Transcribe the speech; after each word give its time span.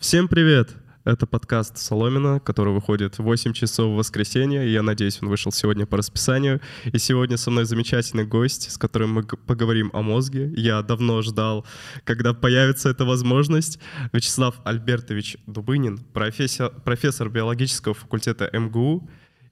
Всем 0.00 0.28
привет! 0.28 0.70
Это 1.04 1.26
подкаст 1.26 1.76
Соломина, 1.76 2.40
который 2.40 2.72
выходит 2.72 3.18
в 3.18 3.22
8 3.22 3.52
часов 3.52 3.92
в 3.92 3.96
воскресенье. 3.96 4.72
Я 4.72 4.82
надеюсь, 4.82 5.18
он 5.20 5.28
вышел 5.28 5.52
сегодня 5.52 5.84
по 5.84 5.98
расписанию. 5.98 6.62
И 6.86 6.96
сегодня 6.96 7.36
со 7.36 7.50
мной 7.50 7.66
замечательный 7.66 8.24
гость, 8.24 8.70
с 8.70 8.78
которым 8.78 9.12
мы 9.12 9.24
поговорим 9.24 9.90
о 9.92 10.00
мозге. 10.00 10.54
Я 10.56 10.80
давно 10.80 11.20
ждал, 11.20 11.66
когда 12.04 12.32
появится 12.32 12.88
эта 12.88 13.04
возможность. 13.04 13.78
Вячеслав 14.14 14.58
Альбертович 14.64 15.36
Дубынин, 15.46 15.98
профессор, 15.98 16.70
профессор 16.70 17.28
биологического 17.28 17.92
факультета 17.92 18.48
МГУ. 18.54 19.06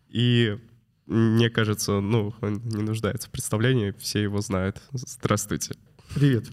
И 0.09 0.57
мне 1.05 1.51
кажется, 1.51 2.01
ну, 2.01 2.35
он 2.41 2.62
не 2.65 2.83
нуждается 2.83 3.29
в 3.29 3.33
представлении, 3.33 3.95
все 3.99 4.23
его 4.23 4.41
знают. 4.41 4.80
Здравствуйте. 4.93 5.75
Привет. 6.15 6.46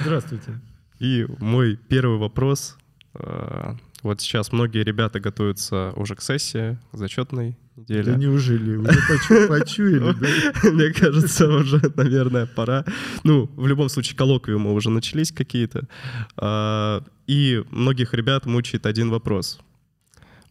Здравствуйте. 0.00 0.58
И 0.98 1.26
мой 1.40 1.76
первый 1.76 2.16
вопрос 2.16 2.78
вот 3.14 4.20
сейчас 4.20 4.52
многие 4.52 4.82
ребята 4.82 5.20
готовятся 5.20 5.92
уже 5.96 6.14
к 6.16 6.22
сессии, 6.22 6.78
к 6.92 6.96
зачетной 6.96 7.56
неделе. 7.76 8.12
Да 8.12 8.16
неужели? 8.16 8.76
Уже 8.76 8.98
почу, 9.08 9.48
почуяли, 9.48 10.12
да? 10.12 10.70
Мне 10.70 10.92
кажется, 10.92 11.48
уже, 11.48 11.80
наверное, 11.96 12.46
пора. 12.46 12.84
Ну, 13.24 13.50
в 13.56 13.66
любом 13.66 13.88
случае, 13.88 14.16
коллоквиумы 14.16 14.72
уже 14.72 14.90
начались 14.90 15.32
какие-то. 15.32 15.88
А, 16.36 17.04
и 17.26 17.64
многих 17.70 18.14
ребят 18.14 18.46
мучает 18.46 18.86
один 18.86 19.10
вопрос. 19.10 19.60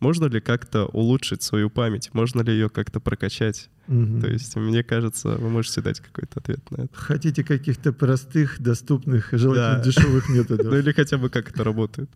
Можно 0.02 0.26
ли 0.26 0.42
как-то 0.42 0.86
улучшить 0.88 1.44
свою 1.44 1.70
память? 1.70 2.10
Можно 2.14 2.42
ли 2.42 2.52
ее 2.52 2.70
как-то 2.70 3.00
прокачать? 3.00 3.70
Угу. 3.88 4.22
То 4.22 4.28
есть, 4.28 4.56
мне 4.56 4.84
кажется, 4.84 5.30
вы 5.38 5.50
можете 5.50 5.82
дать 5.82 6.00
какой-то 6.00 6.40
ответ 6.40 6.60
на 6.72 6.84
это. 6.84 6.90
Хотите 6.94 7.44
каких-то 7.44 7.94
простых, 7.94 8.60
доступных, 8.60 9.30
желательно 9.32 9.78
да. 9.78 9.84
дешевых 9.84 10.28
методов? 10.30 10.66
Ну 10.72 10.78
или 10.78 10.92
хотя 10.92 11.18
бы 11.18 11.30
как 11.30 11.52
это 11.52 11.64
работает. 11.64 12.10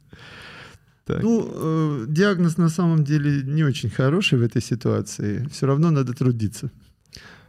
Так. 1.05 1.21
Ну, 1.21 1.47
э, 1.53 2.05
диагноз 2.07 2.57
на 2.57 2.69
самом 2.69 3.03
деле 3.03 3.43
не 3.43 3.63
очень 3.63 3.91
хороший 3.91 4.39
в 4.39 4.41
этой 4.41 4.61
ситуации. 4.61 5.47
Все 5.51 5.67
равно 5.67 5.91
надо 5.91 6.13
трудиться. 6.13 6.71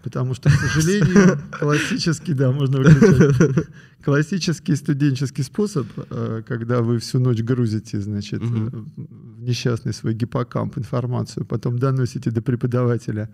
Потому 0.06 0.34
что, 0.34 0.50
к 0.50 0.52
сожалению, 0.52 1.36
классический, 1.58 2.32
да, 2.32 2.52
можно 2.52 2.78
выключать. 2.78 3.66
Классический 4.04 4.76
студенческий 4.76 5.42
способ, 5.42 5.88
э, 5.96 6.42
когда 6.46 6.80
вы 6.80 7.00
всю 7.00 7.18
ночь 7.18 7.42
грузите, 7.42 8.00
значит, 8.00 8.40
угу. 8.40 8.86
в 8.96 9.42
несчастный 9.42 9.92
свой 9.92 10.14
гиппокамп 10.14 10.78
информацию, 10.78 11.44
потом 11.44 11.80
доносите 11.80 12.30
до 12.30 12.40
преподавателя, 12.40 13.28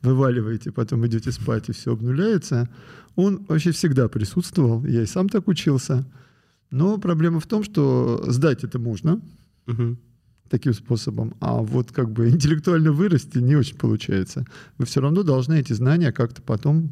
вываливаете, 0.00 0.72
потом 0.72 1.06
идете 1.06 1.30
спать, 1.30 1.68
и 1.68 1.72
все 1.72 1.92
обнуляется, 1.92 2.70
он 3.16 3.44
вообще 3.46 3.72
всегда 3.72 4.08
присутствовал. 4.08 4.82
Я 4.86 5.02
и 5.02 5.06
сам 5.06 5.28
так 5.28 5.46
учился. 5.46 6.06
Но 6.70 6.96
проблема 6.96 7.38
в 7.38 7.46
том, 7.46 7.62
что 7.62 8.24
сдать 8.28 8.64
это 8.64 8.78
можно, 8.78 9.20
угу. 9.66 9.98
Таким 10.48 10.74
способом. 10.74 11.34
А 11.40 11.54
вот 11.54 11.92
как 11.92 12.10
бы 12.10 12.28
интеллектуально 12.28 12.92
вырасти 12.92 13.38
не 13.38 13.56
очень 13.56 13.76
получается. 13.76 14.44
Вы 14.78 14.86
все 14.86 15.00
равно 15.00 15.22
должны 15.22 15.58
эти 15.58 15.72
знания 15.72 16.12
как-то 16.12 16.42
потом 16.42 16.90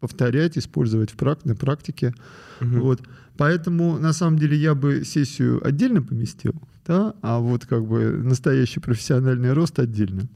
повторять, 0.00 0.56
использовать 0.56 1.10
в 1.10 1.16
прак 1.16 1.44
на 1.44 1.54
практике. 1.56 2.14
Угу. 2.60 2.80
Вот. 2.80 3.02
Поэтому, 3.36 3.98
на 3.98 4.12
самом 4.12 4.38
деле, 4.38 4.56
я 4.56 4.74
бы 4.74 5.04
сессию 5.04 5.64
отдельно 5.66 6.02
поместил, 6.02 6.54
да, 6.86 7.14
а 7.22 7.38
вот 7.38 7.66
как 7.66 7.86
бы 7.86 8.10
настоящий 8.10 8.80
профессиональный 8.80 9.52
рост 9.52 9.78
отдельно. 9.78 10.28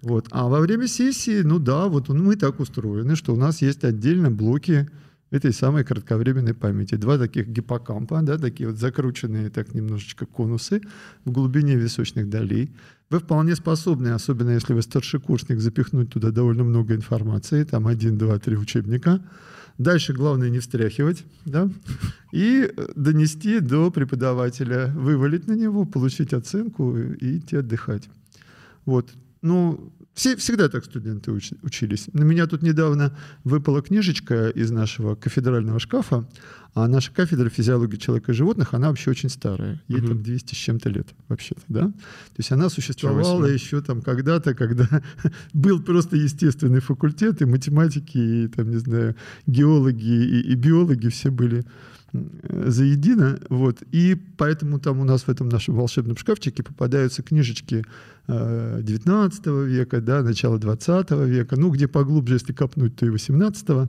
Вот. 0.00 0.26
А 0.30 0.48
во 0.48 0.60
время 0.60 0.86
сессии, 0.86 1.42
ну 1.42 1.58
да, 1.58 1.88
вот 1.88 2.08
мы 2.08 2.36
так 2.36 2.60
устроены, 2.60 3.16
что 3.16 3.34
у 3.34 3.36
нас 3.36 3.60
есть 3.60 3.84
отдельно 3.84 4.30
блоки 4.30 4.88
этой 5.32 5.52
самой 5.52 5.82
кратковременной 5.82 6.54
памяти. 6.54 6.94
Два 6.96 7.18
таких 7.18 7.48
гиппокампа, 7.48 8.20
да, 8.22 8.38
такие 8.38 8.68
вот 8.68 8.78
закрученные 8.78 9.50
так 9.50 9.74
немножечко 9.74 10.26
конусы 10.26 10.82
в 11.24 11.32
глубине 11.32 11.74
височных 11.74 12.28
долей. 12.28 12.70
Вы 13.10 13.18
вполне 13.18 13.56
способны, 13.56 14.08
особенно 14.08 14.50
если 14.50 14.74
вы 14.74 14.82
старшекурсник, 14.82 15.58
запихнуть 15.58 16.10
туда 16.10 16.30
довольно 16.30 16.64
много 16.64 16.94
информации, 16.94 17.64
там 17.64 17.86
один, 17.86 18.18
два, 18.18 18.38
три 18.38 18.56
учебника. 18.56 19.20
Дальше 19.78 20.12
главное 20.12 20.50
не 20.50 20.58
встряхивать, 20.58 21.24
да, 21.46 21.68
и 22.30 22.70
донести 22.94 23.60
до 23.60 23.90
преподавателя, 23.90 24.92
вывалить 24.94 25.46
на 25.46 25.54
него, 25.54 25.86
получить 25.86 26.34
оценку 26.34 26.96
и 26.96 27.38
идти 27.38 27.56
отдыхать. 27.56 28.10
Вот. 28.84 29.10
Ну, 29.40 29.92
все, 30.14 30.36
всегда 30.36 30.68
так 30.68 30.84
студенты 30.84 31.32
уч, 31.32 31.52
учились. 31.62 32.08
На 32.12 32.22
меня 32.22 32.46
тут 32.46 32.62
недавно 32.62 33.16
выпала 33.44 33.80
книжечка 33.80 34.50
из 34.50 34.70
нашего 34.70 35.14
кафедрального 35.14 35.80
шкафа, 35.80 36.28
а 36.74 36.86
наша 36.86 37.12
кафедра 37.12 37.48
физиологии 37.48 37.96
человека 37.96 38.32
и 38.32 38.34
животных, 38.34 38.74
она 38.74 38.88
вообще 38.88 39.10
очень 39.10 39.30
старая. 39.30 39.82
Ей 39.88 40.00
угу. 40.00 40.08
там 40.08 40.22
200 40.22 40.54
с 40.54 40.58
чем-то 40.58 40.88
лет 40.90 41.08
вообще-то, 41.28 41.62
да? 41.68 41.80
То 41.82 42.38
есть 42.38 42.52
она 42.52 42.68
существовала 42.68 43.46
еще 43.46 43.80
там 43.80 44.02
когда-то, 44.02 44.54
когда 44.54 44.86
был 45.54 45.82
просто 45.82 46.16
естественный 46.16 46.80
факультет, 46.80 47.40
и 47.40 47.46
математики, 47.46 48.18
и 48.18 48.48
там, 48.48 48.70
не 48.70 48.78
знаю, 48.78 49.16
геологи 49.46 50.04
и, 50.04 50.40
и 50.52 50.54
биологи 50.54 51.08
все 51.08 51.30
были 51.30 51.64
заедино. 52.12 53.38
Вот. 53.48 53.82
И 53.92 54.16
поэтому 54.36 54.78
там 54.78 55.00
у 55.00 55.04
нас 55.04 55.22
в 55.22 55.28
этом 55.28 55.48
нашем 55.48 55.74
волшебном 55.74 56.16
шкафчике 56.16 56.62
попадаются 56.62 57.22
книжечки 57.22 57.84
19 58.28 59.46
э, 59.46 59.64
века, 59.66 60.00
да, 60.00 60.22
начала 60.22 60.58
20 60.58 61.10
века, 61.10 61.56
ну, 61.56 61.70
где 61.70 61.88
поглубже, 61.88 62.34
если 62.34 62.52
копнуть, 62.52 62.96
то 62.96 63.06
и 63.06 63.10
18 63.10 63.68
-го. 63.68 63.88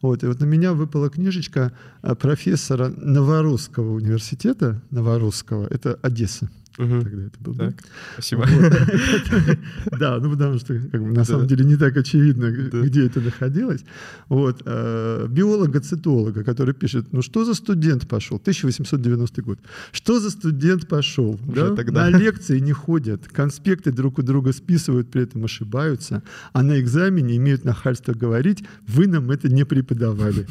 Вот, 0.00 0.22
и 0.22 0.26
вот 0.26 0.40
на 0.40 0.44
меня 0.44 0.74
выпала 0.74 1.10
книжечка 1.10 1.72
э, 2.02 2.14
профессора 2.14 2.88
Новорусского 2.88 3.94
университета, 3.94 4.80
Новорусского, 4.90 5.66
это 5.70 5.98
Одесса, 6.02 6.48
Угу. 6.78 7.02
Тогда 7.02 7.22
это 7.26 7.38
был. 7.40 7.54
Так, 7.54 7.74
да? 7.76 7.82
спасибо. 8.14 8.46
Да, 9.98 10.18
ну 10.20 10.30
потому 10.30 10.58
что 10.58 10.74
на 10.74 11.24
самом 11.24 11.46
деле 11.46 11.64
не 11.64 11.76
так 11.76 11.96
очевидно, 11.96 12.50
где 12.50 13.06
это 13.06 13.20
находилось. 13.20 13.84
Вот. 14.28 14.62
Э, 14.64 15.26
биолога-цитолога, 15.28 16.44
который 16.44 16.74
пишет, 16.74 17.12
ну 17.12 17.22
что 17.22 17.44
за 17.44 17.54
студент 17.54 18.06
пошел? 18.08 18.36
1890 18.36 19.42
год. 19.42 19.58
Что 19.92 20.20
за 20.20 20.30
студент 20.30 20.88
пошел? 20.88 21.38
На 21.46 22.10
лекции 22.10 22.60
не 22.60 22.72
ходят, 22.72 23.26
конспекты 23.28 23.90
друг 23.90 24.18
у 24.18 24.22
друга 24.22 24.52
списывают, 24.52 25.10
при 25.10 25.22
этом 25.22 25.44
ошибаются, 25.44 26.22
а 26.52 26.62
на 26.62 26.80
экзамене 26.80 27.36
имеют 27.36 27.64
нахальство 27.64 28.12
говорить, 28.12 28.64
вы 28.86 29.06
нам 29.08 29.30
это 29.30 29.48
не 29.48 29.64
преподавали. 29.64 30.46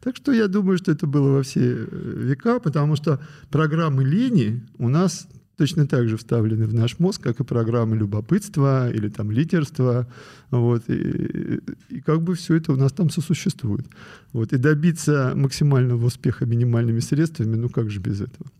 Так 0.00 0.16
что 0.16 0.32
я 0.32 0.48
думаю, 0.48 0.78
что 0.78 0.92
это 0.92 1.06
было 1.06 1.30
во 1.30 1.42
все 1.42 1.60
э, 1.60 1.86
века, 1.90 2.58
потому 2.58 2.96
что 2.96 3.20
программы 3.50 4.04
лени 4.04 4.66
у 4.78 4.88
нас 4.88 5.28
точно 5.60 5.86
так 5.86 6.08
же 6.08 6.16
вставлены 6.16 6.66
в 6.66 6.72
наш 6.72 6.98
мозг, 6.98 7.20
как 7.22 7.40
и 7.40 7.44
программы 7.44 7.94
любопытства 7.94 8.90
или 8.90 9.10
там 9.10 9.30
лидерства. 9.30 10.06
Вот, 10.50 10.88
и, 10.88 11.60
и 11.90 12.00
как 12.00 12.22
бы 12.22 12.34
все 12.34 12.54
это 12.54 12.72
у 12.72 12.76
нас 12.76 12.92
там 12.92 13.10
сосуществует. 13.10 13.86
Вот, 14.32 14.54
и 14.54 14.56
добиться 14.56 15.34
максимального 15.36 16.06
успеха 16.06 16.46
минимальными 16.46 17.00
средствами, 17.00 17.56
ну 17.56 17.68
как 17.68 17.90
же 17.90 18.00
без 18.00 18.22
этого. 18.22 18.50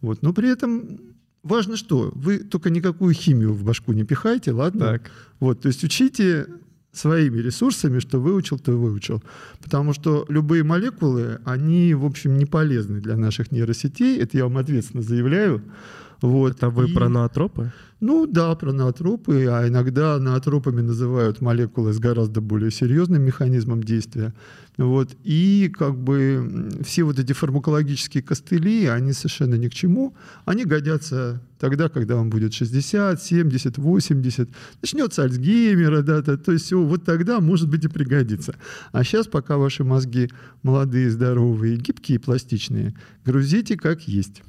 Вот, 0.00 0.22
но 0.22 0.32
при 0.32 0.48
этом 0.48 1.00
важно 1.42 1.76
что? 1.76 2.12
Вы 2.14 2.38
только 2.38 2.70
никакую 2.70 3.14
химию 3.14 3.52
в 3.52 3.64
башку 3.64 3.92
не 3.92 4.04
пихайте, 4.04 4.52
ладно? 4.52 4.86
Так. 4.86 5.10
Вот, 5.40 5.62
то 5.62 5.66
есть 5.66 5.82
учите 5.82 6.46
своими 6.92 7.38
ресурсами, 7.38 7.98
что 7.98 8.18
выучил, 8.18 8.58
то 8.58 8.72
выучил. 8.72 9.22
Потому 9.62 9.92
что 9.92 10.24
любые 10.28 10.64
молекулы, 10.64 11.40
они, 11.44 11.94
в 11.94 12.04
общем, 12.04 12.36
не 12.36 12.46
полезны 12.46 13.00
для 13.00 13.16
наших 13.16 13.52
нейросетей. 13.52 14.18
Это 14.18 14.36
я 14.36 14.44
вам 14.44 14.58
ответственно 14.58 15.02
заявляю. 15.02 15.62
Вот. 16.20 16.56
Это 16.56 16.70
вы 16.70 16.90
и... 16.90 16.94
про 16.94 17.08
ноотропы? 17.08 17.72
Ну 18.00 18.26
да, 18.26 18.54
про 18.54 18.72
ноотропы, 18.72 19.46
а 19.48 19.66
иногда 19.66 20.18
ноотропами 20.18 20.80
называют 20.80 21.40
молекулы 21.40 21.92
с 21.92 21.98
гораздо 21.98 22.40
более 22.40 22.70
серьезным 22.70 23.22
механизмом 23.22 23.82
действия. 23.82 24.34
Вот. 24.76 25.16
И 25.24 25.72
как 25.76 25.98
бы 25.98 26.70
все 26.84 27.02
вот 27.02 27.18
эти 27.18 27.32
фармакологические 27.32 28.22
костыли, 28.22 28.86
они 28.86 29.12
совершенно 29.12 29.56
ни 29.56 29.66
к 29.66 29.74
чему. 29.74 30.14
Они 30.44 30.64
годятся 30.64 31.42
тогда, 31.58 31.88
когда 31.88 32.14
вам 32.14 32.30
будет 32.30 32.54
60, 32.54 33.20
70, 33.20 33.78
80, 33.78 34.48
начнется 34.80 35.24
Альцгеймера, 35.24 36.02
да, 36.02 36.22
то, 36.22 36.38
то 36.38 36.52
есть 36.52 36.66
все, 36.66 36.80
вот 36.80 37.04
тогда, 37.04 37.40
может 37.40 37.68
быть, 37.68 37.84
и 37.84 37.88
пригодится. 37.88 38.54
А 38.92 39.02
сейчас, 39.02 39.26
пока 39.26 39.56
ваши 39.56 39.82
мозги 39.82 40.30
молодые, 40.62 41.10
здоровые, 41.10 41.76
гибкие, 41.76 42.20
пластичные, 42.20 42.94
грузите 43.24 43.76
как 43.76 44.06
есть. 44.06 44.42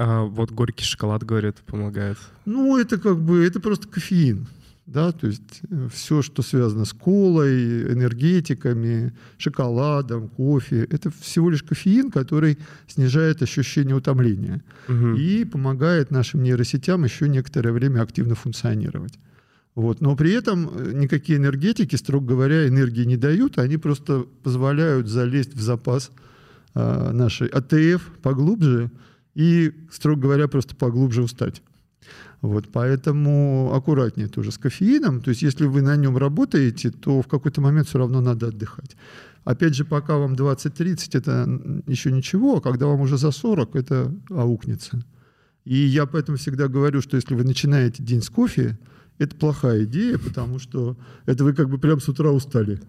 А 0.00 0.22
вот 0.22 0.52
горький 0.52 0.84
шоколад, 0.84 1.24
говорят, 1.24 1.56
помогает. 1.66 2.18
Ну, 2.44 2.78
это 2.78 2.98
как 2.98 3.18
бы, 3.18 3.44
это 3.44 3.58
просто 3.58 3.88
кофеин. 3.88 4.46
Да, 4.86 5.10
то 5.10 5.26
есть 5.26 5.60
э, 5.68 5.88
все, 5.92 6.22
что 6.22 6.42
связано 6.42 6.84
с 6.84 6.92
колой, 6.92 7.92
энергетиками, 7.92 9.12
шоколадом, 9.38 10.28
кофе, 10.28 10.86
это 10.88 11.10
всего 11.10 11.50
лишь 11.50 11.64
кофеин, 11.64 12.12
который 12.12 12.58
снижает 12.86 13.42
ощущение 13.42 13.96
утомления 13.96 14.62
угу. 14.88 15.14
и 15.16 15.44
помогает 15.44 16.12
нашим 16.12 16.44
нейросетям 16.44 17.02
еще 17.02 17.28
некоторое 17.28 17.72
время 17.72 18.00
активно 18.02 18.36
функционировать. 18.36 19.18
Вот. 19.74 20.00
Но 20.00 20.14
при 20.14 20.32
этом 20.32 20.70
э, 20.74 20.92
никакие 20.94 21.38
энергетики, 21.40 21.96
строго 21.96 22.24
говоря, 22.24 22.68
энергии 22.68 23.04
не 23.04 23.16
дают, 23.16 23.58
они 23.58 23.78
просто 23.78 24.26
позволяют 24.44 25.08
залезть 25.08 25.54
в 25.54 25.60
запас 25.60 26.12
э, 26.76 27.10
нашей 27.12 27.48
АТФ 27.48 28.00
поглубже, 28.22 28.92
и, 29.38 29.72
строго 29.92 30.22
говоря, 30.22 30.48
просто 30.48 30.74
поглубже 30.74 31.22
устать. 31.22 31.62
Вот, 32.40 32.68
поэтому 32.72 33.72
аккуратнее 33.72 34.26
тоже 34.26 34.50
с 34.50 34.58
кофеином. 34.58 35.20
То 35.20 35.30
есть 35.30 35.42
если 35.42 35.66
вы 35.66 35.80
на 35.80 35.96
нем 35.96 36.16
работаете, 36.16 36.90
то 36.90 37.22
в 37.22 37.28
какой-то 37.28 37.60
момент 37.60 37.86
все 37.86 37.98
равно 37.98 38.20
надо 38.20 38.48
отдыхать. 38.48 38.96
Опять 39.44 39.76
же, 39.76 39.84
пока 39.84 40.18
вам 40.18 40.34
20-30, 40.34 41.10
это 41.12 41.82
еще 41.86 42.10
ничего, 42.10 42.56
а 42.56 42.60
когда 42.60 42.86
вам 42.86 43.00
уже 43.00 43.16
за 43.16 43.30
40, 43.30 43.76
это 43.76 44.12
аукнется. 44.28 45.04
И 45.64 45.76
я 45.76 46.06
поэтому 46.06 46.36
всегда 46.36 46.66
говорю, 46.66 47.00
что 47.00 47.16
если 47.16 47.34
вы 47.34 47.44
начинаете 47.44 48.02
день 48.02 48.22
с 48.22 48.30
кофе, 48.30 48.76
это 49.18 49.36
плохая 49.36 49.84
идея, 49.84 50.18
потому 50.18 50.58
что 50.58 50.96
это 51.26 51.44
вы 51.44 51.54
как 51.54 51.68
бы 51.68 51.78
прям 51.78 52.00
с 52.00 52.08
утра 52.08 52.32
устали. 52.32 52.80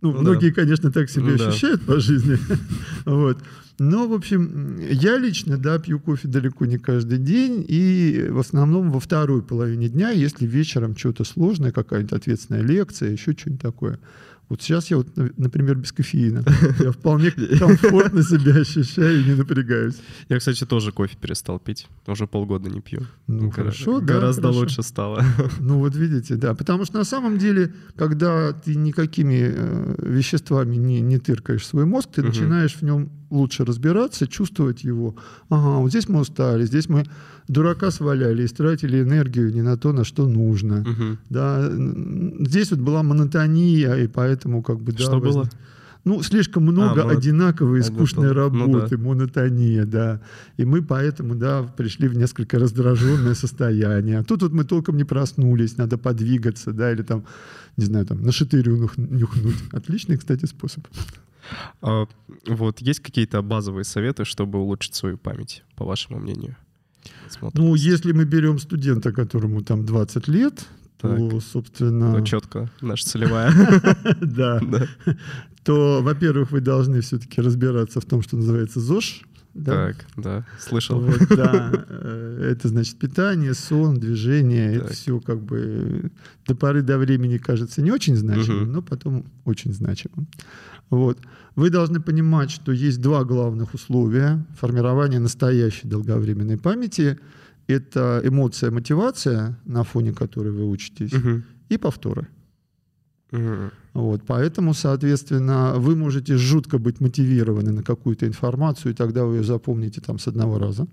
Ну, 0.00 0.12
ну 0.12 0.20
многие, 0.22 0.48
да. 0.48 0.62
конечно, 0.62 0.90
так 0.90 1.08
себя 1.10 1.26
ну, 1.26 1.48
ощущают 1.48 1.80
да. 1.86 1.92
по 1.92 2.00
жизни. 2.00 2.38
вот. 3.04 3.38
Но, 3.78 4.08
в 4.08 4.14
общем, 4.14 4.78
я 4.78 5.18
лично, 5.18 5.58
да, 5.58 5.78
пью 5.78 6.00
кофе 6.00 6.28
далеко 6.28 6.64
не 6.64 6.78
каждый 6.78 7.18
день, 7.18 7.64
и 7.68 8.26
в 8.30 8.38
основном 8.38 8.90
во 8.90 9.00
второй 9.00 9.42
половине 9.42 9.88
дня, 9.88 10.10
если 10.10 10.46
вечером 10.46 10.96
что-то 10.96 11.24
сложное, 11.24 11.72
какая-нибудь 11.72 12.12
ответственная 12.12 12.62
лекция, 12.62 13.10
еще 13.10 13.32
что-нибудь 13.32 13.60
такое. 13.60 13.98
Вот 14.48 14.62
сейчас 14.62 14.90
я 14.92 14.98
вот, 14.98 15.08
например, 15.36 15.74
без 15.74 15.90
кофеина. 15.90 16.44
Я 16.78 16.92
вполне 16.92 17.30
комфортно 17.58 18.22
себя 18.22 18.54
ощущаю 18.54 19.20
и 19.20 19.24
не 19.24 19.34
напрягаюсь. 19.34 19.96
Я, 20.28 20.38
кстати, 20.38 20.64
тоже 20.64 20.92
кофе 20.92 21.16
перестал 21.20 21.58
пить. 21.58 21.88
Уже 22.06 22.28
полгода 22.28 22.70
не 22.70 22.80
пью. 22.80 23.02
Ну, 23.26 23.50
хорошо, 23.50 23.98
да. 23.98 24.14
Гораздо 24.14 24.42
хорошо. 24.42 24.60
лучше 24.60 24.82
стало. 24.82 25.24
Ну, 25.58 25.78
вот 25.78 25.96
видите, 25.96 26.36
да. 26.36 26.54
Потому 26.54 26.84
что 26.84 26.98
на 26.98 27.04
самом 27.04 27.38
деле, 27.38 27.74
когда 27.96 28.52
ты 28.52 28.76
никакими 28.76 29.52
э, 29.52 29.94
веществами 29.98 30.76
не, 30.76 31.00
не 31.00 31.18
тыркаешь 31.18 31.66
свой 31.66 31.84
мозг, 31.84 32.10
ты 32.14 32.20
угу. 32.20 32.28
начинаешь 32.28 32.76
в 32.76 32.82
нем 32.82 33.10
лучше 33.30 33.64
разбираться, 33.64 34.26
чувствовать 34.26 34.84
его. 34.84 35.16
Ага, 35.48 35.78
вот 35.80 35.90
здесь 35.90 36.08
мы 36.08 36.20
устали, 36.20 36.64
здесь 36.64 36.88
мы 36.88 37.04
дурака 37.48 37.90
сваляли, 37.90 38.44
истратили 38.44 39.02
энергию 39.02 39.52
не 39.52 39.62
на 39.62 39.76
то, 39.76 39.92
на 39.92 40.04
что 40.04 40.26
нужно. 40.26 40.80
Угу. 40.80 41.18
Да, 41.30 41.70
здесь 42.40 42.70
вот 42.70 42.80
была 42.80 43.02
монотония, 43.02 43.94
и 43.94 44.06
поэтому 44.06 44.62
как 44.62 44.80
бы... 44.80 44.92
Что 44.92 45.12
да, 45.12 45.18
было? 45.18 45.38
Возник... 45.38 45.52
Ну, 46.06 46.22
слишком 46.22 46.62
много 46.62 47.02
а, 47.02 47.10
одинаковой 47.10 47.82
скучной 47.82 48.30
работы, 48.30 48.96
ну, 48.96 49.02
да. 49.02 49.08
монотония, 49.08 49.84
да. 49.84 50.20
И 50.56 50.64
мы 50.64 50.80
поэтому, 50.80 51.34
да, 51.34 51.64
пришли 51.64 52.06
в 52.06 52.16
несколько 52.16 52.60
раздраженное 52.60 53.34
состояние. 53.34 54.20
А 54.20 54.22
тут 54.22 54.42
вот 54.42 54.52
мы 54.52 54.62
толком 54.62 54.96
не 54.96 55.02
проснулись, 55.02 55.76
надо 55.76 55.98
подвигаться, 55.98 56.70
да, 56.70 56.92
или 56.92 57.02
там, 57.02 57.24
не 57.76 57.86
знаю, 57.86 58.06
там, 58.06 58.22
на 58.22 58.30
шатырю 58.30 58.88
нюхнуть. 58.96 59.56
Отличный, 59.72 60.16
кстати, 60.16 60.44
способ. 60.44 60.86
А, 61.82 62.06
вот, 62.46 62.80
есть 62.80 63.00
какие-то 63.00 63.42
базовые 63.42 63.84
советы, 63.84 64.24
чтобы 64.24 64.58
улучшить 64.58 64.94
свою 64.94 65.18
память, 65.18 65.62
по 65.76 65.84
вашему 65.84 66.18
мнению? 66.18 66.56
Смотрим. 67.28 67.64
Ну, 67.64 67.74
если 67.74 68.12
мы 68.12 68.24
берем 68.24 68.58
студента, 68.58 69.12
которому 69.12 69.62
там 69.62 69.84
20 69.84 70.28
лет, 70.28 70.66
так. 70.98 71.16
то, 71.16 71.40
собственно... 71.40 72.18
Ну, 72.18 72.24
четко, 72.24 72.70
наша 72.80 73.04
целевая. 73.06 73.52
Да. 74.20 74.60
То, 75.64 76.00
во-первых, 76.02 76.52
вы 76.52 76.60
должны 76.60 77.00
все-таки 77.00 77.40
разбираться 77.40 78.00
в 78.00 78.04
том, 78.04 78.22
что 78.22 78.36
называется 78.36 78.80
ЗОЖ. 78.80 79.22
Да? 79.56 79.72
Так, 79.72 80.06
да, 80.16 80.46
слышал. 80.58 81.00
Вот, 81.00 81.28
да. 81.30 81.72
Э, 81.88 82.50
это 82.52 82.68
значит 82.68 82.98
питание, 82.98 83.54
сон, 83.54 83.98
движение. 83.98 84.74
Так. 84.74 84.84
Это 84.84 84.92
все 84.94 85.18
как 85.18 85.42
бы 85.42 86.10
до 86.46 86.54
поры 86.54 86.82
до 86.82 86.98
времени 86.98 87.38
кажется 87.38 87.80
не 87.80 87.90
очень 87.90 88.16
значимым, 88.16 88.64
угу. 88.64 88.70
но 88.70 88.82
потом 88.82 89.24
очень 89.46 89.72
значимым. 89.72 90.28
Вот. 90.90 91.18
Вы 91.56 91.70
должны 91.70 92.00
понимать, 92.00 92.50
что 92.50 92.72
есть 92.72 93.00
два 93.00 93.24
главных 93.24 93.74
условия 93.74 94.44
формирования 94.58 95.18
настоящей 95.18 95.88
долговременной 95.88 96.58
памяти. 96.58 97.18
Это 97.66 98.20
эмоция, 98.22 98.70
мотивация, 98.70 99.58
на 99.64 99.82
фоне 99.82 100.12
которой 100.12 100.52
вы 100.52 100.64
учитесь, 100.68 101.12
угу. 101.12 101.42
и 101.68 101.78
повторы. 101.78 102.28
Угу. 103.32 103.70
Вот, 103.94 104.22
поэтому, 104.26 104.74
соответственно, 104.74 105.74
вы 105.76 105.96
можете 105.96 106.36
жутко 106.36 106.78
быть 106.78 107.00
мотивированы 107.00 107.72
на 107.72 107.82
какую-то 107.82 108.26
информацию, 108.26 108.92
и 108.92 108.94
тогда 108.94 109.24
вы 109.24 109.36
ее 109.36 109.44
запомните 109.44 110.00
там 110.00 110.18
с 110.18 110.28
одного 110.28 110.58
раза. 110.58 110.86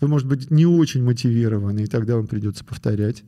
Вы, 0.00 0.08
может 0.08 0.28
быть, 0.28 0.50
не 0.50 0.66
очень 0.66 1.02
мотивированы, 1.04 1.84
и 1.84 1.86
тогда 1.86 2.16
вам 2.16 2.26
придется 2.26 2.64
повторять. 2.64 3.24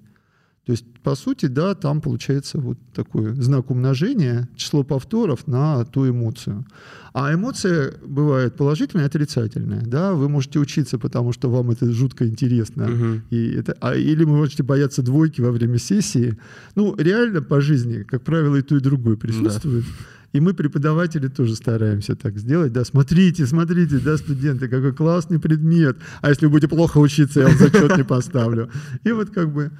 То 0.66 0.72
есть, 0.72 0.86
по 1.02 1.14
сути, 1.14 1.46
да, 1.46 1.74
там 1.74 2.00
получается 2.00 2.58
вот 2.58 2.78
такой 2.94 3.34
знак 3.34 3.70
умножения, 3.70 4.48
число 4.56 4.82
повторов 4.82 5.46
на 5.46 5.84
ту 5.84 6.08
эмоцию. 6.08 6.64
А 7.12 7.34
эмоция 7.34 7.92
бывает 8.04 8.56
положительная 8.56 9.04
и 9.04 9.08
отрицательная. 9.08 9.82
Да? 9.82 10.14
Вы 10.14 10.30
можете 10.30 10.58
учиться, 10.58 10.98
потому 10.98 11.32
что 11.32 11.50
вам 11.50 11.70
это 11.70 11.92
жутко 11.92 12.26
интересно. 12.26 12.86
Угу. 12.86 13.20
И 13.30 13.52
это, 13.52 13.76
а, 13.80 13.94
или 13.94 14.24
вы 14.24 14.36
можете 14.36 14.62
бояться 14.62 15.02
двойки 15.02 15.42
во 15.42 15.52
время 15.52 15.78
сессии. 15.78 16.38
Ну, 16.76 16.96
реально 16.96 17.42
по 17.42 17.60
жизни, 17.60 18.02
как 18.02 18.22
правило, 18.22 18.56
и 18.56 18.62
то, 18.62 18.76
и 18.76 18.80
другое 18.80 19.16
присутствует. 19.16 19.84
Да. 19.84 20.04
И 20.32 20.40
мы, 20.40 20.52
преподаватели, 20.52 21.28
тоже 21.28 21.54
стараемся 21.54 22.16
так 22.16 22.36
сделать. 22.38 22.72
Да, 22.72 22.84
смотрите, 22.84 23.46
смотрите, 23.46 23.98
да, 23.98 24.16
студенты, 24.16 24.66
какой 24.66 24.92
классный 24.92 25.38
предмет. 25.38 25.98
А 26.22 26.30
если 26.30 26.46
вы 26.46 26.52
будете 26.52 26.68
плохо 26.68 26.98
учиться, 26.98 27.40
я 27.40 27.46
вам 27.46 27.58
зачет 27.58 27.96
не 27.96 28.02
поставлю. 28.02 28.68
И 29.04 29.12
вот 29.12 29.30
как 29.30 29.52
бы 29.52 29.70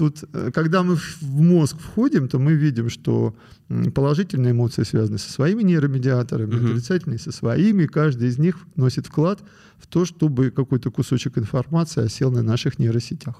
Тут, 0.00 0.24
э, 0.32 0.50
когда 0.54 0.82
мы 0.82 0.96
в 0.96 1.40
мозг 1.42 1.76
входим, 1.78 2.26
то 2.28 2.38
мы 2.38 2.54
видим, 2.54 2.88
что 2.88 3.34
положительные 3.94 4.52
эмоции 4.52 4.84
связаны 4.84 5.18
со 5.18 5.30
своими 5.30 5.62
нейромедиаторами, 5.62 6.54
угу. 6.54 6.66
отрицательные 6.66 7.18
со 7.18 7.32
своими. 7.32 7.86
Каждый 7.86 8.28
из 8.28 8.38
них 8.38 8.56
носит 8.76 9.06
вклад 9.06 9.42
в 9.78 9.86
то, 9.86 10.06
чтобы 10.06 10.50
какой-то 10.50 10.90
кусочек 10.90 11.36
информации 11.36 12.04
осел 12.04 12.32
на 12.32 12.42
наших 12.42 12.78
нейросетях. 12.78 13.34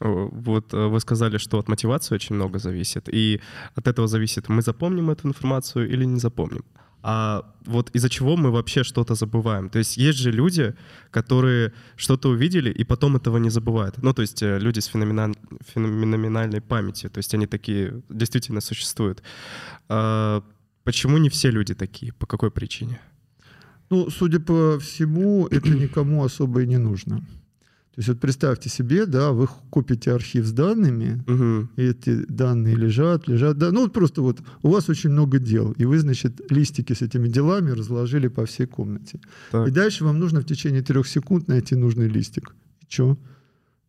Вот 0.00 0.74
э, 0.74 0.86
вы 0.86 1.00
сказали, 1.00 1.38
что 1.38 1.58
от 1.58 1.68
мотивации 1.68 2.14
очень 2.14 2.36
много 2.36 2.58
зависит, 2.60 3.08
и 3.12 3.40
от 3.74 3.88
этого 3.88 4.06
зависит, 4.06 4.48
мы 4.48 4.62
запомним 4.62 5.10
эту 5.10 5.26
информацию 5.26 5.90
или 5.90 6.06
не 6.06 6.20
запомним 6.20 6.62
а 7.06 7.42
вот 7.66 7.90
из-за 7.96 8.08
чего 8.08 8.36
мы 8.36 8.50
вообще 8.50 8.82
что-то 8.82 9.14
забываем. 9.14 9.68
То 9.68 9.78
есть 9.78 9.98
есть 9.98 10.18
же 10.18 10.32
люди, 10.32 10.74
которые 11.10 11.72
что-то 11.96 12.30
увидели 12.30 12.70
и 12.70 12.84
потом 12.84 13.16
этого 13.16 13.36
не 13.36 13.50
забывают. 13.50 14.02
Ну, 14.02 14.14
то 14.14 14.22
есть 14.22 14.42
э, 14.42 14.58
люди 14.58 14.80
с 14.80 14.86
феноменаль... 14.86 15.34
феноменальной 15.74 16.62
памятью, 16.62 17.10
то 17.10 17.18
есть 17.18 17.34
они 17.34 17.46
такие 17.46 18.02
действительно 18.08 18.62
существуют. 18.62 19.22
А 19.88 20.42
почему 20.84 21.18
не 21.18 21.28
все 21.28 21.50
люди 21.50 21.74
такие? 21.74 22.12
По 22.12 22.26
какой 22.26 22.50
причине? 22.50 22.98
Ну, 23.90 24.08
судя 24.10 24.40
по 24.40 24.78
всему, 24.78 25.46
это 25.48 25.68
никому 25.68 26.24
особо 26.24 26.62
и 26.62 26.66
не 26.66 26.78
нужно. 26.78 27.20
То 27.94 28.00
есть 28.00 28.08
вот 28.08 28.18
представьте 28.18 28.68
себе, 28.68 29.06
да, 29.06 29.30
вы 29.30 29.46
купите 29.70 30.10
архив 30.10 30.44
с 30.46 30.52
данными, 30.52 31.22
угу. 31.28 31.68
и 31.76 31.82
эти 31.82 32.24
данные 32.24 32.74
лежат, 32.74 33.28
лежат, 33.28 33.56
да, 33.56 33.70
ну 33.70 33.82
вот 33.82 33.92
просто 33.92 34.20
вот 34.20 34.40
у 34.62 34.70
вас 34.70 34.88
очень 34.88 35.10
много 35.10 35.38
дел, 35.38 35.70
и 35.78 35.84
вы, 35.84 36.00
значит, 36.00 36.50
листики 36.50 36.92
с 36.92 37.02
этими 37.02 37.28
делами 37.28 37.70
разложили 37.70 38.26
по 38.26 38.46
всей 38.46 38.66
комнате. 38.66 39.20
Так. 39.52 39.68
И 39.68 39.70
дальше 39.70 40.04
вам 40.04 40.18
нужно 40.18 40.40
в 40.40 40.44
течение 40.44 40.82
трех 40.82 41.06
секунд 41.06 41.46
найти 41.46 41.76
нужный 41.76 42.08
листик. 42.08 42.56
И 42.80 42.86
что? 42.88 43.16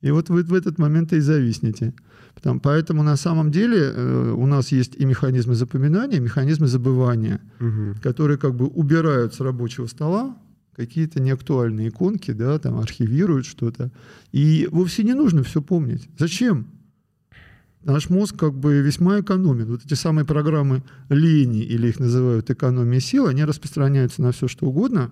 И 0.02 0.12
вот 0.12 0.30
вы 0.30 0.44
в 0.44 0.54
этот 0.54 0.78
момент 0.78 1.12
и 1.14 1.20
зависнете. 1.20 1.96
Потому, 2.36 2.60
поэтому 2.60 3.02
на 3.02 3.16
самом 3.16 3.50
деле 3.50 3.80
э, 3.80 4.34
у 4.38 4.46
нас 4.46 4.72
есть 4.72 4.94
и 5.00 5.06
механизмы 5.06 5.56
запоминания, 5.56 6.18
и 6.18 6.20
механизмы 6.20 6.68
забывания, 6.68 7.42
угу. 7.60 7.96
которые 8.04 8.38
как 8.38 8.54
бы 8.54 8.68
убирают 8.68 9.34
с 9.34 9.40
рабочего 9.40 9.88
стола 9.88 10.36
какие-то 10.76 11.22
неактуальные 11.22 11.90
иконки, 11.90 12.32
да, 12.32 12.60
там 12.60 12.78
архивируют 12.80 13.46
что-то. 13.46 13.92
И 14.32 14.68
вовсе 14.72 15.04
не 15.04 15.14
нужно 15.14 15.44
все 15.44 15.62
помнить. 15.62 16.10
Зачем? 16.18 16.68
Наш 17.84 18.10
мозг 18.10 18.36
как 18.36 18.56
бы 18.56 18.80
весьма 18.80 19.22
экономен. 19.22 19.68
Вот 19.68 19.86
эти 19.86 19.94
самые 19.94 20.26
программы 20.26 20.84
лени, 21.10 21.62
или 21.62 21.88
их 21.88 22.00
называют 22.00 22.50
экономией 22.50 23.00
сил, 23.00 23.28
они 23.28 23.46
распространяются 23.46 24.22
на 24.22 24.32
все, 24.32 24.48
что 24.48 24.66
угодно. 24.66 25.12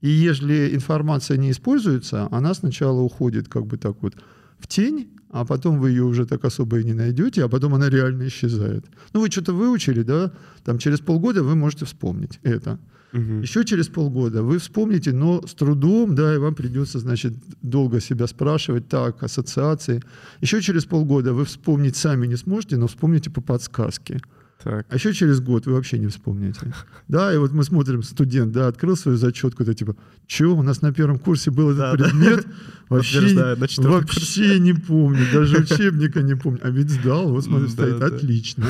И 0.00 0.08
если 0.08 0.74
информация 0.74 1.36
не 1.36 1.50
используется, 1.50 2.28
она 2.30 2.54
сначала 2.54 3.00
уходит 3.00 3.48
как 3.48 3.66
бы 3.66 3.76
так 3.76 4.00
вот 4.02 4.14
в 4.58 4.66
тень, 4.66 5.10
а 5.30 5.44
потом 5.44 5.78
вы 5.78 5.90
ее 5.90 6.04
уже 6.04 6.24
так 6.24 6.44
особо 6.44 6.80
и 6.80 6.84
не 6.84 6.94
найдете, 6.94 7.44
а 7.44 7.48
потом 7.48 7.74
она 7.74 7.90
реально 7.90 8.28
исчезает. 8.28 8.86
Ну, 9.12 9.20
вы 9.20 9.30
что-то 9.30 9.52
выучили, 9.52 10.02
да, 10.02 10.32
там 10.64 10.78
через 10.78 11.00
полгода 11.00 11.42
вы 11.42 11.54
можете 11.54 11.84
вспомнить 11.84 12.40
это. 12.42 12.78
Угу. 13.12 13.40
Еще 13.42 13.64
через 13.64 13.88
полгода 13.88 14.42
вы 14.42 14.58
вспомните, 14.58 15.12
но 15.12 15.46
с 15.46 15.54
трудом, 15.54 16.14
да, 16.14 16.34
и 16.34 16.38
вам 16.38 16.54
придется, 16.54 16.98
значит, 16.98 17.32
долго 17.62 18.00
себя 18.00 18.26
спрашивать, 18.26 18.88
так, 18.88 19.22
ассоциации. 19.22 20.02
Еще 20.40 20.60
через 20.60 20.84
полгода 20.84 21.32
вы 21.32 21.44
вспомнить 21.44 21.96
сами 21.96 22.26
не 22.26 22.36
сможете, 22.36 22.76
но 22.76 22.86
вспомните 22.86 23.30
по 23.30 23.40
подсказке. 23.40 24.20
Так. 24.62 24.86
А 24.90 24.94
еще 24.96 25.12
через 25.12 25.40
год 25.40 25.66
вы 25.66 25.74
вообще 25.74 25.98
не 25.98 26.08
вспомните. 26.08 26.60
Да, 27.08 27.32
и 27.32 27.38
вот 27.38 27.52
мы 27.52 27.64
смотрим, 27.64 28.02
студент, 28.02 28.52
да, 28.52 28.68
открыл 28.68 28.94
свою 28.94 29.16
зачетку, 29.16 29.64
да, 29.64 29.72
типа, 29.72 29.96
что, 30.26 30.54
у 30.54 30.62
нас 30.62 30.82
на 30.82 30.92
первом 30.92 31.18
курсе 31.18 31.50
был 31.50 31.70
этот 31.70 31.98
да, 31.98 32.04
предмет, 32.04 32.44
да. 32.44 32.52
вообще, 32.90 33.56
вообще 33.78 34.58
не 34.58 34.74
помню, 34.74 35.24
даже 35.32 35.60
учебника 35.60 36.20
не 36.20 36.36
помню, 36.36 36.60
а 36.62 36.68
ведь 36.68 36.90
сдал, 36.90 37.30
вот 37.30 37.44
смотри, 37.44 37.68
стоит, 37.68 38.02
отлично. 38.02 38.66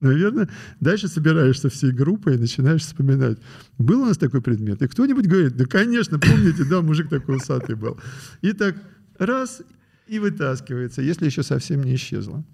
Наверное, 0.00 0.48
дальше 0.80 1.08
собираешься 1.08 1.68
всей 1.68 1.92
группой 1.92 2.34
и 2.34 2.38
начинаешь 2.38 2.82
вспоминать. 2.82 3.38
Был 3.78 4.02
у 4.02 4.06
нас 4.06 4.16
такой 4.16 4.40
предмет? 4.40 4.80
И 4.80 4.88
кто-нибудь 4.88 5.26
говорит, 5.26 5.56
да, 5.56 5.66
конечно, 5.66 6.18
помните, 6.18 6.64
да, 6.64 6.80
мужик 6.80 7.10
такой 7.10 7.36
усатый 7.36 7.76
был. 7.76 7.98
И 8.40 8.52
так 8.52 8.76
раз, 9.18 9.62
и 10.06 10.18
вытаскивается, 10.18 11.02
если 11.02 11.26
еще 11.26 11.42
совсем 11.42 11.82
не 11.82 11.94
исчезло. 11.94 12.44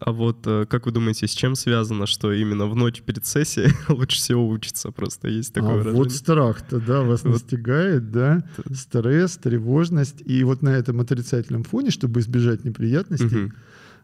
А 0.00 0.12
вот 0.12 0.46
э, 0.46 0.64
как 0.66 0.86
вы 0.86 0.92
думаете, 0.92 1.26
с 1.26 1.32
чем 1.32 1.54
связано, 1.54 2.06
что 2.06 2.32
именно 2.32 2.66
в 2.66 2.74
ночь 2.74 3.02
перед 3.02 3.26
сессией 3.26 3.74
лучше 3.90 4.16
всего 4.16 4.48
учиться? 4.48 4.90
Просто 4.90 5.28
есть 5.28 5.52
такое 5.52 5.72
а 5.72 5.74
выражение. 5.74 6.02
Вот 6.02 6.12
страх-то, 6.12 6.80
да, 6.80 7.02
вас 7.02 7.22
вот. 7.22 7.34
настигает, 7.34 8.10
да, 8.10 8.42
стресс, 8.72 9.36
тревожность. 9.36 10.22
И 10.24 10.42
вот 10.44 10.62
на 10.62 10.70
этом 10.70 11.00
отрицательном 11.00 11.64
фоне, 11.64 11.90
чтобы 11.90 12.20
избежать 12.20 12.64
неприятностей, 12.64 13.44
угу. 13.44 13.52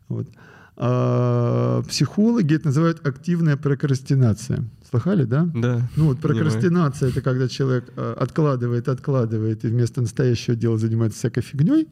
вот, 0.09 0.29
а, 0.79 1.83
психологи 1.89 2.55
это 2.55 2.67
называют 2.67 3.07
активная 3.07 3.57
прокрастинация. 3.57 4.65
Слыхали, 4.89 5.25
да? 5.25 5.49
Да. 5.55 5.89
Ну 5.97 6.07
вот 6.07 6.21
прокрастинация 6.21 7.09
это 7.09 7.23
когда 7.23 7.49
человек 7.49 7.91
а, 7.97 8.15
откладывает, 8.15 8.89
откладывает 8.89 9.65
и 9.65 9.69
вместо 9.69 10.03
настоящего 10.03 10.55
дела 10.55 10.77
занимается 10.77 11.19
всякой 11.19 11.43
фигней. 11.43 11.89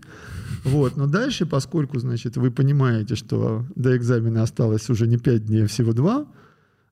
Вот. 0.64 0.96
Но 0.96 1.06
дальше, 1.06 1.46
поскольку, 1.46 1.98
значит, 1.98 2.36
вы 2.36 2.50
понимаете, 2.50 3.16
что 3.16 3.64
до 3.74 3.96
экзамена 3.96 4.42
осталось 4.42 4.90
уже 4.90 5.06
не 5.06 5.16
5 5.16 5.46
дней, 5.46 5.64
а 5.64 5.66
всего 5.66 5.92
2, 5.92 6.26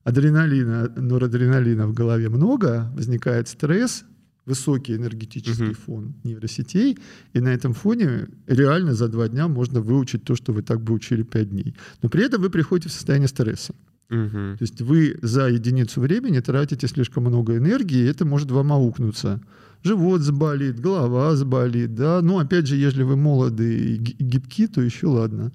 адреналина, 0.03 0.91
норадреналина 0.95 1.87
в 1.87 1.93
голове 1.93 2.29
много, 2.29 2.91
возникает 2.95 3.47
стресс, 3.47 4.03
высокий 4.45 4.95
энергетический 4.95 5.67
угу. 5.67 5.75
фон 5.85 6.13
нейросетей, 6.23 6.97
и 7.33 7.39
на 7.39 7.49
этом 7.49 7.73
фоне 7.73 8.27
реально 8.47 8.93
за 8.93 9.07
два 9.07 9.27
дня 9.27 9.47
можно 9.47 9.79
выучить 9.79 10.23
то, 10.23 10.35
что 10.35 10.53
вы 10.53 10.61
так 10.61 10.81
бы 10.81 10.93
учили 10.93 11.23
пять 11.23 11.49
дней. 11.49 11.75
Но 12.01 12.09
при 12.09 12.25
этом 12.25 12.41
вы 12.41 12.49
приходите 12.49 12.89
в 12.89 12.93
состояние 12.93 13.27
стресса. 13.27 13.73
Угу. 14.09 14.57
То 14.57 14.57
есть 14.59 14.81
вы 14.81 15.17
за 15.21 15.47
единицу 15.47 16.01
времени 16.01 16.39
тратите 16.39 16.87
слишком 16.87 17.23
много 17.23 17.57
энергии, 17.57 17.99
и 17.99 18.05
это 18.05 18.25
может 18.25 18.51
вам 18.51 18.71
аукнуться. 18.71 19.41
Живот 19.83 20.21
заболит, 20.21 20.79
голова 20.79 21.35
заболит, 21.35 21.95
да. 21.95 22.21
Но 22.21 22.39
опять 22.39 22.67
же, 22.67 22.75
если 22.75 23.03
вы 23.03 23.15
молоды 23.15 23.95
и 23.95 23.97
гибки, 23.97 24.67
то 24.67 24.81
еще 24.81 25.07
ладно. 25.07 25.51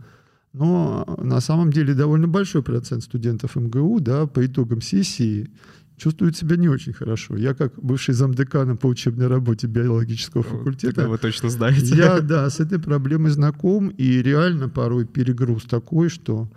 Но 0.52 1.04
на 1.22 1.40
самом 1.40 1.72
деле 1.72 1.94
довольно 1.94 2.26
большой 2.26 2.62
процент 2.62 3.04
студентов 3.04 3.54
МГУ, 3.54 4.00
да, 4.00 4.26
по 4.26 4.44
итогам 4.44 4.80
сессии 4.80 5.50
чувствуют 5.98 6.36
себя 6.36 6.56
не 6.56 6.68
очень 6.68 6.92
хорошо. 6.92 7.36
Я 7.36 7.54
как 7.54 7.74
бывший 7.76 8.14
замдекана 8.14 8.76
по 8.76 8.86
учебной 8.86 9.26
работе 9.26 9.66
биологического 9.66 10.42
факультета. 10.42 10.94
Тогда 10.94 11.10
вы 11.10 11.18
точно 11.18 11.50
знаете. 11.50 11.94
Я, 11.94 12.20
да, 12.20 12.48
с 12.48 12.60
этой 12.60 12.78
проблемой 12.78 13.30
знаком, 13.30 13.88
и 13.88 14.22
реально 14.22 14.68
порой 14.68 15.04
перегруз 15.04 15.64
такой, 15.64 16.08
что 16.08 16.48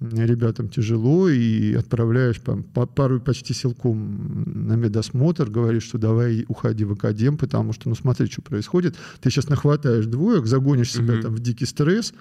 ребятам 0.00 0.68
тяжело, 0.68 1.28
и 1.28 1.74
отправляешь 1.74 2.40
по, 2.40 2.56
по, 2.56 2.86
порой 2.86 3.20
почти 3.20 3.52
силком 3.52 4.66
на 4.68 4.74
медосмотр, 4.74 5.50
говоришь, 5.50 5.84
что 5.84 5.98
давай 5.98 6.44
уходи 6.48 6.84
в 6.84 6.92
академ, 6.92 7.36
потому 7.36 7.72
что, 7.72 7.88
ну 7.88 7.94
смотри, 7.94 8.26
что 8.26 8.42
происходит. 8.42 8.96
Ты 9.20 9.30
сейчас 9.30 9.48
нахватаешь 9.48 10.06
двоек, 10.06 10.46
загонишь 10.46 10.92
себя 10.92 11.14
угу. 11.14 11.22
там 11.22 11.34
в 11.34 11.40
дикий 11.40 11.66
стресс, 11.66 12.14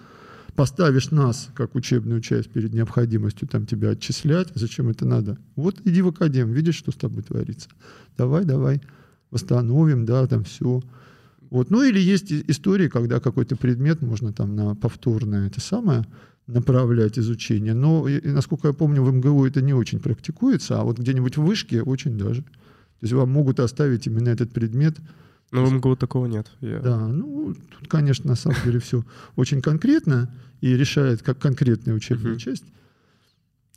поставишь 0.54 1.12
нас, 1.12 1.50
как 1.54 1.76
учебную 1.76 2.22
часть, 2.22 2.50
перед 2.50 2.74
необходимостью 2.74 3.48
там 3.48 3.66
тебя 3.66 3.92
отчислять, 3.92 4.50
зачем 4.56 4.90
это 4.90 5.06
надо? 5.06 5.38
Вот 5.56 5.82
иди 5.86 6.02
в 6.02 6.10
академ, 6.10 6.52
видишь, 6.52 6.76
что 6.76 6.92
с 6.92 6.96
тобой 6.96 7.24
творится. 7.24 7.70
Давай, 8.18 8.46
давай, 8.46 8.82
восстановим, 9.32 10.06
да, 10.06 10.28
там 10.28 10.44
все. 10.44 10.82
Вот. 11.50 11.72
Ну 11.72 11.84
или 11.84 12.00
есть 12.00 12.32
истории, 12.32 12.88
когда 12.88 13.20
какой-то 13.20 13.56
предмет 13.56 14.02
можно 14.02 14.34
там 14.34 14.56
на 14.56 14.76
повторное 14.76 15.48
это 15.48 15.62
самое 15.62 16.06
направлять 16.48 17.18
изучение. 17.20 17.74
Но, 17.74 18.08
насколько 18.24 18.68
я 18.68 18.74
помню, 18.74 19.04
в 19.04 19.12
МГУ 19.12 19.46
это 19.46 19.62
не 19.62 19.74
очень 19.74 20.00
практикуется, 20.00 20.80
а 20.80 20.84
вот 20.84 21.00
где-нибудь 21.00 21.38
в 21.38 21.44
вышке 21.44 21.82
очень 21.82 22.18
даже. 22.18 22.42
То 22.42 23.04
есть 23.04 23.14
вам 23.14 23.30
могут 23.30 23.60
оставить 23.60 24.08
именно 24.08 24.30
этот 24.30 24.52
предмет 24.52 24.98
ну, 25.52 25.66
в 25.66 25.74
МГУ 25.74 25.96
такого 25.96 26.26
нет. 26.26 26.48
Я... 26.62 26.80
Да, 26.80 27.08
ну, 27.08 27.54
тут, 27.54 27.88
конечно, 27.88 28.28
на 28.28 28.36
самом 28.36 28.58
деле 28.64 28.80
все 28.80 29.04
очень 29.36 29.62
конкретно 29.62 30.34
и 30.62 30.76
решает 30.76 31.22
как 31.22 31.40
конкретная 31.40 31.96
учебная 31.96 32.38
часть. 32.38 32.66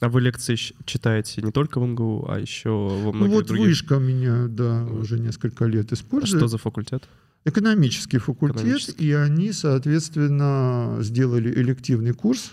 А 0.01 0.09
вы 0.09 0.21
лекции 0.21 0.57
читаете 0.85 1.43
не 1.43 1.53
только 1.53 1.81
в 1.81 1.87
МГУ, 1.87 2.27
а 2.29 2.41
еще 2.41 2.71
во 2.71 3.13
многих 3.13 3.31
Ну 3.31 3.37
вот 3.37 3.47
других... 3.47 3.67
вышка 3.67 3.99
меня, 3.99 4.49
да, 4.49 4.85
уже 4.85 5.21
несколько 5.21 5.65
лет 5.67 5.93
использует. 5.93 6.35
А 6.35 6.39
что 6.39 6.49
за 6.49 6.59
факультет? 6.59 7.09
Экономический 7.45 8.19
факультет, 8.19 8.63
Экономический. 8.63 9.05
и 9.05 9.13
они, 9.13 9.53
соответственно, 9.53 10.99
сделали 11.01 11.53
элективный 11.55 12.13
курс, 12.15 12.53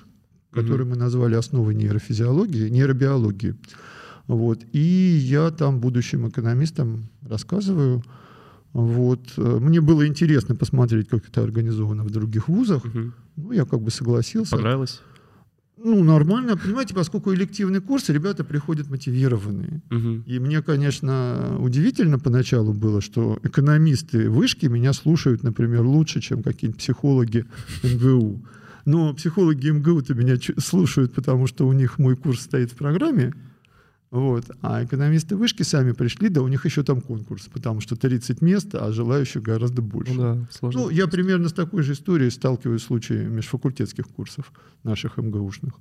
который 0.52 0.84
угу. 0.84 0.92
мы 0.92 0.96
назвали 0.96 1.36
«Основы 1.36 1.74
нейрофизиологии», 1.74 2.70
нейробиологии. 2.70 3.56
Вот. 4.28 4.60
И 4.72 4.80
я 4.80 5.50
там 5.50 5.80
будущим 5.80 6.30
экономистам 6.30 7.10
рассказываю, 7.22 8.04
вот. 8.74 9.38
Мне 9.38 9.82
было 9.82 10.08
интересно 10.08 10.56
посмотреть, 10.56 11.10
как 11.10 11.28
это 11.28 11.44
организовано 11.44 12.04
в 12.04 12.12
других 12.12 12.48
вузах. 12.48 12.86
Угу. 12.86 13.12
Ну, 13.38 13.52
я 13.52 13.66
как 13.66 13.82
бы 13.82 13.92
согласился. 13.92 14.56
Понравилось? 14.56 15.02
Ну, 15.82 16.04
нормально. 16.04 16.58
Понимаете, 16.58 16.94
поскольку 16.94 17.34
элективный 17.34 17.80
курс, 17.80 18.10
ребята 18.10 18.44
приходят 18.44 18.90
мотивированные. 18.90 19.82
Угу. 19.90 20.24
И 20.26 20.40
мне, 20.40 20.62
конечно, 20.62 21.58
удивительно 21.60 22.20
поначалу 22.20 22.74
было, 22.74 23.00
что 23.00 23.40
экономисты 23.44 24.30
вышки 24.30 24.66
меня 24.66 24.92
слушают, 24.92 25.42
например, 25.42 25.84
лучше, 25.84 26.20
чем 26.20 26.44
какие-нибудь 26.44 26.80
психологи 26.80 27.46
МГУ. 27.84 28.42
Но 28.86 29.14
психологи 29.14 29.70
МГУ-то 29.70 30.16
меня 30.16 30.38
слушают, 30.58 31.14
потому 31.14 31.48
что 31.48 31.66
у 31.66 31.72
них 31.72 31.98
мой 31.98 32.18
курс 32.18 32.42
стоит 32.42 32.72
в 32.72 32.76
программе. 32.76 33.34
Вот. 34.12 34.46
А 34.62 34.84
экономисты 34.84 35.36
вышки 35.36 35.62
сами 35.62 35.92
пришли, 35.92 36.30
да 36.30 36.42
у 36.42 36.48
них 36.48 36.66
еще 36.66 36.84
там 36.84 37.00
конкурс, 37.00 37.48
потому 37.54 37.80
что 37.80 37.96
30 37.96 38.42
мест, 38.42 38.74
а 38.74 38.92
желающих 38.92 39.44
гораздо 39.44 39.84
больше. 39.84 40.14
Ну, 40.14 40.22
да, 40.22 40.48
сложно. 40.52 40.82
Ну, 40.82 40.90
я 40.90 41.08
примерно 41.08 41.48
с 41.50 41.54
такой 41.54 41.84
же 41.84 41.94
историей 41.94 42.32
сталкиваюсь 42.32 42.82
в 42.82 42.86
случае 42.86 43.28
межфакультетских 43.28 44.08
курсов 44.08 44.52
наших 44.84 45.18
МГУшных. 45.18 45.74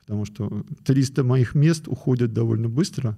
Потому 0.00 0.26
что 0.26 0.64
300 0.84 1.24
моих 1.24 1.54
мест 1.54 1.88
уходят 1.88 2.34
довольно 2.34 2.68
быстро. 2.68 3.16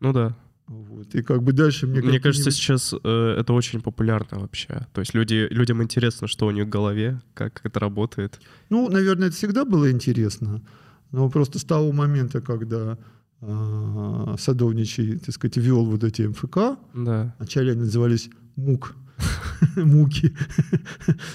Ну 0.00 0.12
да. 0.12 0.36
Вот. 0.66 1.14
И 1.14 1.22
как 1.22 1.42
бы 1.42 1.52
дальше 1.52 1.86
мне... 1.86 2.00
Мне 2.00 2.20
кажется, 2.20 2.50
сейчас 2.50 2.92
э, 2.92 3.36
это 3.38 3.52
очень 3.54 3.80
популярно 3.80 4.40
вообще. 4.40 4.86
То 4.92 5.00
есть 5.00 5.14
люди, 5.14 5.48
людям 5.50 5.82
интересно, 5.82 6.28
что 6.28 6.46
у 6.46 6.50
них 6.50 6.66
в 6.66 6.68
голове, 6.68 7.20
как 7.34 7.60
это 7.64 7.80
работает. 7.80 8.40
Ну, 8.68 8.88
наверное, 8.88 9.28
это 9.28 9.36
всегда 9.36 9.64
было 9.64 9.90
интересно. 9.90 10.62
Но 11.10 11.28
просто 11.28 11.58
с 11.58 11.64
того 11.64 11.90
момента, 11.90 12.40
когда 12.40 12.98
Садовничий, 13.40 15.18
так 15.18 15.34
сказать, 15.34 15.56
вел 15.56 15.84
вот 15.84 16.04
эти 16.04 16.22
МФК. 16.22 16.78
Да. 16.94 17.34
Вначале 17.38 17.72
они 17.72 17.80
назывались 17.80 18.30
МУК. 18.56 18.94
Муки. 19.76 20.34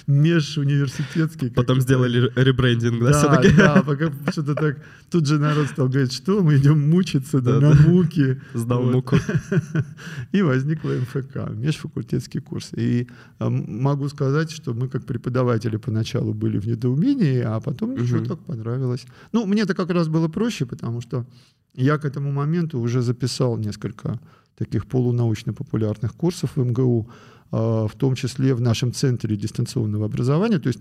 Межуниверситетские. 0.07 1.51
Потом 1.51 1.81
сделали 1.81 2.31
ребрендинг, 2.35 3.03
да, 3.03 3.11
все-таки? 3.11 3.55
Да, 3.55 3.83
пока 3.83 4.11
что-то 4.31 4.55
так... 4.55 4.77
Тут 5.09 5.27
же 5.27 5.39
народ 5.39 5.67
стал 5.67 5.87
говорить, 5.87 6.13
что 6.13 6.41
мы 6.41 6.57
идем 6.57 6.89
мучиться 6.89 7.39
да, 7.39 7.59
на 7.59 7.73
муки. 7.73 8.41
Сдал 8.53 8.83
муку. 8.83 9.17
И 10.31 10.41
возникла 10.41 10.91
МФК, 10.91 11.51
межфакультетский 11.51 12.41
курс. 12.41 12.71
И 12.73 13.07
а, 13.39 13.49
могу 13.49 14.09
сказать, 14.09 14.51
что 14.51 14.73
мы 14.73 14.89
как 14.89 15.05
преподаватели 15.05 15.77
поначалу 15.77 16.33
были 16.33 16.57
в 16.57 16.67
недоумении, 16.67 17.39
а 17.39 17.59
потом 17.59 17.95
ничего 17.95 18.25
так 18.25 18.39
понравилось. 18.39 19.05
Ну, 19.31 19.45
мне 19.45 19.61
это 19.61 19.73
как 19.73 19.89
раз 19.91 20.07
было 20.07 20.27
проще, 20.27 20.65
потому 20.65 21.01
что 21.01 21.25
я 21.75 21.97
к 21.97 22.05
этому 22.05 22.31
моменту 22.31 22.79
уже 22.79 23.01
записал 23.01 23.57
несколько 23.57 24.19
таких 24.57 24.85
полунаучно-популярных 24.85 26.15
курсов 26.15 26.55
в 26.55 26.63
МГУ, 26.63 27.09
в 27.51 27.91
том 27.97 28.15
числе 28.15 28.53
в 28.53 28.61
нашем 28.61 28.91
центре 28.93 29.35
дистанционного 29.35 30.05
образования. 30.05 30.59
То 30.59 30.67
есть 30.67 30.79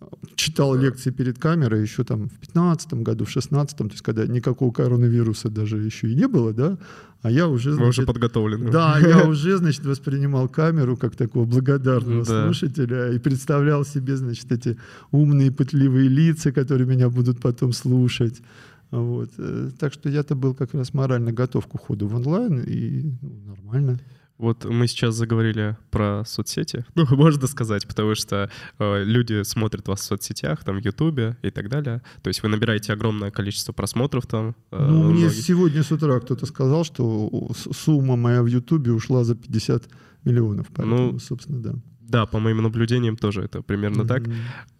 а, 0.00 0.06
читал 0.36 0.74
лекции 0.74 1.10
перед 1.10 1.38
камерой 1.38 1.82
еще 1.82 2.04
там 2.04 2.28
в 2.28 2.38
15 2.38 2.94
году, 2.94 3.24
в 3.24 3.30
16 3.30 3.76
то 3.76 3.84
есть 3.84 4.02
когда 4.02 4.26
никакого 4.26 4.72
коронавируса 4.72 5.48
даже 5.48 5.78
еще 5.78 6.10
и 6.10 6.14
не 6.14 6.28
было, 6.28 6.52
да, 6.52 6.78
а 7.22 7.30
я 7.30 7.48
уже... 7.48 7.72
Значит, 7.72 7.82
Вы 7.82 7.88
уже 7.88 8.02
подготовлены. 8.02 8.70
Да, 8.70 8.98
я 9.02 9.26
уже, 9.26 9.56
значит, 9.56 9.86
воспринимал 9.86 10.48
камеру 10.48 10.96
как 10.96 11.16
такого 11.16 11.46
благодарного 11.46 12.24
да. 12.24 12.44
слушателя 12.44 13.12
и 13.12 13.18
представлял 13.18 13.84
себе, 13.84 14.16
значит, 14.16 14.52
эти 14.52 14.76
умные, 15.10 15.50
пытливые 15.50 16.08
лица, 16.08 16.52
которые 16.52 16.86
меня 16.86 17.08
будут 17.08 17.40
потом 17.40 17.72
слушать. 17.72 18.42
Вот. 18.90 19.30
Э, 19.38 19.70
так 19.78 19.92
что 19.92 20.08
я-то 20.08 20.34
был 20.34 20.54
как 20.54 20.74
раз 20.74 20.92
морально 20.92 21.32
готов 21.32 21.66
к 21.66 21.74
уходу 21.74 22.06
в 22.06 22.14
онлайн, 22.14 22.60
и 22.60 23.12
ну, 23.22 23.40
нормально. 23.46 23.98
Вот 24.38 24.64
мы 24.64 24.88
сейчас 24.88 25.14
заговорили 25.14 25.76
про 25.90 26.24
соцсети, 26.26 26.84
ну, 26.94 27.06
можно 27.10 27.46
сказать, 27.46 27.86
потому 27.86 28.14
что 28.14 28.50
э, 28.78 29.04
люди 29.04 29.42
смотрят 29.44 29.86
вас 29.86 30.00
в 30.00 30.04
соцсетях, 30.04 30.64
там, 30.64 30.80
в 30.80 30.84
Ютубе 30.84 31.36
и 31.42 31.50
так 31.50 31.68
далее. 31.68 32.02
То 32.22 32.28
есть 32.28 32.42
вы 32.42 32.48
набираете 32.48 32.92
огромное 32.92 33.30
количество 33.30 33.72
просмотров 33.72 34.26
там. 34.26 34.56
Э, 34.72 34.86
ну, 34.86 35.04
мне 35.04 35.26
многих. 35.26 35.44
сегодня 35.44 35.82
с 35.82 35.92
утра 35.92 36.18
кто-то 36.18 36.46
сказал, 36.46 36.84
что 36.84 37.50
сумма 37.72 38.16
моя 38.16 38.42
в 38.42 38.46
Ютубе 38.46 38.92
ушла 38.92 39.22
за 39.22 39.36
50 39.36 39.84
миллионов, 40.24 40.66
поэтому, 40.74 41.12
ну, 41.12 41.18
собственно, 41.18 41.62
да. 41.62 41.74
Да, 42.00 42.26
по 42.26 42.38
моим 42.38 42.62
наблюдениям 42.62 43.16
тоже 43.16 43.42
это 43.42 43.62
примерно 43.62 44.02
mm-hmm. 44.02 44.06
так. 44.06 44.22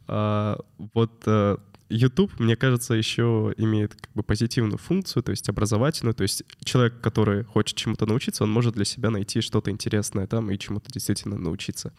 А, 0.07 0.59
вот 0.95 1.23
э, 1.27 1.57
YouTube, 1.89 2.39
мне 2.39 2.57
кажется, 2.57 2.95
еще 2.95 3.55
имеет 3.57 3.95
как 3.95 4.13
бы 4.15 4.23
позитивную 4.23 4.79
функцию, 4.79 5.23
то 5.23 5.31
есть 5.31 5.49
образовательную. 5.49 6.15
То 6.15 6.23
есть 6.23 6.43
человек, 6.65 7.01
который 7.01 7.45
хочет 7.45 7.77
чему-то 7.77 8.07
научиться, 8.07 8.45
он 8.45 8.51
может 8.51 8.75
для 8.75 8.85
себя 8.85 9.11
найти 9.11 9.41
что-то 9.41 9.71
интересное 9.71 10.27
там 10.27 10.51
и 10.51 10.59
чему-то 10.59 10.91
действительно 10.91 11.37
научиться. 11.37 11.93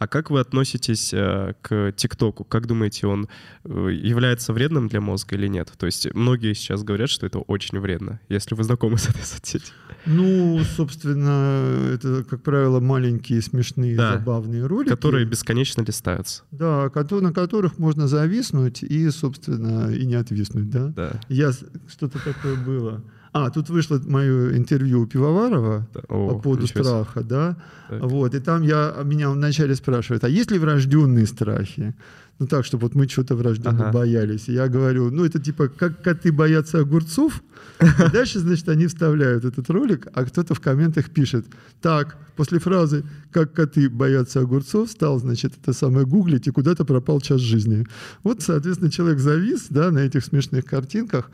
А 0.00 0.08
как 0.08 0.30
вы 0.30 0.40
относитесь 0.40 1.12
э, 1.12 1.52
к 1.60 1.92
ТикТоку? 1.92 2.42
Как 2.44 2.66
думаете, 2.66 3.06
он 3.06 3.28
э, 3.64 3.90
является 3.92 4.54
вредным 4.54 4.88
для 4.88 5.02
мозга 5.02 5.36
или 5.36 5.46
нет? 5.46 5.70
То 5.76 5.84
есть 5.84 6.12
многие 6.14 6.54
сейчас 6.54 6.82
говорят, 6.82 7.10
что 7.10 7.26
это 7.26 7.40
очень 7.40 7.78
вредно, 7.78 8.18
если 8.30 8.54
вы 8.54 8.64
знакомы 8.64 8.96
с 8.96 9.10
этой 9.10 9.22
соцсетью. 9.22 9.74
Ну, 10.06 10.58
собственно, 10.74 11.92
это, 11.92 12.24
как 12.24 12.42
правило, 12.42 12.80
маленькие, 12.80 13.42
смешные, 13.42 13.94
да, 13.94 14.14
забавные 14.14 14.64
ролики. 14.64 14.88
Которые 14.88 15.26
бесконечно 15.26 15.82
листаются. 15.82 16.44
Да, 16.50 16.90
на 17.20 17.34
которых 17.34 17.76
можно 17.76 18.08
зависнуть 18.08 18.82
и, 18.82 19.10
собственно, 19.10 19.90
и 19.90 20.06
не 20.06 20.14
отвиснуть, 20.14 20.70
да? 20.70 20.86
Да. 20.96 21.20
Я, 21.28 21.52
что-то 21.52 22.18
такое 22.24 22.56
было. 22.56 23.04
А, 23.32 23.50
тут 23.50 23.68
вышло 23.70 24.00
мое 24.04 24.56
интервью 24.56 25.02
у 25.02 25.06
Пивоварова 25.06 25.86
да. 25.94 26.00
О, 26.08 26.30
по 26.30 26.38
поводу 26.40 26.66
страха, 26.66 27.22
да. 27.22 27.56
Так. 27.88 28.02
Вот, 28.02 28.34
и 28.34 28.40
там 28.40 28.62
я, 28.62 28.94
меня 29.04 29.30
вначале 29.30 29.74
спрашивают, 29.76 30.24
а 30.24 30.28
есть 30.28 30.50
ли 30.50 30.58
врожденные 30.58 31.26
страхи? 31.26 31.94
Ну 32.40 32.46
так, 32.46 32.64
чтобы 32.64 32.84
вот 32.84 32.94
мы 32.94 33.06
что-то 33.06 33.36
врожденно 33.36 33.88
ага. 33.88 33.92
боялись. 33.92 34.48
И 34.48 34.52
я 34.54 34.66
говорю, 34.68 35.10
ну 35.10 35.26
это 35.26 35.38
типа, 35.38 35.68
как 35.68 36.02
коты 36.02 36.32
боятся 36.32 36.80
огурцов. 36.80 37.42
И 37.80 37.84
дальше, 38.12 38.40
значит, 38.40 38.68
они 38.68 38.86
вставляют 38.86 39.44
этот 39.44 39.68
ролик, 39.68 40.08
а 40.14 40.24
кто-то 40.24 40.54
в 40.54 40.60
комментах 40.60 41.10
пишет, 41.10 41.46
так, 41.82 42.16
после 42.36 42.58
фразы 42.58 43.04
«как 43.30 43.52
коты 43.52 43.90
боятся 43.90 44.40
огурцов» 44.40 44.90
стал, 44.90 45.18
значит, 45.18 45.52
это 45.62 45.74
самое 45.74 46.06
гуглить, 46.06 46.46
и 46.46 46.50
куда-то 46.50 46.86
пропал 46.86 47.20
час 47.20 47.40
жизни. 47.42 47.86
Вот, 48.22 48.42
соответственно, 48.42 48.90
человек 48.90 49.18
завис, 49.18 49.66
да, 49.68 49.90
на 49.90 49.98
этих 49.98 50.24
смешных 50.24 50.64
картинках. 50.64 51.30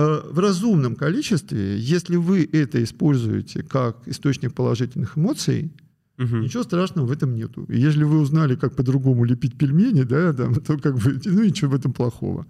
Э, 0.00 0.20
в 0.30 0.38
разумном 0.38 0.94
количестве, 0.94 1.76
если 1.76 2.14
вы 2.14 2.48
это 2.52 2.80
используете 2.84 3.64
как 3.64 4.06
источник 4.06 4.54
положительных 4.54 5.18
эмоций, 5.18 5.72
Угу. 6.20 6.36
Ничего 6.38 6.64
страшного 6.64 7.06
в 7.06 7.12
этом 7.12 7.36
нету. 7.36 7.64
И 7.68 7.78
если 7.78 8.02
вы 8.02 8.18
узнали, 8.18 8.56
как 8.56 8.74
по-другому 8.74 9.22
лепить 9.22 9.56
пельмени, 9.56 10.02
да, 10.02 10.32
там, 10.32 10.52
то 10.52 10.76
как 10.76 10.96
бы, 10.98 11.20
ну 11.24 11.44
ничего 11.44 11.70
в 11.70 11.74
этом 11.76 11.92
плохого. 11.92 12.44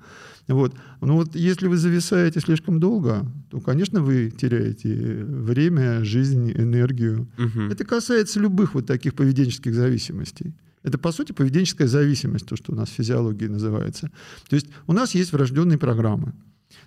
Вот. 0.47 0.75
Но 1.03 1.17
вот 1.17 1.37
если 1.37 1.67
вы 1.67 1.77
зависаете 1.77 2.41
слишком 2.41 2.81
долго, 2.81 3.31
то, 3.51 3.61
конечно, 3.61 4.01
вы 4.01 4.31
теряете 4.31 5.23
время, 5.23 6.03
жизнь, 6.03 6.51
энергию. 6.51 7.29
Угу. 7.37 7.71
Это 7.71 7.85
касается 7.85 8.41
любых 8.41 8.73
вот 8.73 8.87
таких 8.87 9.13
поведенческих 9.13 9.75
зависимостей. 9.75 10.55
Это, 10.83 10.97
по 10.97 11.13
сути, 11.13 11.33
поведенческая 11.33 11.89
зависимость, 11.89 12.47
то, 12.47 12.57
что 12.57 12.73
у 12.73 12.75
нас 12.75 12.89
в 12.89 12.93
физиологии 12.93 13.49
называется. 13.49 14.11
То 14.49 14.57
есть 14.57 14.69
у 14.87 14.95
нас 14.95 15.15
есть 15.15 15.33
врожденные 15.33 15.77
программы. 15.77 16.33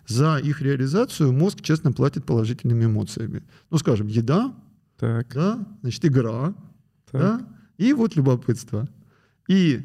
За 0.08 0.38
их 0.38 0.62
реализацию 0.62 1.34
мозг 1.34 1.62
честно 1.62 1.92
платит 1.92 2.26
положительными 2.26 2.86
эмоциями. 2.86 3.44
Ну, 3.70 3.78
скажем, 3.78 4.08
еда, 4.08 4.54
так. 4.98 5.34
Да, 5.34 5.66
значит, 5.82 6.06
игра, 6.06 6.54
так. 7.10 7.22
да, 7.22 7.48
и 7.78 7.94
вот 7.94 8.16
любопытство. 8.16 8.88
И 9.48 9.82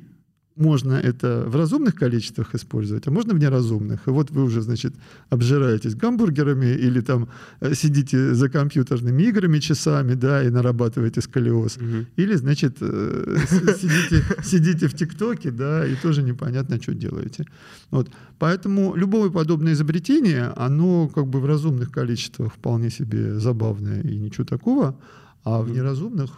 можно 0.56 0.94
это 0.94 1.44
в 1.46 1.56
разумных 1.56 1.94
количествах 1.94 2.54
использовать, 2.54 3.06
а 3.06 3.10
можно 3.10 3.34
в 3.34 3.38
неразумных. 3.38 4.08
И 4.08 4.10
вот 4.10 4.30
вы 4.30 4.42
уже, 4.42 4.62
значит, 4.62 4.94
обжираетесь 5.30 5.94
гамбургерами 5.94 6.66
или 6.66 7.00
там 7.00 7.28
э, 7.60 7.74
сидите 7.74 8.34
за 8.34 8.48
компьютерными 8.48 9.22
играми 9.22 9.58
часами, 9.58 10.14
да, 10.14 10.42
и 10.42 10.50
нарабатываете 10.50 11.20
сколиоз. 11.20 11.76
Угу. 11.76 12.06
Или, 12.16 12.36
значит, 12.36 12.76
э, 12.80 13.36
сидите, 13.48 14.24
сидите 14.44 14.88
в 14.88 14.94
ТикТоке, 14.94 15.50
да, 15.50 15.86
и 15.86 15.94
тоже 15.94 16.22
непонятно, 16.22 16.80
что 16.80 16.94
делаете. 16.94 17.44
Вот. 17.90 18.10
Поэтому 18.38 18.94
любое 18.96 19.30
подобное 19.30 19.74
изобретение, 19.74 20.52
оно 20.56 21.08
как 21.08 21.26
бы 21.26 21.40
в 21.40 21.46
разумных 21.46 21.90
количествах 21.90 22.52
вполне 22.54 22.90
себе 22.90 23.38
забавное 23.38 24.00
и 24.02 24.18
ничего 24.18 24.44
такого, 24.44 24.98
а 25.44 25.60
в 25.60 25.70
неразумных 25.70 26.30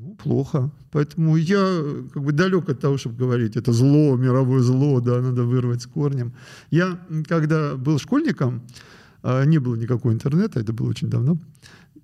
ну, 0.00 0.14
плохо. 0.14 0.70
Поэтому 0.92 1.36
я 1.36 1.82
как 2.12 2.22
бы 2.22 2.32
далек 2.32 2.68
от 2.68 2.80
того, 2.80 2.96
чтобы 2.98 3.16
говорить, 3.16 3.56
это 3.56 3.72
зло, 3.72 4.16
мировое 4.16 4.60
зло, 4.60 5.00
да, 5.00 5.20
надо 5.20 5.42
вырвать 5.42 5.82
с 5.82 5.86
корнем. 5.86 6.32
Я, 6.70 6.98
когда 7.28 7.74
был 7.74 7.98
школьником, 7.98 8.62
а, 9.22 9.44
не 9.44 9.58
было 9.58 9.76
никакого 9.76 10.12
интернета, 10.12 10.60
это 10.60 10.72
было 10.72 10.88
очень 10.88 11.10
давно. 11.10 11.38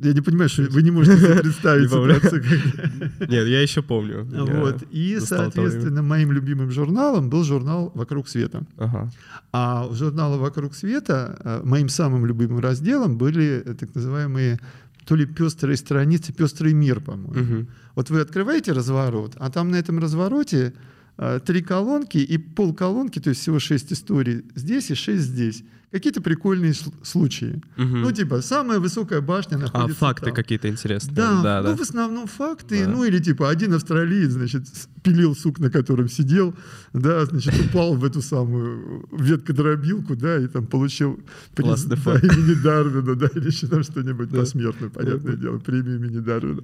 Я 0.01 0.13
не 0.13 0.21
понимаю, 0.21 0.49
что 0.49 0.63
вы 0.63 0.83
не 0.83 0.91
можете 0.91 1.19
себе 1.19 1.41
представить 1.41 1.89
ситуацию. 1.89 2.43
Нет, 3.21 3.47
я 3.47 3.63
еще 3.63 3.81
помню. 3.81 4.25
Вот. 4.25 4.83
И, 4.91 5.21
соответственно, 5.21 6.03
моим 6.03 6.33
любимым 6.33 6.71
журналом 6.71 7.31
был 7.31 7.45
журнал 7.45 7.93
«Вокруг 7.95 8.29
света». 8.29 8.63
А 9.53 9.87
в 9.87 9.95
журнале 9.95 10.37
«Вокруг 10.37 10.75
света» 10.75 11.39
а, 11.45 11.63
моим 11.65 11.89
самым 11.89 12.27
любимым 12.27 12.59
разделом 12.59 13.17
были 13.17 13.61
так 13.79 13.95
называемые 13.95 14.59
то 15.07 15.17
ли 15.17 15.27
пестрые 15.27 15.77
страницы, 15.77 16.33
пестрый 16.33 16.73
мир, 16.73 17.01
по-моему. 17.01 17.59
Угу. 17.61 17.67
Вот 17.95 18.11
вы 18.11 18.21
открываете 18.21 18.73
разворот, 18.73 19.37
а 19.39 19.51
там 19.51 19.71
на 19.71 19.77
этом 19.77 19.99
развороте 19.99 20.75
э, 21.17 21.41
три 21.45 21.63
колонки 21.63 22.19
и 22.19 22.39
пол 22.39 22.75
колонки, 22.75 23.21
то 23.21 23.31
есть 23.31 23.43
всего 23.43 23.59
шесть 23.59 23.93
историй 23.93 24.45
здесь 24.55 24.91
и 24.91 24.95
шесть 24.95 25.25
здесь 25.25 25.65
какие-то 25.95 26.21
прикольные 26.21 26.75
случаи. 27.05 27.63
Угу. 27.77 27.87
Ну, 27.87 28.11
типа, 28.11 28.43
самая 28.43 28.81
высокая 28.81 29.21
башня 29.21 29.55
а, 29.55 29.59
находится 29.59 29.93
А 29.93 30.09
факты 30.09 30.27
там. 30.27 30.35
какие-то 30.35 30.69
интересные. 30.69 31.15
Да, 31.15 31.41
да, 31.41 31.63
ну, 31.63 31.69
да. 31.69 31.77
в 31.77 31.81
основном 31.81 32.27
факты. 32.27 32.85
Да. 32.85 32.91
Ну, 32.91 33.05
или 33.05 33.21
типа, 33.21 33.49
один 33.49 33.75
австралиец, 33.75 34.33
значит, 34.33 34.65
пилил 35.05 35.37
сук, 35.37 35.61
на 35.61 35.71
котором 35.71 36.09
сидел, 36.09 36.53
да, 36.93 37.25
значит, 37.27 37.55
упал 37.67 37.95
в 37.95 38.05
эту 38.05 38.23
самую 38.23 39.07
веткодробилку, 39.13 40.17
да, 40.17 40.39
и 40.39 40.49
там 40.49 40.67
получил 40.67 41.21
приз 41.55 41.85
да, 41.85 41.95
имени 41.95 42.61
Дарвина, 42.61 43.15
да, 43.15 43.29
или 43.33 43.47
еще 43.47 43.69
там 43.69 43.85
что-нибудь 43.85 44.31
да. 44.31 44.41
посмертное, 44.41 44.89
понятное 44.89 45.37
дело, 45.37 45.59
премию 45.59 45.99
имени 45.99 46.19
Дарвина. 46.19 46.63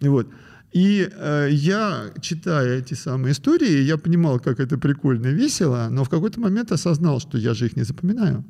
И 0.00 0.08
вот. 0.08 0.28
И 0.72 1.08
э, 1.10 1.48
я, 1.50 2.10
читая 2.20 2.80
эти 2.80 2.92
самые 2.92 3.32
истории, 3.32 3.80
я 3.80 3.96
понимал, 3.96 4.38
как 4.38 4.60
это 4.60 4.76
прикольно 4.76 5.28
и 5.28 5.32
весело, 5.32 5.88
но 5.90 6.04
в 6.04 6.10
какой-то 6.10 6.40
момент 6.40 6.72
осознал, 6.72 7.20
что 7.20 7.38
я 7.38 7.54
же 7.54 7.64
их 7.64 7.76
не 7.76 7.84
запоминаю. 7.84 8.44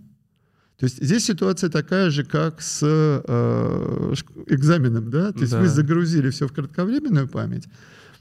То 0.79 0.85
есть 0.85 1.03
здесь 1.03 1.25
ситуация 1.25 1.71
такая 1.71 2.11
же, 2.11 2.25
как 2.25 2.61
с 2.61 2.81
э, 2.83 4.15
экзаменом, 4.47 5.11
да? 5.11 5.33
То 5.33 5.41
есть 5.41 5.53
да. 5.53 5.61
вы 5.61 5.69
загрузили 5.69 6.29
все 6.31 6.47
в 6.47 6.53
кратковременную 6.53 7.29
память, 7.29 7.67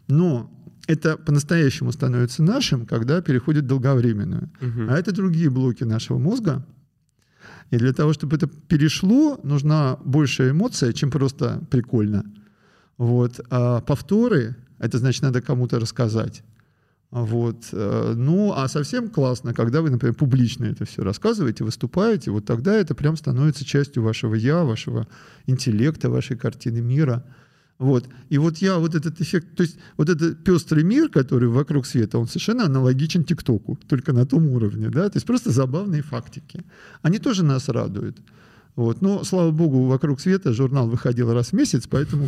но 0.08 0.50
это 0.88 1.18
по-настоящему 1.18 1.92
становится 1.92 2.44
нашим, 2.44 2.86
когда 2.86 3.22
переходит 3.22 3.66
в 3.66 3.68
долговременную. 3.68 4.50
Угу. 4.62 4.90
А 4.90 4.98
это 4.98 5.12
другие 5.12 5.50
блоки 5.50 5.84
нашего 5.84 6.18
мозга. 6.18 6.66
И 7.72 7.78
для 7.78 7.92
того, 7.94 8.14
чтобы 8.14 8.38
это 8.38 8.48
перешло, 8.48 9.40
нужна 9.44 9.98
большая 10.06 10.52
эмоция, 10.52 10.94
чем 10.94 11.12
просто 11.12 11.62
прикольно. 11.70 12.24
Вот. 12.98 13.40
А 13.50 13.82
повторы, 13.82 14.56
это 14.80 14.98
значит, 14.98 15.24
надо 15.24 15.42
кому-то 15.42 15.80
рассказать. 15.80 16.44
Вот. 17.12 17.70
Э, 17.72 18.14
ну, 18.16 18.54
а 18.54 18.68
совсем 18.68 19.10
классно, 19.10 19.54
когда 19.54 19.82
вы, 19.82 19.90
например, 19.90 20.16
публично 20.16 20.66
это 20.66 20.86
все 20.86 21.04
рассказываете, 21.04 21.64
выступаете, 21.64 22.32
вот 22.32 22.46
тогда 22.46 22.76
это 22.76 22.94
прям 22.96 23.16
становится 23.16 23.64
частью 23.64 24.04
вашего 24.04 24.36
«я», 24.36 24.64
вашего 24.64 25.08
интеллекта, 25.46 26.10
вашей 26.10 26.38
картины 26.38 26.82
мира. 26.82 27.24
Вот. 27.78 28.08
И 28.30 28.38
вот 28.38 28.58
я 28.58 28.78
вот 28.78 28.96
этот 28.96 29.20
эффект, 29.22 29.56
то 29.56 29.64
есть 29.64 29.78
вот 29.98 30.10
этот 30.10 30.44
пестрый 30.44 30.84
мир, 30.84 31.10
который 31.10 31.50
вокруг 31.50 31.86
света, 31.86 32.18
он 32.18 32.28
совершенно 32.28 32.66
аналогичен 32.66 33.24
ТикТоку, 33.24 33.78
только 33.88 34.14
на 34.14 34.26
том 34.26 34.48
уровне, 34.48 34.90
да, 34.90 35.10
то 35.10 35.18
есть 35.18 35.28
просто 35.28 35.52
забавные 35.52 36.02
фактики. 36.02 36.64
Они 37.02 37.20
тоже 37.20 37.44
нас 37.44 37.68
радуют. 37.70 38.18
Вот. 38.76 39.02
Но, 39.02 39.24
слава 39.24 39.52
богу, 39.52 39.86
«Вокруг 39.86 40.20
света» 40.20 40.52
журнал 40.54 40.90
выходил 40.90 41.32
раз 41.34 41.50
в 41.50 41.54
месяц, 41.54 41.88
поэтому 41.90 42.28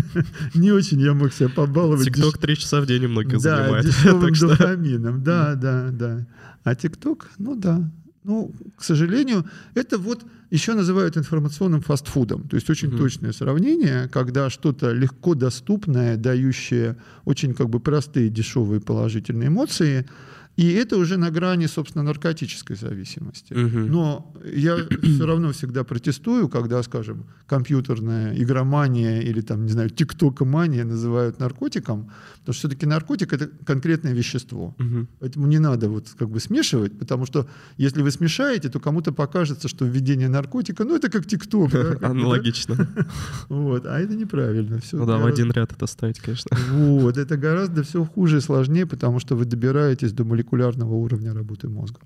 не 0.54 0.72
очень 0.72 1.00
я 1.00 1.12
мог 1.12 1.32
себя 1.32 1.50
побаловать. 1.50 2.06
ТикТок 2.06 2.38
три 2.38 2.56
часа 2.56 2.80
в 2.80 2.86
день 2.86 3.04
у 3.04 3.08
многих 3.08 3.40
занимает. 3.40 3.84
Да, 3.84 3.90
дешевым 3.90 4.32
дофамином, 4.32 5.22
да, 5.22 5.54
да, 5.54 5.90
да. 5.90 6.26
А 6.64 6.74
ТикТок, 6.74 7.30
ну 7.38 7.56
да, 7.56 7.90
ну, 8.24 8.54
к 8.76 8.84
сожалению, 8.84 9.44
это 9.74 9.98
вот 9.98 10.24
еще 10.50 10.74
называют 10.74 11.16
информационным 11.16 11.82
фастфудом. 11.82 12.48
То 12.48 12.56
есть 12.56 12.70
очень 12.70 12.88
mm-hmm. 12.88 12.98
точное 12.98 13.32
сравнение, 13.32 14.08
когда 14.08 14.48
что-то 14.48 14.92
легко 14.92 15.34
доступное, 15.34 16.16
дающее 16.16 16.96
очень 17.24 17.52
как 17.52 17.68
бы 17.68 17.80
простые, 17.80 18.30
дешевые 18.30 18.80
положительные 18.80 19.48
эмоции– 19.48 20.08
и 20.56 20.70
это 20.72 20.98
уже 20.98 21.16
на 21.16 21.30
грани, 21.30 21.66
собственно, 21.66 22.04
наркотической 22.04 22.76
зависимости. 22.76 23.54
Угу. 23.54 23.78
Но 23.78 24.34
я 24.44 24.76
все 25.02 25.26
равно 25.26 25.52
всегда 25.52 25.82
протестую, 25.82 26.48
когда, 26.48 26.82
скажем, 26.82 27.24
компьютерная 27.46 28.36
игромания 28.36 29.20
или 29.20 29.40
там, 29.40 29.64
не 29.64 29.72
знаю, 29.72 29.88
тиктокомания 29.88 30.84
называют 30.84 31.40
наркотиком, 31.40 32.10
потому 32.40 32.54
что 32.54 32.68
все-таки 32.68 32.86
наркотик 32.86 33.32
это 33.32 33.48
конкретное 33.64 34.12
вещество. 34.12 34.74
Угу. 34.78 35.06
Поэтому 35.20 35.46
не 35.46 35.58
надо 35.58 35.88
вот 35.88 36.10
как 36.18 36.28
бы 36.28 36.38
смешивать, 36.38 36.98
потому 36.98 37.24
что 37.24 37.48
если 37.78 38.02
вы 38.02 38.10
смешаете, 38.10 38.68
то 38.68 38.78
кому-то 38.78 39.12
покажется, 39.12 39.68
что 39.68 39.86
введение 39.86 40.28
наркотика, 40.28 40.84
ну 40.84 40.96
это 40.96 41.08
как 41.10 41.26
тикток. 41.26 41.74
Аналогично. 42.02 42.88
Вот, 43.48 43.86
а 43.86 43.98
это 43.98 44.14
неправильно. 44.14 44.80
Ну 44.92 45.06
да, 45.06 45.18
в 45.18 45.26
один 45.26 45.50
ряд 45.52 45.72
это 45.72 45.86
ставить, 45.86 46.20
конечно. 46.20 46.56
Вот, 46.70 47.16
это 47.16 47.36
гораздо 47.36 47.82
все 47.82 48.04
хуже 48.04 48.38
и 48.38 48.40
сложнее, 48.40 48.86
потому 48.86 49.20
что 49.20 49.36
вы 49.36 49.44
добираетесь 49.44 50.12
до 50.12 50.24
молекулы 50.24 50.41
молекулярного 50.42 50.94
уровня 50.94 51.32
работы 51.34 51.68
мозга. 51.68 52.00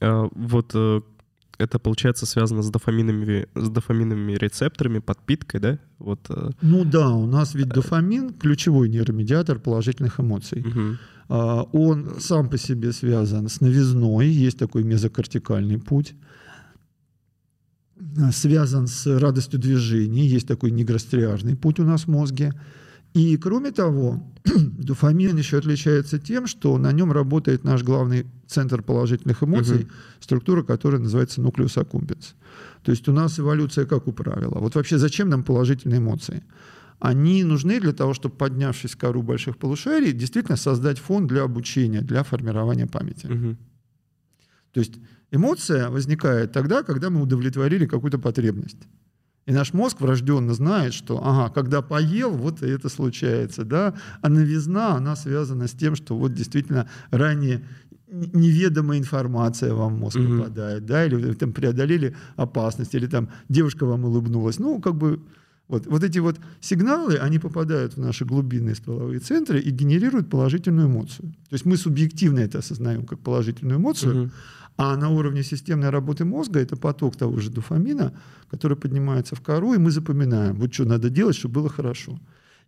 А, 0.00 0.28
вот 0.34 0.72
э, 0.74 1.00
это, 1.58 1.78
получается, 1.78 2.26
связано 2.26 2.62
с 2.62 2.70
дофаминовыми, 2.70 3.46
с 3.54 3.68
дофаминовыми 3.68 4.32
рецепторами, 4.32 4.98
подпиткой, 4.98 5.60
да? 5.60 5.78
Вот, 5.98 6.20
э, 6.30 6.50
ну 6.62 6.84
да, 6.84 7.10
у 7.10 7.26
нас 7.26 7.54
ведь 7.54 7.68
дофамин— 7.68 8.32
ключевой 8.40 8.88
нейромедиатор 8.88 9.58
положительных 9.58 10.20
эмоций. 10.20 10.64
Угу. 10.66 10.96
Он 11.72 12.20
сам 12.20 12.48
по 12.48 12.56
себе 12.56 12.92
связан 12.92 13.48
с 13.48 13.60
новизной, 13.60 14.28
есть 14.28 14.58
такой 14.58 14.82
мезокортикальный 14.82 15.78
путь 15.78 16.14
связан 18.32 18.86
с 18.86 19.18
радостью 19.18 19.58
движения, 19.58 20.24
есть 20.26 20.46
такой 20.46 20.70
негростриарный 20.70 21.56
путь 21.56 21.80
у 21.80 21.84
нас 21.84 22.04
в 22.04 22.08
мозге. 22.08 22.52
И 23.14 23.36
кроме 23.36 23.70
того, 23.72 24.22
дофамин 24.44 25.36
еще 25.36 25.58
отличается 25.58 26.18
тем, 26.18 26.46
что 26.46 26.76
на 26.78 26.92
нем 26.92 27.12
работает 27.12 27.64
наш 27.64 27.82
главный 27.82 28.26
центр 28.46 28.82
положительных 28.82 29.42
эмоций, 29.42 29.82
угу. 29.82 29.90
структура, 30.20 30.62
которая 30.62 31.00
называется 31.00 31.40
нуклеус 31.40 31.76
аккумбенс. 31.76 32.34
То 32.82 32.90
есть 32.90 33.08
у 33.08 33.12
нас 33.12 33.38
эволюция 33.38 33.86
как 33.86 34.06
у 34.06 34.12
правила. 34.12 34.58
Вот 34.58 34.74
вообще 34.74 34.98
зачем 34.98 35.28
нам 35.28 35.42
положительные 35.42 35.98
эмоции? 35.98 36.44
Они 37.00 37.44
нужны 37.44 37.80
для 37.80 37.92
того, 37.92 38.12
чтобы, 38.12 38.34
поднявшись 38.34 38.92
в 38.92 38.96
кору 38.96 39.22
больших 39.22 39.56
полушарий, 39.56 40.12
действительно 40.12 40.56
создать 40.56 40.98
фон 40.98 41.26
для 41.26 41.42
обучения, 41.42 42.00
для 42.00 42.24
формирования 42.24 42.86
памяти. 42.86 43.26
Угу. 43.26 43.56
То 44.72 44.80
есть 44.80 44.94
эмоция 45.30 45.90
возникает 45.90 46.52
тогда, 46.52 46.82
когда 46.82 47.10
мы 47.10 47.22
удовлетворили 47.22 47.86
какую-то 47.86 48.18
потребность. 48.18 48.78
И 49.48 49.52
наш 49.52 49.72
мозг 49.72 50.02
врожденно 50.02 50.52
знает, 50.52 50.92
что, 50.92 51.22
ага, 51.24 51.48
когда 51.48 51.80
поел, 51.80 52.32
вот 52.32 52.62
и 52.62 52.68
это 52.68 52.90
случается, 52.90 53.64
да. 53.64 53.94
А 54.20 54.28
новизна, 54.28 54.96
она 54.96 55.16
связана 55.16 55.68
с 55.68 55.72
тем, 55.72 55.96
что 55.96 56.18
вот 56.18 56.34
действительно 56.34 56.86
ранее 57.10 57.62
неведомая 58.10 58.98
информация 58.98 59.72
вам 59.72 59.96
в 59.96 59.98
мозг 60.00 60.18
mm-hmm. 60.18 60.38
попадает, 60.38 60.84
да, 60.84 61.06
или 61.06 61.14
вы 61.14 61.34
там 61.34 61.54
преодолели 61.54 62.14
опасность, 62.36 62.94
или 62.94 63.06
там 63.06 63.30
девушка 63.48 63.86
вам 63.86 64.04
улыбнулась. 64.04 64.58
Ну, 64.58 64.82
как 64.82 64.96
бы 64.96 65.22
вот, 65.66 65.86
вот 65.86 66.04
эти 66.04 66.18
вот 66.18 66.36
сигналы, 66.60 67.16
они 67.16 67.38
попадают 67.38 67.94
в 67.94 68.00
наши 68.00 68.26
глубинные 68.26 68.74
стволовые 68.74 69.20
центры 69.20 69.60
и 69.60 69.70
генерируют 69.70 70.28
положительную 70.28 70.88
эмоцию. 70.88 71.30
То 71.48 71.54
есть 71.54 71.64
мы 71.64 71.78
субъективно 71.78 72.40
это 72.40 72.58
осознаем 72.58 73.06
как 73.06 73.20
положительную 73.20 73.78
эмоцию, 73.78 74.14
mm-hmm. 74.14 74.30
А 74.78 74.96
на 74.96 75.10
уровне 75.10 75.42
системной 75.42 75.90
работы 75.90 76.24
мозга 76.24 76.60
это 76.60 76.76
поток 76.76 77.16
того 77.16 77.40
же 77.40 77.50
дофамина, 77.50 78.14
который 78.48 78.76
поднимается 78.76 79.34
в 79.34 79.40
кору, 79.40 79.74
и 79.74 79.78
мы 79.78 79.90
запоминаем, 79.90 80.54
вот 80.54 80.72
что 80.72 80.84
надо 80.84 81.10
делать, 81.10 81.34
чтобы 81.34 81.56
было 81.56 81.68
хорошо. 81.68 82.18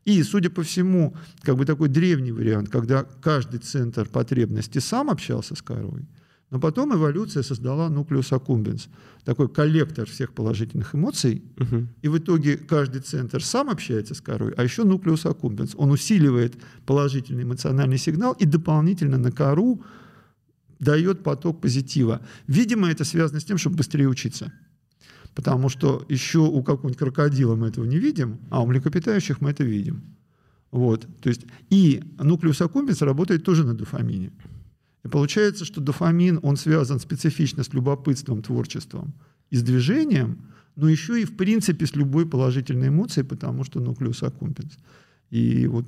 И, 0.04 0.20
судя 0.24 0.50
по 0.50 0.64
всему, 0.64 1.14
как 1.42 1.56
бы 1.56 1.64
такой 1.64 1.88
древний 1.88 2.32
вариант, 2.32 2.68
когда 2.68 3.04
каждый 3.04 3.60
центр 3.60 4.08
потребности 4.08 4.80
сам 4.80 5.08
общался 5.08 5.54
с 5.54 5.62
корой, 5.62 6.08
но 6.50 6.58
потом 6.58 6.92
эволюция 6.92 7.44
создала 7.44 7.88
нуклеус 7.88 8.32
аккумбенс, 8.32 8.88
такой 9.24 9.48
коллектор 9.48 10.08
всех 10.08 10.32
положительных 10.32 10.96
эмоций, 10.96 11.44
угу. 11.60 11.86
и 12.02 12.08
в 12.08 12.18
итоге 12.18 12.56
каждый 12.56 13.02
центр 13.02 13.40
сам 13.40 13.70
общается 13.70 14.14
с 14.14 14.20
корой, 14.20 14.52
а 14.56 14.64
еще 14.64 14.82
нуклеус 14.82 15.26
аккумбенс. 15.26 15.76
Он 15.76 15.92
усиливает 15.92 16.56
положительный 16.86 17.44
эмоциональный 17.44 17.98
сигнал 17.98 18.32
и 18.32 18.46
дополнительно 18.46 19.16
на 19.16 19.30
кору 19.30 19.80
дает 20.80 21.22
поток 21.22 21.60
позитива. 21.60 22.20
Видимо, 22.46 22.90
это 22.90 23.04
связано 23.04 23.40
с 23.40 23.44
тем, 23.44 23.58
чтобы 23.58 23.76
быстрее 23.76 24.08
учиться. 24.08 24.52
Потому 25.34 25.68
что 25.68 26.04
еще 26.08 26.40
у 26.40 26.62
какого-нибудь 26.62 26.98
крокодила 26.98 27.54
мы 27.54 27.68
этого 27.68 27.84
не 27.84 27.98
видим, 27.98 28.40
а 28.50 28.62
у 28.62 28.66
млекопитающих 28.66 29.40
мы 29.40 29.50
это 29.50 29.62
видим. 29.62 30.02
Вот. 30.72 31.06
То 31.20 31.28
есть, 31.28 31.42
и 31.68 32.02
нуклеус 32.18 32.60
аккумбенс 32.60 33.02
работает 33.02 33.44
тоже 33.44 33.64
на 33.64 33.74
дофамине. 33.74 34.32
И 35.04 35.08
получается, 35.08 35.64
что 35.64 35.80
дофамин, 35.80 36.40
он 36.42 36.56
связан 36.56 36.98
специфично 36.98 37.62
с 37.62 37.72
любопытством, 37.72 38.42
творчеством 38.42 39.14
и 39.50 39.56
с 39.56 39.62
движением, 39.62 40.42
но 40.76 40.88
еще 40.88 41.20
и 41.20 41.24
в 41.24 41.36
принципе 41.36 41.86
с 41.86 41.94
любой 41.94 42.26
положительной 42.26 42.88
эмоцией, 42.88 43.26
потому 43.26 43.64
что 43.64 43.80
нуклеус 43.80 44.22
аккумбенс. 44.22 44.78
И 45.30 45.66
вот 45.66 45.86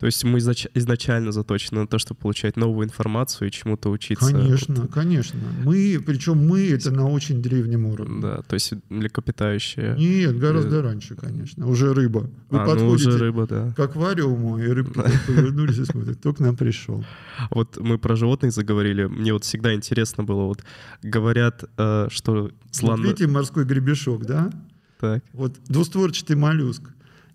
то 0.00 0.06
есть 0.06 0.24
мы 0.24 0.38
изначально 0.38 1.30
заточены 1.30 1.82
на 1.82 1.86
то, 1.86 1.98
чтобы 1.98 2.20
получать 2.20 2.56
новую 2.56 2.86
информацию 2.86 3.48
и 3.48 3.50
чему-то 3.50 3.90
учиться. 3.90 4.32
Конечно, 4.32 4.88
конечно. 4.88 5.38
Мы, 5.62 6.02
причем 6.04 6.38
мы 6.38 6.70
это 6.70 6.90
на 6.90 7.06
очень 7.06 7.42
древнем 7.42 7.84
уровне. 7.84 8.22
Да, 8.22 8.40
то 8.40 8.54
есть 8.54 8.72
млекопитающие. 8.88 9.94
Нет, 9.98 10.38
гораздо 10.38 10.78
и... 10.78 10.80
раньше, 10.80 11.16
конечно. 11.16 11.66
Уже 11.66 11.92
рыба. 11.92 12.30
Вы 12.48 12.58
а, 12.58 12.64
подходите 12.64 13.10
ну 13.10 13.10
уже 13.10 13.18
рыба, 13.18 13.46
да. 13.46 13.74
к 13.76 13.80
аквариуму, 13.80 14.58
и 14.58 14.68
рыбки 14.68 15.02
повернулись 15.26 15.76
и 15.76 15.84
смотрят, 15.84 16.16
кто 16.16 16.32
к 16.32 16.40
нам 16.40 16.56
пришел. 16.56 17.04
Вот 17.50 17.76
мы 17.76 17.98
про 17.98 18.16
животных 18.16 18.52
заговорили. 18.52 19.04
Мне 19.04 19.34
вот 19.34 19.44
всегда 19.44 19.74
интересно 19.74 20.24
было, 20.24 20.44
вот 20.44 20.64
говорят, 21.02 21.64
э, 21.76 22.08
что 22.10 22.50
слон... 22.70 23.02
Вот 23.02 23.06
видите 23.06 23.26
морской 23.26 23.66
гребешок, 23.66 24.24
да? 24.24 24.50
Так. 24.98 25.22
Вот 25.34 25.58
двустворчатый 25.68 26.36
моллюск. 26.36 26.84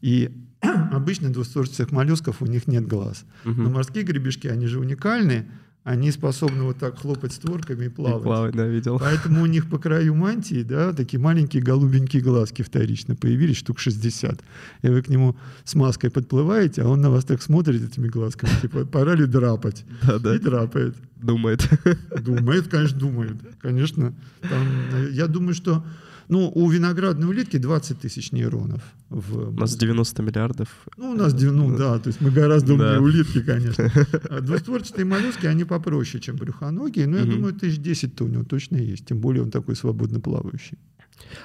И 0.01 0.31
обычно 0.91 1.31
двустворчатых 1.31 1.91
моллюсков 1.91 2.41
у 2.41 2.45
них 2.45 2.67
нет 2.67 2.87
глаз. 2.87 3.25
Угу. 3.45 3.61
Но 3.61 3.69
морские 3.69 4.03
гребешки, 4.03 4.47
они 4.47 4.67
же 4.67 4.79
уникальные, 4.79 5.47
они 5.85 6.11
способны 6.11 6.63
вот 6.63 6.79
так 6.79 6.97
хлопать 6.99 7.31
створками 7.31 7.85
и 7.85 7.89
плавать. 7.89 8.21
И 8.21 8.23
плавать, 8.23 8.55
да, 8.55 8.65
видел. 8.65 8.97
Поэтому 8.97 9.43
у 9.43 9.45
них 9.45 9.69
по 9.69 9.77
краю 9.77 10.15
мантии, 10.15 10.63
да, 10.63 10.93
такие 10.93 11.19
маленькие 11.19 11.61
голубенькие 11.61 12.23
глазки 12.23 12.63
вторично 12.63 13.15
появились, 13.15 13.57
штук 13.57 13.77
60. 13.77 14.43
И 14.81 14.87
вы 14.89 15.03
к 15.03 15.09
нему 15.09 15.35
с 15.63 15.75
маской 15.75 16.09
подплываете, 16.09 16.81
а 16.81 16.87
он 16.87 17.01
на 17.01 17.11
вас 17.11 17.23
так 17.23 17.39
смотрит 17.43 17.83
этими 17.87 18.07
глазками, 18.07 18.49
типа, 18.63 18.85
пора 18.85 19.13
ли 19.13 19.27
драпать? 19.27 19.85
Да, 20.01 20.17
да. 20.17 20.35
И 20.35 20.39
драпает. 20.39 20.95
Думает. 21.17 21.69
Думает, 22.19 22.67
конечно, 22.67 22.97
думает. 22.97 23.37
Конечно. 23.61 24.15
Там, 24.41 25.11
я 25.11 25.27
думаю, 25.27 25.53
что 25.53 25.85
ну, 26.27 26.51
у 26.53 26.69
виноградной 26.69 27.27
улитки 27.27 27.57
20 27.57 27.99
тысяч 27.99 28.31
нейронов. 28.31 28.81
В... 29.09 29.49
У 29.49 29.59
нас 29.59 29.75
90 29.75 30.23
миллиардов. 30.23 30.69
Ну, 30.97 31.11
у 31.11 31.13
нас, 31.15 31.33
ну 31.33 31.77
да, 31.77 31.99
то 31.99 32.07
есть 32.07 32.21
мы 32.21 32.31
гораздо 32.31 32.73
умнее 32.73 32.95
да. 32.95 33.01
улитки, 33.01 33.41
конечно. 33.41 33.91
А 34.29 34.41
двустворчатые 34.41 35.05
моллюски, 35.05 35.45
они 35.45 35.63
попроще, 35.63 36.21
чем 36.21 36.35
брюхоногие, 36.35 37.07
но 37.07 37.17
я 37.17 37.25
думаю, 37.25 37.53
тысяч 37.53 37.79
10-то 37.79 38.25
у 38.25 38.27
него 38.27 38.43
точно 38.43 38.77
есть, 38.77 39.05
тем 39.05 39.19
более 39.19 39.43
он 39.43 39.51
такой 39.51 39.75
свободно 39.75 40.19
плавающий. 40.19 40.77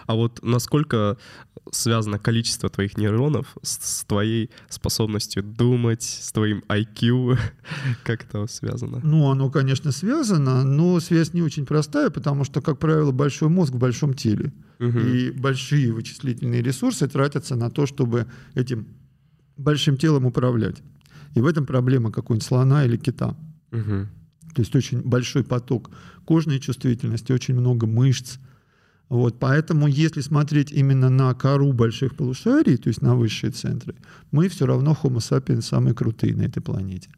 А 0.06 0.14
вот 0.14 0.40
насколько 0.42 1.16
связано 1.72 2.18
количество 2.18 2.68
твоих 2.68 2.96
нейронов 2.96 3.56
с, 3.62 4.00
с 4.00 4.04
твоей 4.04 4.50
способностью 4.68 5.42
думать, 5.42 6.02
с 6.02 6.32
твоим 6.32 6.62
IQ? 6.68 7.38
как 8.04 8.24
это 8.24 8.46
связано? 8.46 9.00
Ну, 9.02 9.30
оно, 9.30 9.50
конечно, 9.50 9.92
связано, 9.92 10.64
но 10.64 11.00
связь 11.00 11.32
не 11.32 11.42
очень 11.42 11.66
простая, 11.66 12.10
потому 12.10 12.44
что, 12.44 12.60
как 12.60 12.78
правило, 12.78 13.12
большой 13.12 13.48
мозг 13.48 13.74
в 13.74 13.78
большом 13.78 14.14
теле. 14.14 14.52
Угу. 14.78 14.98
И 14.98 15.30
большие 15.30 15.92
вычислительные 15.92 16.62
ресурсы 16.62 17.06
тратятся 17.06 17.54
на 17.54 17.70
то, 17.70 17.86
чтобы 17.86 18.26
этим 18.54 18.88
большим 19.56 19.96
телом 19.96 20.26
управлять. 20.26 20.82
И 21.34 21.40
в 21.40 21.46
этом 21.46 21.66
проблема 21.66 22.10
какой-нибудь 22.10 22.46
слона 22.46 22.84
или 22.84 22.96
кита. 22.96 23.36
Угу. 23.72 24.08
То 24.54 24.62
есть 24.62 24.74
очень 24.74 25.02
большой 25.02 25.44
поток 25.44 25.90
кожной 26.24 26.58
чувствительности, 26.58 27.32
очень 27.32 27.54
много 27.54 27.86
мышц, 27.86 28.38
вот, 29.10 29.40
поэтому, 29.40 29.88
если 29.88 30.20
смотреть 30.20 30.70
именно 30.70 31.10
на 31.10 31.34
кору 31.34 31.72
больших 31.72 32.14
полушарий, 32.14 32.76
то 32.76 32.88
есть 32.88 33.02
на 33.02 33.16
высшие 33.16 33.50
центры, 33.50 33.96
мы 34.30 34.48
все 34.48 34.66
равно 34.66 34.96
Homo 35.02 35.18
sapiens 35.18 35.62
самые 35.62 35.94
крутые 35.94 36.36
на 36.36 36.42
этой 36.42 36.62
планете. 36.62 37.10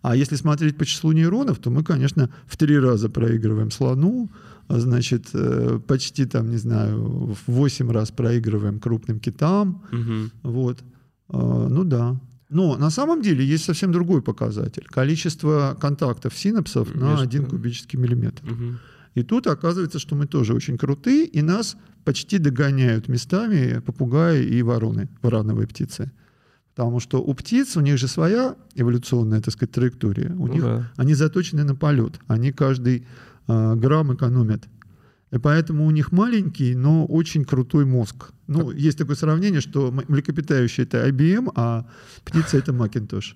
А 0.00 0.14
если 0.14 0.36
смотреть 0.36 0.78
по 0.78 0.86
числу 0.86 1.10
нейронов, 1.10 1.58
то 1.58 1.70
мы, 1.70 1.82
конечно, 1.82 2.30
в 2.46 2.56
три 2.56 2.78
раза 2.78 3.08
проигрываем 3.08 3.72
слону, 3.72 4.30
а, 4.68 4.78
значит, 4.78 5.30
э, 5.34 5.80
почти 5.84 6.24
там, 6.24 6.50
не 6.50 6.56
знаю, 6.56 7.34
в 7.34 7.52
восемь 7.52 7.90
раз 7.90 8.12
проигрываем 8.12 8.78
крупным 8.78 9.18
китам. 9.18 9.82
Угу. 9.90 10.52
Вот. 10.52 10.78
А, 11.30 11.68
ну 11.68 11.82
да. 11.82 12.20
Но 12.48 12.76
на 12.76 12.90
самом 12.90 13.22
деле 13.22 13.44
есть 13.44 13.64
совсем 13.64 13.90
другой 13.90 14.22
показатель. 14.22 14.84
Количество 14.88 15.76
контактов 15.80 16.32
синапсов 16.36 16.88
Между... 16.94 17.04
на 17.06 17.20
один 17.20 17.46
кубический 17.46 17.98
миллиметр. 17.98 18.44
Угу. 18.44 18.74
И 19.14 19.22
тут 19.22 19.46
оказывается, 19.46 19.98
что 19.98 20.14
мы 20.14 20.26
тоже 20.26 20.54
очень 20.54 20.78
крутые, 20.78 21.26
и 21.26 21.42
нас 21.42 21.76
почти 22.04 22.38
догоняют 22.38 23.08
местами 23.08 23.80
попугаи 23.80 24.44
и 24.44 24.62
вороны, 24.62 25.08
вороновые 25.22 25.66
птицы. 25.66 26.10
Потому 26.74 27.00
что 27.00 27.20
у 27.20 27.34
птиц, 27.34 27.76
у 27.76 27.80
них 27.80 27.98
же 27.98 28.08
своя 28.08 28.56
эволюционная, 28.74 29.40
так 29.40 29.52
сказать, 29.52 29.72
траектория. 29.72 30.30
У 30.30 30.46
ну, 30.46 30.52
них, 30.52 30.62
да. 30.62 30.92
Они 30.96 31.14
заточены 31.14 31.64
на 31.64 31.74
полет. 31.74 32.20
Они 32.28 32.52
каждый 32.52 33.06
э, 33.48 33.74
грамм 33.76 34.14
экономят. 34.14 34.64
И 35.30 35.38
поэтому 35.38 35.86
у 35.86 35.90
них 35.90 36.12
маленький, 36.12 36.74
но 36.74 37.06
очень 37.06 37.44
крутой 37.44 37.84
мозг. 37.84 38.32
Ну, 38.48 38.72
есть 38.72 38.98
такое 38.98 39.14
сравнение, 39.14 39.60
что 39.60 39.92
млекопитающие— 40.08 40.84
это 40.86 41.08
IBM, 41.08 41.52
а 41.54 41.86
птица— 42.24 42.56
это 42.58 42.72
Macintosh. 42.72 43.34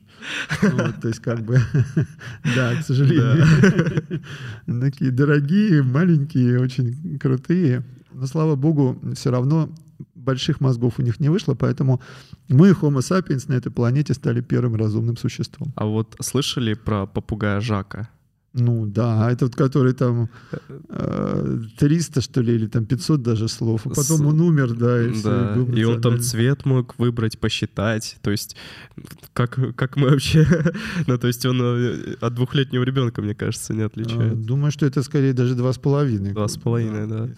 Вот, 0.62 1.00
то 1.00 1.08
есть 1.08 1.20
как 1.20 1.44
бы, 1.44 1.60
да, 2.56 2.74
к 2.74 2.84
сожалению. 2.84 4.20
Такие 4.80 5.12
дорогие, 5.12 5.82
маленькие, 5.82 6.60
очень 6.60 7.18
крутые. 7.18 7.84
Но, 8.12 8.26
слава 8.26 8.56
богу, 8.56 9.00
все 9.14 9.30
равно 9.30 9.70
больших 10.14 10.60
мозгов 10.60 10.94
у 10.98 11.02
них 11.02 11.20
не 11.20 11.28
вышло, 11.28 11.54
поэтому 11.54 12.00
мы, 12.48 12.70
Homo 12.70 13.00
sapiens, 13.00 13.44
на 13.48 13.54
этой 13.54 13.70
планете 13.70 14.14
стали 14.14 14.40
первым 14.40 14.76
разумным 14.76 15.16
существом. 15.16 15.72
А 15.76 15.84
вот 15.84 16.16
слышали 16.20 16.74
про 16.74 17.06
попугая 17.06 17.60
Жака? 17.60 18.08
Ну 18.56 18.86
да, 18.86 19.32
этот, 19.32 19.56
который 19.56 19.94
там 19.94 20.28
э, 20.88 21.58
300, 21.76 22.20
что 22.20 22.40
ли, 22.40 22.54
или 22.54 22.68
там 22.68 22.86
500 22.86 23.20
даже 23.20 23.48
слов, 23.48 23.80
а 23.84 23.88
потом 23.88 24.18
С- 24.18 24.20
он 24.20 24.40
умер, 24.40 24.74
да, 24.74 25.02
и, 25.02 25.22
Да, 25.22 25.54
был 25.56 25.74
и 25.74 25.82
он 25.82 26.00
там 26.00 26.20
цвет 26.20 26.64
мог 26.64 26.94
выбрать, 26.98 27.38
посчитать. 27.40 28.16
То 28.22 28.30
есть, 28.30 28.56
как, 29.32 29.58
как 29.74 29.96
мы 29.96 30.10
вообще... 30.10 30.46
ну, 31.08 31.18
то 31.18 31.26
есть 31.26 31.44
он 31.46 31.60
э, 31.60 32.14
от 32.20 32.34
двухлетнего 32.34 32.84
ребенка, 32.84 33.22
мне 33.22 33.34
кажется, 33.34 33.74
не 33.74 33.82
А, 33.82 33.86
отличает. 33.86 34.46
Думаю, 34.46 34.70
что 34.70 34.86
это 34.86 35.02
скорее 35.02 35.32
даже 35.32 35.56
два 35.56 35.72
с 35.72 35.78
половиной. 35.78 36.32
Два 36.32 36.46
с 36.46 36.56
половиной, 36.56 37.08
да. 37.08 37.28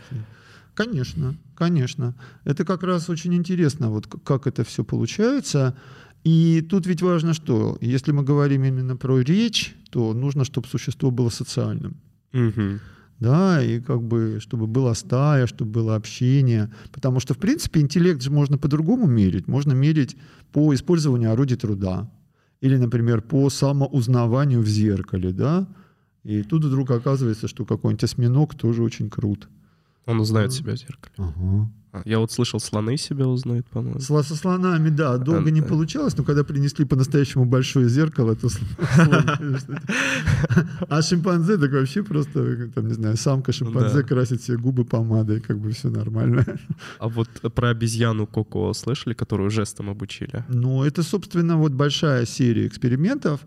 Конечно, 0.75 1.35
конечно. 1.55 2.15
Это 2.45 2.67
как 2.67 2.83
раз 2.83 3.09
очень 3.09 3.35
интересно, 3.35 3.89
вот 3.89 4.07
как 4.07 4.47
это 4.47 4.65
все 4.65 4.85
получается. 4.85 5.75
И 6.27 6.61
тут 6.61 6.87
ведь 6.87 7.03
важно 7.03 7.35
что? 7.35 7.79
Если 7.81 8.11
мы 8.11 8.25
говорим 8.25 8.65
именно 8.65 8.97
про 8.97 9.21
речь, 9.21 9.77
то 9.91 10.13
нужно, 10.13 10.45
чтобы 10.45 10.67
существо 10.67 11.13
было 11.13 11.29
социальным. 11.29 11.95
Мгм. 12.33 12.81
Да, 13.21 13.63
и 13.63 13.81
как 13.81 14.03
бы, 14.03 14.39
чтобы 14.41 14.67
была 14.67 14.95
стая, 14.95 15.47
чтобы 15.47 15.71
было 15.71 15.95
общение. 15.95 16.69
Потому 16.91 17.21
что, 17.21 17.35
в 17.35 17.39
принципе, 17.39 17.79
интеллект 17.79 18.21
же 18.23 18.33
можно 18.33 18.59
по-другому 18.59 19.07
мерить. 19.07 19.47
Можно 19.47 19.75
мерить 19.75 20.17
по 20.51 20.75
использованию 20.75 21.31
орудий 21.31 21.57
труда. 21.57 22.11
Или, 22.61 22.77
например, 22.77 23.23
по 23.23 23.49
самоузнаванию 23.49 24.63
в 24.63 24.67
зеркале, 24.67 25.31
да. 25.31 25.69
И 26.25 26.43
тут 26.43 26.65
вдруг 26.65 26.91
оказывается, 26.91 27.47
что 27.47 27.65
какой-нибудь 27.65 28.03
осьминог 28.03 28.57
тоже 28.57 28.83
очень 28.83 29.11
крут. 29.11 29.49
Он 30.07 30.21
узнает 30.21 30.53
себя 30.53 30.75
в 30.75 30.79
зеркале. 30.79 31.15
Ага. 31.19 31.71
А, 31.93 32.03
Я 32.05 32.19
вот 32.19 32.31
слышал, 32.31 32.61
слоны 32.61 32.97
себя 32.97 33.27
узнают, 33.27 33.67
по-моему. 33.67 34.01
С, 34.01 34.07
со 34.07 34.37
слонами, 34.37 34.91
да, 34.91 35.17
долго 35.19 35.49
А, 35.49 35.51
не 35.51 35.61
да. 35.61 35.67
получалось, 35.67 36.17
но 36.17 36.25
когда 36.25 36.45
принесли 36.45 36.85
по-настоящему 36.85 37.45
большое 37.45 37.89
зеркало, 37.89 38.37
то. 38.37 38.49
А 40.89 41.03
шимпанзе 41.03 41.59
так 41.59 41.73
вообще 41.73 42.03
просто, 42.03 42.69
там, 42.75 42.89
не 42.89 42.95
знаю, 42.95 43.17
самка 43.17 43.53
шимпанзе 43.53 44.03
красит 44.03 44.43
себе 44.43 44.59
губы 44.59 44.85
помадой, 44.85 45.41
как 45.41 45.59
бы 45.59 45.71
все 45.71 45.89
нормально. 45.91 46.45
А 46.99 47.09
вот 47.09 47.29
про 47.55 47.71
обезьяну 47.71 48.27
Коко 48.27 48.73
слышали, 48.75 49.15
которую 49.15 49.51
жестом 49.51 49.91
обучили? 49.91 50.45
Ну, 50.49 50.85
это, 50.85 51.03
собственно, 51.03 51.57
вот 51.57 51.73
большая 51.73 52.27
серия 52.27 52.67
экспериментов. 52.67 53.41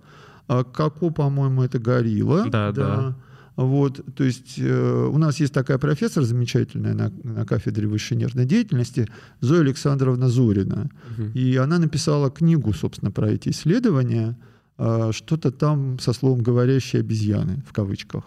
А, 0.47 0.63
Како, 0.63 1.11
по-моему, 1.11 1.63
это 1.63 1.79
горилла. 1.79 2.49
Да, 2.49 2.71
да. 2.71 3.15
Вот, 3.59 3.99
то 4.15 4.23
есть 4.23 4.53
э, 4.57 5.09
у 5.11 5.17
нас 5.17 5.41
есть 5.41 5.53
такая 5.53 5.77
профессор 5.77 6.23
замечательная 6.23 6.93
на, 6.93 7.11
на 7.23 7.45
кафедре 7.45 7.87
высшей 7.87 8.15
нервной 8.15 8.45
деятельности, 8.45 9.09
Зоя 9.41 9.59
Александровна 9.59 10.29
Зорина. 10.29 10.89
Мгм. 11.17 11.31
И 11.33 11.57
она 11.57 11.77
написала 11.77 12.31
книгу, 12.31 12.71
собственно, 12.71 13.11
про 13.11 13.29
эти 13.29 13.49
исследования, 13.49 14.37
а, 14.77 15.11
что-то 15.11 15.51
там 15.51 15.99
со 15.99 16.13
словом 16.13 16.41
«говорящие 16.41 17.01
обезьяны» 17.01 17.61
в 17.67 17.73
кавычках. 17.73 18.23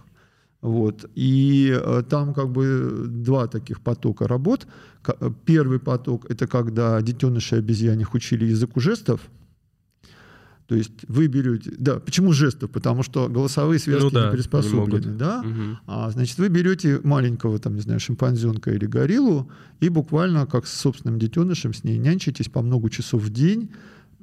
Вот. 0.61 1.11
И 1.15 1.75
э, 1.75 2.03
там 2.11 2.35
как 2.35 2.51
бы 2.51 3.07
два 3.09 3.47
таких 3.47 3.81
потока 3.81 4.29
работ. 4.29 4.67
Ка- 5.01 5.17
э, 5.19 5.31
Первый 5.47 5.79
поток— 5.79 6.27
это 6.31 6.47
когда 6.47 7.01
детеныши 7.01 7.57
обезьянных 7.57 8.13
учили 8.13 8.45
языку 8.45 8.81
жестов. 8.81 9.21
То 10.67 10.75
есть 10.77 10.93
вы 11.09 11.27
берете... 11.27 11.73
Да, 11.77 11.99
почему 12.01 12.33
жестов? 12.33 12.71
Потому 12.71 13.03
что 13.03 13.29
голосовые 13.29 13.79
связки 13.79 14.05
Ну 14.05 14.11
да, 14.11 14.21
не 14.21 14.27
не 14.27 14.33
приспособлены. 14.33 14.81
могут. 14.81 15.17
да? 15.17 15.43
Мгм. 15.43 15.79
А, 15.87 16.11
значит, 16.11 16.39
вы 16.39 16.49
берете 16.49 17.01
маленького, 17.03 17.59
там, 17.59 17.75
не 17.75 17.81
знаю, 17.81 18.01
шимпанзенка 18.01 18.71
или 18.73 18.87
гориллу 18.87 19.51
и 19.81 19.89
буквально 19.89 20.47
как 20.47 20.67
с 20.67 20.73
собственным 20.73 21.19
детенышем 21.19 21.75
с 21.75 21.85
ней 21.85 21.99
нянчитесь 21.99 22.49
по 22.49 22.63
много 22.63 22.89
часов 22.91 23.23
в 23.23 23.31
день, 23.31 23.71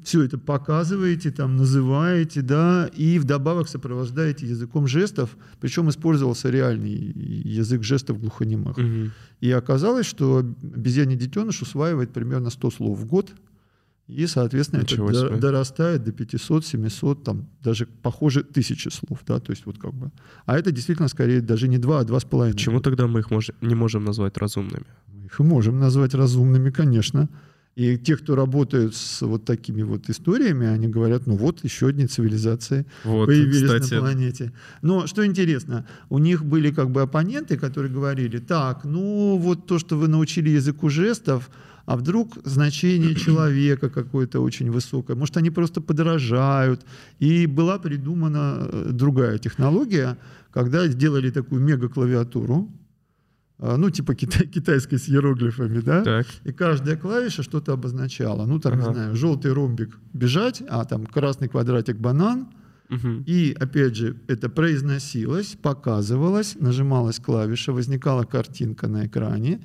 все 0.03 0.23
это 0.23 0.37
показываете, 0.37 1.29
там, 1.29 1.57
называете, 1.57 2.41
да, 2.41 2.89
и 2.95 3.19
вдобавок 3.19 3.67
сопровождаете 3.67 4.47
языком 4.47 4.87
жестов, 4.87 5.35
причем 5.59 5.89
использовался 5.89 6.49
реальный 6.49 6.93
язык 6.95 7.83
жестов 7.83 8.19
глухонемых. 8.19 8.77
Мгм. 8.77 9.11
И 9.41 9.51
оказалось, 9.51 10.05
что 10.05 10.39
обезьяний 10.39 11.17
детеныш 11.17 11.61
усваивает 11.61 12.11
примерно 12.11 12.49
100 12.49 12.71
слов 12.71 12.97
в 12.97 13.05
год, 13.05 13.31
и, 14.09 14.27
соответственно, 14.27 14.81
это 14.81 14.91
Ничего 14.93 15.11
до- 15.11 15.27
себе. 15.27 15.37
дорастает 15.37 16.03
до 16.03 16.11
500, 16.11 16.65
700, 16.65 17.23
там, 17.23 17.45
даже, 17.63 17.85
похоже, 18.01 18.43
тысячи 18.43 18.89
слов, 18.89 19.19
да, 19.27 19.39
то 19.39 19.51
есть 19.51 19.65
вот 19.65 19.77
как 19.77 19.93
бы. 19.93 20.11
А 20.45 20.57
это 20.57 20.71
действительно 20.71 21.07
скорее 21.09 21.41
даже 21.41 21.67
не 21.67 21.77
два, 21.77 21.99
а 21.99 22.03
два 22.03 22.19
с 22.19 22.23
половиной. 22.25 22.55
Почему 22.55 22.79
тогда 22.81 23.05
мы 23.07 23.19
их 23.19 23.29
мож- 23.31 23.53
не 23.61 23.75
можем 23.75 24.03
назвать 24.05 24.37
разумными? 24.37 24.85
Мы 25.13 25.25
их 25.25 25.39
можем 25.39 25.79
назвать 25.79 26.13
разумными, 26.15 26.71
конечно. 26.71 27.29
И 27.75 27.97
те, 27.97 28.17
кто 28.17 28.35
работают 28.35 28.93
с 28.95 29.21
вот 29.21 29.45
такими 29.45 29.83
вот 29.83 30.09
историями, 30.09 30.67
они 30.67 30.87
говорят, 30.89 31.27
ну 31.27 31.37
вот 31.37 31.63
еще 31.63 31.87
одни 31.87 32.07
цивилизации 32.07 32.85
Вот, 33.05 33.27
появились 33.27 33.63
кстати, 33.63 33.93
на 33.93 33.99
планете. 34.01 34.51
Но 34.81 35.07
что 35.07 35.23
интересно, 35.25 35.85
у 36.09 36.17
них 36.19 36.43
были 36.43 36.71
как 36.71 36.89
бы 36.89 37.01
оппоненты, 37.03 37.57
которые 37.57 37.93
говорили, 37.93 38.39
так, 38.39 38.83
ну 38.85 39.37
вот 39.37 39.65
то, 39.67 39.79
что 39.79 39.95
вы 39.97 40.07
научили 40.09 40.49
языку 40.49 40.89
жестов, 40.89 41.49
а 41.89 41.95
вдруг 41.95 42.37
значение 42.45 43.15
человека 43.25 43.89
какое-то 43.89 44.41
очень 44.41 44.69
высокое, 44.71 45.15
может, 45.15 45.37
они 45.37 45.49
просто 45.49 45.81
подражают. 45.81 46.85
И 47.17 47.47
была 47.47 47.79
придумана 47.79 48.57
э, 48.59 48.89
другая 48.91 49.39
технология, 49.39 50.15
когда 50.51 50.87
сделали 50.87 51.31
такую 51.31 51.61
мега-клавиатуру, 51.63 52.69
а, 53.57 53.75
ну, 53.77 53.89
типа 53.89 54.13
китай- 54.13 54.45
китайской 54.55 54.97
с 54.97 55.09
иероглифами, 55.09 55.79
да? 55.79 56.03
так. 56.03 56.27
И 56.43 56.51
каждая 56.51 56.95
клавиша 56.95 57.41
что-то 57.41 57.73
обозначала. 57.73 58.45
Ну, 58.45 58.59
там, 58.59 58.73
Ага. 58.73 58.87
не 58.87 58.93
знаю, 58.93 59.15
желтый 59.15 59.51
ромбик 59.51 59.97
бежать, 60.13 60.61
а 60.69 60.85
там 60.85 61.07
красный 61.07 61.47
квадратик 61.47 61.97
банан. 61.97 62.49
Мгм. 62.89 63.23
И, 63.25 63.55
опять 63.59 63.95
же, 63.95 64.15
это 64.27 64.47
произносилось, 64.49 65.57
показывалось, 65.59 66.55
нажималась 66.59 67.19
клавиша, 67.19 67.73
возникала 67.73 68.25
картинка 68.25 68.87
на 68.87 69.07
экране. 69.07 69.59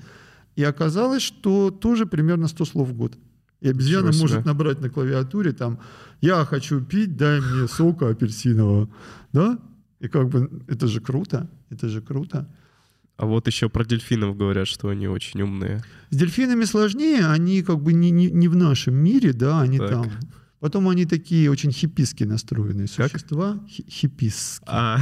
И 0.57 0.63
оказалось, 0.63 1.23
что 1.23 1.71
тоже 1.71 2.07
примерно 2.07 2.49
100 2.49 2.65
слов 2.65 2.89
в 2.89 2.93
год. 2.95 3.19
И 3.61 3.69
обезьяна 3.69 4.13
себе. 4.13 4.23
может 4.23 4.45
набрать 4.45 4.81
на 4.81 4.91
клавиатуре 4.91 5.53
там 5.53 5.79
«Я 6.21 6.45
хочу 6.45 6.81
пить, 6.81 7.17
дай 7.17 7.41
мне 7.41 7.67
сока 7.69 8.11
апельсинового». 8.11 8.89
Да? 9.33 9.59
И 10.01 10.09
как 10.09 10.29
бы 10.29 10.51
это 10.69 10.87
же 10.87 11.01
круто, 11.01 11.49
это 11.71 11.89
же 11.89 12.01
круто. 12.03 12.47
А 13.17 13.27
вот 13.27 13.47
еще 13.47 13.69
про 13.69 13.85
дельфинов 13.85 14.37
говорят, 14.37 14.67
что 14.69 14.89
они 14.89 15.07
очень 15.09 15.41
умные. 15.41 15.83
С 16.11 16.17
дельфинами 16.17 16.65
сложнее, 16.65 17.27
они 17.27 17.63
как 17.63 17.81
бы 17.81 17.93
не, 17.93 18.11
не, 18.11 18.31
не 18.31 18.49
в 18.49 18.57
нашем 18.57 18.95
мире, 18.97 19.33
да, 19.33 19.61
они 19.61 19.79
Так. 19.79 19.91
там. 19.91 20.11
Потом 20.61 20.89
они 20.89 21.05
такие 21.05 21.51
очень 21.51 21.71
хипписки 21.73 22.25
настроенные 22.25 22.89
Как? 22.97 23.11
существа. 23.11 23.61
Хи- 23.69 23.85
хипписки. 23.89 24.65
А, 24.67 24.99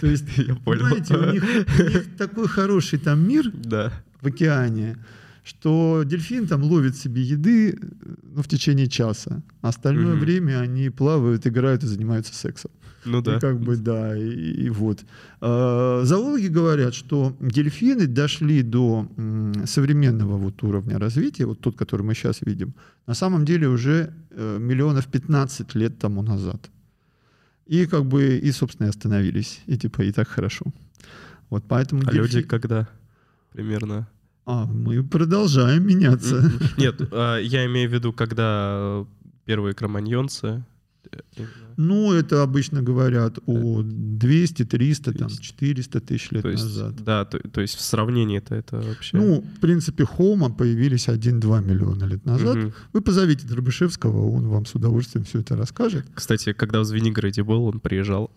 То 0.00 0.06
есть, 0.06 0.24
я 0.38 0.54
понял. 0.54 0.80
понимаете, 0.80 1.16
у 1.16 1.32
них, 1.32 1.44
у 1.78 1.82
них 1.82 2.16
такой 2.16 2.46
хороший 2.48 2.98
там 2.98 3.26
мир 3.28 3.50
Да. 3.52 3.92
В 4.26 4.34
океане, 4.34 4.96
что 5.44 6.02
дельфин 6.04 6.46
там 6.48 6.62
ловит 6.62 6.96
себе 6.96 7.22
еды 7.22 7.70
э, 7.70 7.76
ну, 8.34 8.42
в 8.42 8.48
течение 8.48 8.88
часа. 8.88 9.42
Остальное 9.62 10.14
Мгм. 10.14 10.20
время 10.20 10.60
они 10.60 10.90
плавают, 10.90 11.46
играют 11.46 11.84
и 11.84 11.86
занимаются 11.86 12.34
сексом. 12.34 12.70
Ну 13.04 13.22
да. 13.22 13.36
И 13.36 13.40
как 13.40 13.60
бы, 13.60 13.76
да, 13.76 14.16
и, 14.18 14.66
и 14.66 14.70
вот. 14.70 15.04
А, 15.40 16.02
Зоологи 16.04 16.48
говорят, 16.48 16.92
что 16.94 17.36
дельфины 17.40 18.06
дошли 18.08 18.62
до 18.62 19.06
м, 19.16 19.52
современного 19.66 20.36
вот 20.36 20.62
уровня 20.64 20.98
развития, 20.98 21.46
вот 21.46 21.60
тот, 21.60 21.76
который 21.76 22.02
мы 22.02 22.14
сейчас 22.14 22.40
видим, 22.42 22.74
на 23.06 23.14
самом 23.14 23.44
деле 23.44 23.68
уже 23.68 24.12
э, 24.30 24.58
миллионов 24.60 25.06
15 25.06 25.76
лет 25.76 25.98
тому 25.98 26.22
назад. 26.22 26.70
И 27.68 27.86
как 27.86 28.04
бы, 28.04 28.38
и, 28.48 28.52
собственно, 28.52 28.86
и 28.88 28.90
остановились. 28.90 29.60
И 29.68 29.76
типа, 29.76 30.02
и 30.02 30.10
так 30.12 30.26
хорошо. 30.28 30.64
Вот 31.50 31.62
поэтому 31.68 32.02
А 32.06 32.10
дельфи- 32.12 32.16
люди 32.22 32.42
когда 32.42 32.88
примерно? 33.52 34.08
А, 34.46 34.64
мы 34.64 35.02
продолжаем 35.02 35.86
меняться. 35.86 36.40
Нет, 36.78 37.00
а, 37.12 37.38
я 37.38 37.66
имею 37.66 37.90
в 37.90 37.92
виду, 37.92 38.12
когда 38.12 39.04
первые 39.44 39.74
кроманьонцы... 39.74 40.64
э, 41.76 41.82
Ну, 41.82 42.12
это 42.12 42.42
обычно 42.42 42.82
говорят 42.82 43.38
о 43.46 43.82
200, 43.82 44.64
300, 44.64 45.12
там, 45.12 45.28
200. 45.28 45.42
400 45.42 46.00
тысяч 46.00 46.30
лет 46.32 46.42
То 46.42 46.48
есть, 46.50 46.64
назад. 46.64 46.96
да, 47.04 47.24
то, 47.24 47.38
то 47.38 47.60
есть 47.60 47.74
в 47.76 47.80
сравнении-то 47.80 48.54
это 48.54 48.76
вообще... 48.80 49.16
Ну, 49.16 49.44
в 49.56 49.60
принципе, 49.60 50.04
Хома 50.04 50.50
появились 50.50 51.08
1-2 51.08 51.64
миллиона 51.64 52.04
лет 52.04 52.24
назад. 52.26 52.56
Мгм. 52.56 52.72
Вы 52.92 53.00
позовите 53.00 53.46
Дробышевского, 53.46 54.30
он 54.30 54.48
вам 54.48 54.64
с 54.66 54.74
удовольствием 54.74 55.24
все 55.24 55.40
это 55.40 55.56
расскажет. 55.56 56.04
Кстати, 56.14 56.52
когда 56.52 56.80
в 56.80 56.84
Звенигороде 56.84 57.42
был, 57.42 57.64
он 57.64 57.80
приезжал. 57.80 58.30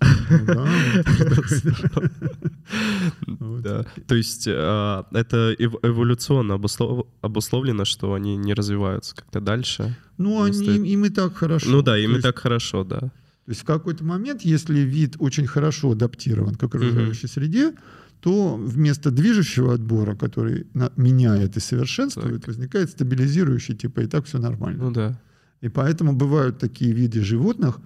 Да. 3.27 3.85
То 4.07 4.15
есть 4.15 4.45
а, 4.47 5.05
это 5.11 5.53
эв- 5.59 5.79
эволюционно 5.83 6.53
обуслов- 6.53 7.05
обусловлено, 7.21 7.85
что 7.85 8.13
они 8.13 8.37
не 8.37 8.53
развиваются 8.53 9.15
как-то 9.15 9.39
дальше. 9.41 9.95
Ну, 10.17 10.43
они, 10.43 10.53
стоит. 10.53 10.85
им 10.85 11.05
и 11.05 11.09
так 11.09 11.35
хорошо. 11.35 11.69
Ну 11.69 11.81
да, 11.81 11.97
им 11.97 12.15
и 12.17 12.21
так 12.21 12.37
хорошо, 12.39 12.83
да. 12.83 13.11
То 13.49 13.53
есть 13.53 13.61
в 13.61 13.65
какой-то 13.65 14.03
момент, 14.03 14.43
если 14.43 14.81
вид 14.81 15.15
очень 15.17 15.47
хорошо 15.47 15.89
адаптирован 15.89 16.53
к 16.53 16.61
окружающей 16.61 17.25
среде, 17.25 17.73
то 18.19 18.55
вместо 18.55 19.09
движущего 19.09 19.73
отбора, 19.73 20.15
который 20.15 20.67
на- 20.75 20.91
меняет 20.97 21.57
и 21.57 21.59
совершенствует, 21.59 22.45
возникает 22.45 22.91
стабилизирующий, 22.91 23.75
типа 23.75 24.01
и 24.01 24.05
так 24.05 24.25
все 24.25 24.37
нормально. 24.37 24.83
Ну 24.83 24.91
да. 24.91 25.19
И 25.61 25.69
поэтому 25.69 26.13
бывают 26.13 26.59
такие 26.59 26.91
виды 26.91 27.23
животных, 27.23 27.79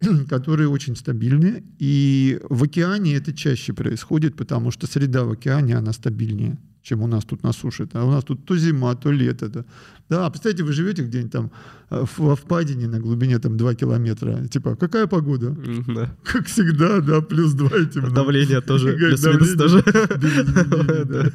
которые 0.28 0.68
очень 0.68 0.96
стабильны. 0.96 1.62
И 1.78 2.40
в 2.50 2.64
океане 2.64 3.14
это 3.14 3.32
чаще 3.32 3.72
происходит, 3.72 4.34
потому 4.34 4.72
что 4.72 4.88
среда 4.88 5.22
в 5.22 5.30
океане, 5.30 5.76
она 5.76 5.92
стабильнее 5.92 6.58
чем 6.82 7.02
у 7.02 7.06
нас 7.06 7.24
тут 7.24 7.42
на 7.42 7.52
суше. 7.52 7.88
А 7.92 8.04
у 8.04 8.10
нас 8.10 8.24
тут 8.24 8.44
то 8.44 8.56
зима, 8.56 8.94
то 8.94 9.12
лето. 9.12 9.48
Да, 9.48 9.64
да 10.08 10.30
представьте, 10.30 10.62
вы 10.62 10.72
живете 10.72 11.02
где-нибудь 11.02 11.32
там 11.32 11.50
э, 11.90 12.04
во 12.18 12.34
впадине 12.34 12.88
на 12.88 12.98
глубине 13.00 13.38
там 13.38 13.56
2 13.56 13.74
километра. 13.74 14.46
Типа, 14.48 14.76
какая 14.76 15.06
погода? 15.06 15.56
Да. 15.86 16.10
Как 16.24 16.46
всегда, 16.46 17.00
да, 17.00 17.20
плюс 17.20 17.52
2 17.52 17.68
и 17.78 17.86
темно. 17.86 18.10
Давление 18.10 18.60
тоже, 18.66 18.92
плюс-минус 18.92 19.56
тоже. 19.56 19.84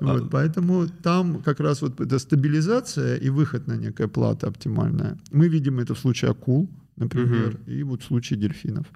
А 0.00 0.18
поэтому 0.30 0.86
там 1.02 1.42
как 1.42 1.60
раз 1.60 1.82
вот 1.82 2.00
эта 2.00 2.18
стабилизация 2.18 3.16
и 3.16 3.28
выход 3.30 3.66
на 3.66 3.76
некая 3.76 4.08
плата 4.08 4.46
оптимальная. 4.46 5.18
Мы 5.30 5.48
видим 5.48 5.78
это 5.78 5.94
в 5.94 5.98
случае 5.98 6.30
акул, 6.30 6.68
например, 6.96 7.56
угу. 7.56 7.70
и 7.70 7.82
вот 7.82 8.02
в 8.02 8.06
случае 8.06 8.38
дельфинов. 8.38 8.86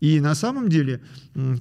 И 0.00 0.20
на 0.20 0.34
самом 0.34 0.68
деле, 0.68 1.00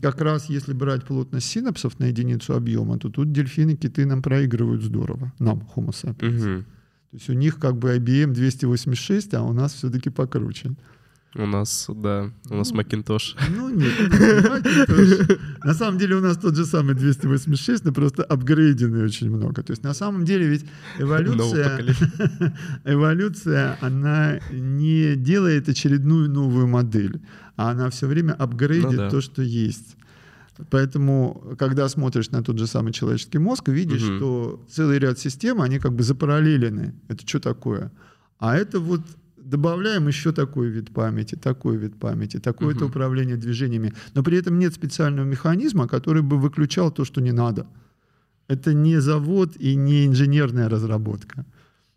как 0.01 0.21
раз 0.21 0.49
если 0.49 0.73
брать 0.73 1.05
плотность 1.05 1.47
синапсов 1.47 1.99
на 1.99 2.05
единицу 2.05 2.55
объема, 2.55 2.97
то 2.99 3.09
тут 3.09 3.31
дельфины, 3.31 3.75
киты 3.75 4.05
нам 4.05 4.21
проигрывают 4.21 4.83
здорово, 4.83 5.33
нам, 5.39 5.67
Homo 5.75 5.89
sapiens. 5.89 6.57
Угу. 6.57 6.63
То 7.11 7.17
есть 7.17 7.29
у 7.29 7.33
них 7.33 7.57
как 7.57 7.77
бы 7.77 7.95
IBM 7.95 8.33
286, 8.33 9.33
а 9.33 9.43
у 9.43 9.53
нас 9.53 9.73
все-таки 9.73 10.09
покруче. 10.09 10.75
У 11.35 11.45
нас, 11.45 11.85
да, 11.89 12.31
у 12.49 12.55
нас 12.55 12.71
ну, 12.71 12.81
Macintosh. 12.81 13.35
Ну 13.55 13.69
нет, 13.69 13.93
Macintosh. 13.99 15.39
На 15.63 15.73
самом 15.73 15.99
деле 15.99 16.15
у 16.15 16.21
нас 16.21 16.37
тот 16.37 16.55
же 16.55 16.65
самый 16.65 16.95
286, 16.95 17.85
но 17.85 17.91
просто 17.91 18.23
апгрейденный 18.23 19.03
очень 19.03 19.29
много. 19.29 19.61
То 19.61 19.71
есть 19.71 19.83
на 19.83 19.93
самом 19.93 20.25
деле 20.25 20.47
ведь 20.47 20.65
эволюция, 20.97 21.81
эволюция, 22.85 23.77
она 23.81 24.39
не 24.51 25.15
делает 25.15 25.69
очередную 25.69 26.29
новую 26.29 26.67
модель, 26.67 27.21
а 27.55 27.71
она 27.71 27.89
все 27.89 28.07
время 28.07 28.33
апгрейдит 28.33 28.91
ну, 28.91 28.97
да. 28.97 29.09
то, 29.09 29.21
что 29.21 29.41
есть. 29.41 29.97
Поэтому, 30.71 31.55
когда 31.59 31.87
смотришь 31.87 32.31
на 32.31 32.43
тот 32.43 32.57
же 32.57 32.67
самый 32.67 32.91
человеческий 32.93 33.37
мозг, 33.37 33.67
видишь, 33.69 34.03
угу. 34.03 34.17
что 34.17 34.65
целый 34.69 34.97
ряд 34.97 35.19
систем, 35.19 35.61
они 35.61 35.77
как 35.77 35.93
бы 35.93 36.03
запараллелены. 36.03 36.95
Это 37.09 37.27
что 37.27 37.39
такое? 37.39 37.91
А 38.39 38.55
это 38.55 38.79
вот 38.79 39.01
добавляем 39.49 40.07
еще 40.07 40.31
такой 40.31 40.69
вид 40.69 40.93
памяти, 40.93 41.35
такой 41.35 41.77
вид 41.77 41.99
памяти, 41.99 42.39
такое-то 42.39 42.85
угу. 42.85 42.89
управление 42.89 43.37
движениями. 43.37 43.93
Но 44.13 44.23
при 44.23 44.37
этом 44.37 44.59
нет 44.59 44.73
специального 44.73 45.25
механизма, 45.25 45.87
который 45.87 46.21
бы 46.21 46.37
выключал 46.37 46.91
то, 46.91 47.05
что 47.05 47.21
не 47.21 47.31
надо. 47.31 47.65
Это 48.47 48.73
не 48.73 49.01
завод 49.01 49.55
и 49.59 49.75
не 49.75 50.05
инженерная 50.05 50.69
разработка. 50.69 51.45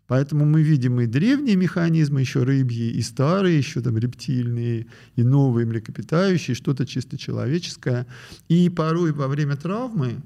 Поэтому 0.07 0.45
мы 0.45 0.61
видим 0.61 0.99
и 0.99 1.05
древние 1.05 1.55
механизмы, 1.55 2.19
еще 2.19 2.43
рыбьи, 2.43 2.91
и 2.91 3.01
старые, 3.01 3.57
еще 3.57 3.81
там 3.81 3.97
рептильные, 3.97 4.87
и 5.15 5.23
новые 5.23 5.65
млекопитающие, 5.65 6.55
что-то 6.55 6.85
чисто 6.85 7.17
человеческое. 7.17 8.05
И 8.49 8.69
порой 8.69 9.13
во 9.13 9.27
время 9.27 9.55
травмы 9.55 10.21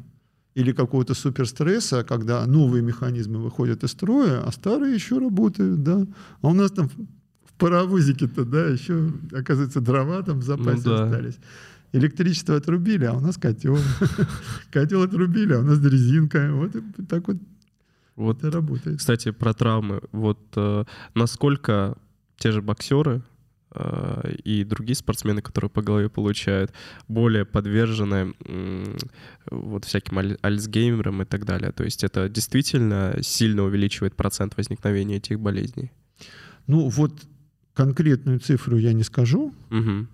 или 0.55 0.71
какого-то 0.71 1.13
суперстресса, 1.13 2.03
когда 2.03 2.45
новые 2.45 2.81
механизмы 2.81 3.39
выходят 3.39 3.83
из 3.83 3.91
строя, 3.91 4.41
а 4.41 4.51
старые 4.51 4.95
еще 4.95 5.19
работают, 5.19 5.83
да. 5.83 6.07
А 6.41 6.47
у 6.47 6.53
нас 6.53 6.71
там 6.71 6.89
в 6.89 7.53
паровозике-то, 7.57 8.45
да, 8.45 8.67
еще, 8.67 9.11
оказывается, 9.33 9.81
дрова 9.81 10.23
там 10.23 10.39
в 10.39 10.43
запасе 10.43 10.81
ну, 10.85 10.95
да. 10.95 11.03
остались. 11.03 11.37
Электричество 11.91 12.55
отрубили, 12.55 13.05
а 13.05 13.13
у 13.13 13.19
нас 13.19 13.37
котел. 13.37 13.77
Котел 14.71 15.03
отрубили, 15.03 15.53
а 15.53 15.59
у 15.59 15.63
нас 15.63 15.79
дрезинка. 15.79 16.49
Вот 16.51 16.71
так 17.07 17.27
вот 17.27 17.37
вот, 18.15 18.39
это 18.39 18.51
работает. 18.51 18.99
Кстати, 18.99 19.31
про 19.31 19.53
травмы. 19.53 20.01
Вот 20.13 20.39
э, 20.55 20.85
насколько 21.15 21.97
те 22.37 22.51
же 22.51 22.61
боксеры 22.61 23.21
и 24.43 24.63
другие 24.63 24.95
спортсмены, 24.95 25.41
которые 25.41 25.69
по 25.69 25.81
голове 25.81 26.09
получают, 26.09 26.71
более 27.07 27.45
подвержены 27.45 28.33
вот 29.49 29.85
всяким 29.85 30.19
аль- 30.19 30.37
альцгеймерам 30.41 31.21
и 31.21 31.25
так 31.25 31.45
далее. 31.45 31.71
То 31.71 31.83
есть 31.83 32.03
это 32.03 32.29
действительно 32.29 33.17
сильно 33.21 33.63
увеличивает 33.63 34.15
процент 34.15 34.57
возникновения 34.57 35.17
этих 35.17 35.39
болезней. 35.39 35.91
Ну 36.67 36.89
вот 36.89 37.13
конкретную 37.73 38.39
цифру 38.39 38.77
я 38.77 38.93
не 38.93 39.03
скажу, 39.03 39.53
угу. 39.69 40.07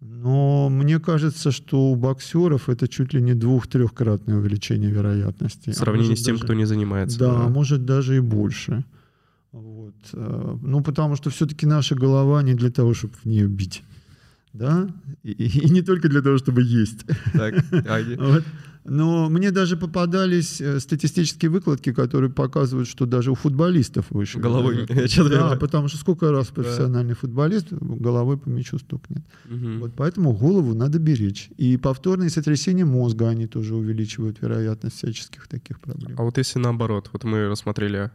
но 0.00 0.68
мне 0.70 0.98
кажется, 1.00 1.50
что 1.50 1.90
у 1.90 1.96
боксеров 1.96 2.68
это 2.68 2.88
чуть 2.88 3.12
ли 3.12 3.20
не 3.20 3.34
двух-трехкратное 3.34 4.36
увеличение 4.36 4.90
вероятности. 4.90 5.70
В 5.70 5.74
сравнении 5.74 6.14
а 6.14 6.16
с 6.16 6.22
тем, 6.22 6.36
даже, 6.36 6.44
кто 6.44 6.54
не 6.54 6.64
занимается. 6.64 7.18
Да, 7.18 7.34
да, 7.34 7.48
может 7.48 7.84
даже 7.84 8.16
и 8.16 8.20
больше. 8.20 8.84
Вот. 9.52 9.94
Э, 10.12 10.56
ну, 10.62 10.82
потому 10.82 11.16
что 11.16 11.30
все-таки 11.30 11.66
наша 11.66 11.94
голова 11.94 12.42
не 12.42 12.54
для 12.54 12.70
того, 12.70 12.94
чтобы 12.94 13.14
в 13.14 13.24
нее 13.24 13.46
бить. 13.46 13.82
Да? 14.52 14.88
И, 15.22 15.32
и 15.32 15.70
не 15.70 15.82
только 15.82 16.08
для 16.08 16.22
того, 16.22 16.38
чтобы 16.38 16.62
есть. 16.62 17.04
Так, 17.32 17.54
вот. 18.18 18.44
Но 18.84 19.28
мне 19.28 19.50
даже 19.50 19.76
попадались 19.76 20.60
э, 20.60 20.80
статистические 20.80 21.50
выкладки, 21.50 21.92
которые 21.92 22.30
показывают, 22.30 22.88
что 22.88 23.06
даже 23.06 23.30
у 23.30 23.34
футболистов 23.34 24.06
выше. 24.10 24.38
Головой. 24.38 24.86
Да, 24.88 25.56
потому 25.56 25.88
что 25.88 25.98
сколько 25.98 26.30
раз 26.30 26.48
профессиональный 26.48 27.14
да. 27.14 27.20
футболист 27.20 27.70
головой 27.70 28.38
по 28.38 28.48
мячу 28.48 28.78
стукнет. 28.78 29.22
Угу. 29.44 29.80
Вот 29.80 29.92
поэтому 29.94 30.32
голову 30.32 30.74
надо 30.74 30.98
беречь. 30.98 31.50
И 31.58 31.76
повторные 31.76 32.30
сотрясения 32.30 32.84
мозга, 32.84 33.28
они 33.28 33.46
тоже 33.46 33.74
увеличивают 33.74 34.40
вероятность 34.40 34.96
всяческих 34.96 35.48
таких 35.48 35.80
проблем. 35.80 36.16
А 36.18 36.22
вот 36.22 36.38
если 36.38 36.58
наоборот, 36.58 37.10
вот 37.12 37.24
мы 37.24 37.48
рассмотрели 37.48 38.10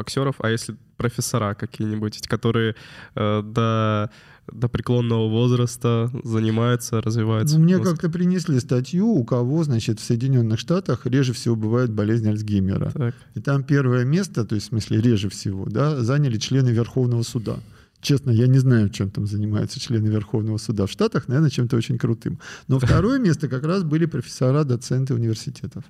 боксеров, 0.00 0.36
а 0.38 0.50
если 0.50 0.76
профессора 0.96 1.54
какие-нибудь, 1.54 2.26
которые 2.28 2.74
э, 3.14 3.42
до, 3.42 4.10
до 4.52 4.68
преклонного 4.68 5.28
возраста 5.28 6.10
занимаются, 6.24 7.00
развиваются? 7.00 7.58
Ну, 7.58 7.64
мне 7.64 7.78
как-то 7.78 8.08
принесли 8.08 8.60
статью, 8.60 9.08
у 9.08 9.24
кого, 9.24 9.64
значит, 9.64 10.00
в 10.00 10.02
Соединенных 10.02 10.58
Штатах 10.58 11.06
реже 11.06 11.32
всего 11.32 11.56
бывает 11.56 11.90
болезнь 11.90 12.28
Альцгеймера. 12.28 12.90
Так. 12.90 13.14
И 13.34 13.40
там 13.40 13.62
первое 13.62 14.04
место, 14.04 14.44
то 14.44 14.54
есть 14.54 14.66
в 14.66 14.70
смысле 14.70 15.00
реже 15.00 15.28
всего, 15.28 15.66
да, 15.66 16.02
заняли 16.02 16.38
члены 16.38 16.70
Верховного 16.70 17.22
суда. 17.22 17.56
Честно, 18.00 18.30
я 18.30 18.46
не 18.46 18.58
знаю, 18.58 18.88
чем 18.88 19.10
там 19.10 19.26
занимаются 19.26 19.78
члены 19.78 20.08
Верховного 20.08 20.58
суда 20.58 20.86
в 20.86 20.90
Штатах, 20.90 21.28
наверное, 21.28 21.50
чем-то 21.50 21.76
очень 21.76 21.98
крутым. 21.98 22.38
Но 22.68 22.78
второе 22.78 23.18
место 23.26 23.48
как 23.48 23.64
раз 23.64 23.82
были 23.82 24.06
профессора, 24.06 24.64
доценты 24.64 25.14
университетов. 25.14 25.84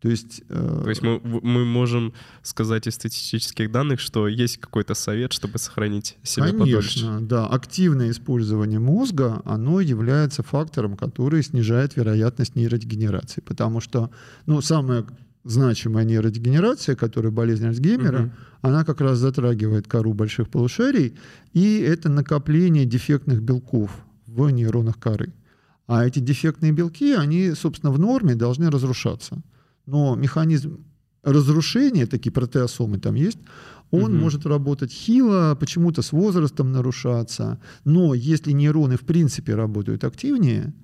То 0.00 0.10
есть, 0.10 0.42
э... 0.50 0.80
То 0.82 0.90
есть 0.90 1.02
мы, 1.02 1.18
мы 1.22 1.64
можем 1.64 2.12
сказать 2.42 2.86
из 2.86 2.94
статистических 2.94 3.72
данных, 3.72 4.00
что 4.00 4.28
есть 4.28 4.58
какой-то 4.58 4.94
совет, 4.94 5.32
чтобы 5.32 5.58
сохранить 5.58 6.18
себя 6.22 6.48
Конечно, 6.48 6.64
подольше. 6.64 7.18
да. 7.22 7.46
Активное 7.46 8.10
использование 8.10 8.78
мозга, 8.78 9.40
оно 9.46 9.80
является 9.80 10.42
фактором, 10.42 10.96
который 10.96 11.42
снижает 11.42 11.96
вероятность 11.96 12.54
нейродегенерации. 12.54 13.40
Потому 13.40 13.80
что, 13.80 14.10
ну, 14.44 14.60
самая 14.60 15.06
значимая 15.44 16.04
нейродегенерация, 16.04 16.96
которая 16.96 17.32
болезнь 17.32 17.66
Альцгеймера, 17.66 18.24
угу. 18.24 18.30
она 18.62 18.84
как 18.84 19.00
раз 19.00 19.18
затрагивает 19.18 19.86
кору 19.86 20.12
больших 20.12 20.48
полушарий, 20.48 21.16
и 21.52 21.78
это 21.78 22.08
накопление 22.08 22.84
дефектных 22.84 23.42
белков 23.42 23.90
в 24.26 24.50
нейронах 24.50 24.98
коры. 24.98 25.32
А 25.86 26.06
эти 26.06 26.18
дефектные 26.18 26.72
белки, 26.72 27.12
они, 27.12 27.52
собственно, 27.52 27.92
в 27.92 27.98
норме 27.98 28.34
должны 28.34 28.70
разрушаться 28.70 29.42
но 29.86 30.14
механизм 30.16 30.84
разрушения, 31.22 32.06
такие 32.06 32.32
протеосомы 32.32 32.98
там 32.98 33.14
есть, 33.14 33.38
он 33.90 34.14
угу. 34.14 34.22
может 34.22 34.46
работать 34.46 34.92
хило, 34.92 35.56
почему-то 35.58 36.02
с 36.02 36.12
возрастом 36.12 36.72
нарушаться. 36.72 37.60
Но 37.84 38.14
если 38.14 38.52
нейроны 38.52 38.96
в 38.96 39.02
принципе 39.02 39.54
работают 39.54 40.04
активнее, 40.04 40.74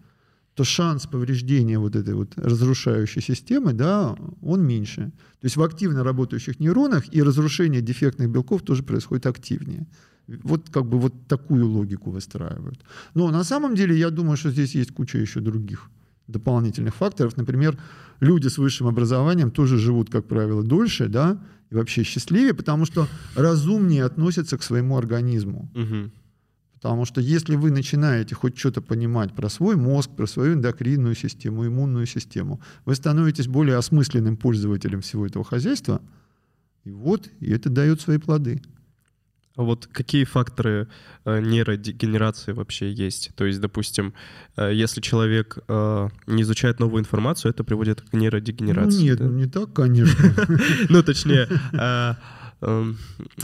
то 0.54 0.64
шанс 0.64 1.06
повреждения 1.06 1.78
вот 1.78 1.96
этой 1.96 2.14
вот 2.14 2.32
разрушающей 2.36 3.22
системы, 3.22 3.72
да, 3.72 4.16
он 4.42 4.62
меньше. 4.62 5.12
То 5.40 5.46
есть 5.46 5.56
в 5.56 5.62
активно 5.62 6.04
работающих 6.04 6.60
нейронах 6.60 7.04
и 7.14 7.22
разрушение 7.22 7.80
дефектных 7.80 8.30
белков 8.30 8.62
тоже 8.62 8.82
происходит 8.82 9.26
активнее. 9.26 9.86
Вот 10.26 10.68
как 10.70 10.86
бы 10.86 10.98
вот 10.98 11.14
такую 11.26 11.66
логику 11.66 12.10
выстраивают. 12.10 12.80
Но 13.14 13.30
на 13.30 13.42
самом 13.42 13.74
деле 13.74 13.96
я 13.96 14.10
думаю, 14.10 14.36
что 14.36 14.50
здесь 14.50 14.74
есть 14.74 14.92
куча 14.92 15.18
еще 15.18 15.40
других 15.40 15.90
дополнительных 16.30 16.94
факторов. 16.94 17.36
Например, 17.36 17.78
люди 18.20 18.48
с 18.48 18.58
высшим 18.58 18.86
образованием 18.86 19.50
тоже 19.50 19.78
живут, 19.78 20.10
как 20.10 20.26
правило, 20.26 20.62
дольше, 20.62 21.08
да, 21.08 21.38
и 21.70 21.74
вообще 21.74 22.02
счастливее, 22.02 22.54
потому 22.54 22.84
что 22.84 23.06
разумнее 23.36 24.04
относятся 24.04 24.58
к 24.58 24.62
своему 24.62 24.96
организму. 24.96 25.70
Угу. 25.74 26.10
Потому 26.74 27.04
что 27.04 27.20
если 27.20 27.56
вы 27.56 27.70
начинаете 27.70 28.34
хоть 28.34 28.56
что-то 28.58 28.80
понимать 28.80 29.34
про 29.34 29.50
свой 29.50 29.76
мозг, 29.76 30.10
про 30.16 30.26
свою 30.26 30.54
эндокринную 30.54 31.14
систему, 31.14 31.66
иммунную 31.66 32.06
систему, 32.06 32.60
вы 32.86 32.94
становитесь 32.94 33.48
более 33.48 33.76
осмысленным 33.76 34.38
пользователем 34.38 35.02
всего 35.02 35.26
этого 35.26 35.44
хозяйства, 35.44 36.00
и 36.84 36.90
вот, 36.90 37.28
и 37.40 37.50
это 37.52 37.68
дает 37.68 38.00
свои 38.00 38.16
плоды. 38.16 38.62
А 39.60 39.62
вот 39.62 39.86
какие 39.92 40.24
факторы 40.24 40.88
э, 41.26 41.40
нейродегенерации 41.40 42.52
вообще 42.52 42.90
есть? 42.90 43.30
То 43.36 43.44
есть, 43.44 43.60
допустим, 43.60 44.14
э, 44.56 44.72
если 44.72 45.02
человек 45.02 45.58
э, 45.68 46.08
не 46.26 46.42
изучает 46.44 46.80
новую 46.80 47.00
информацию, 47.02 47.50
это 47.50 47.62
приводит 47.62 48.00
к 48.00 48.14
нейродегенерации. 48.14 49.00
Ну, 49.00 49.04
нет, 49.04 49.18
да? 49.18 49.24
не 49.26 49.46
так, 49.46 49.74
конечно. 49.74 50.34
Ну, 50.88 51.02
точнее, 51.02 51.46
Эм, 52.62 52.98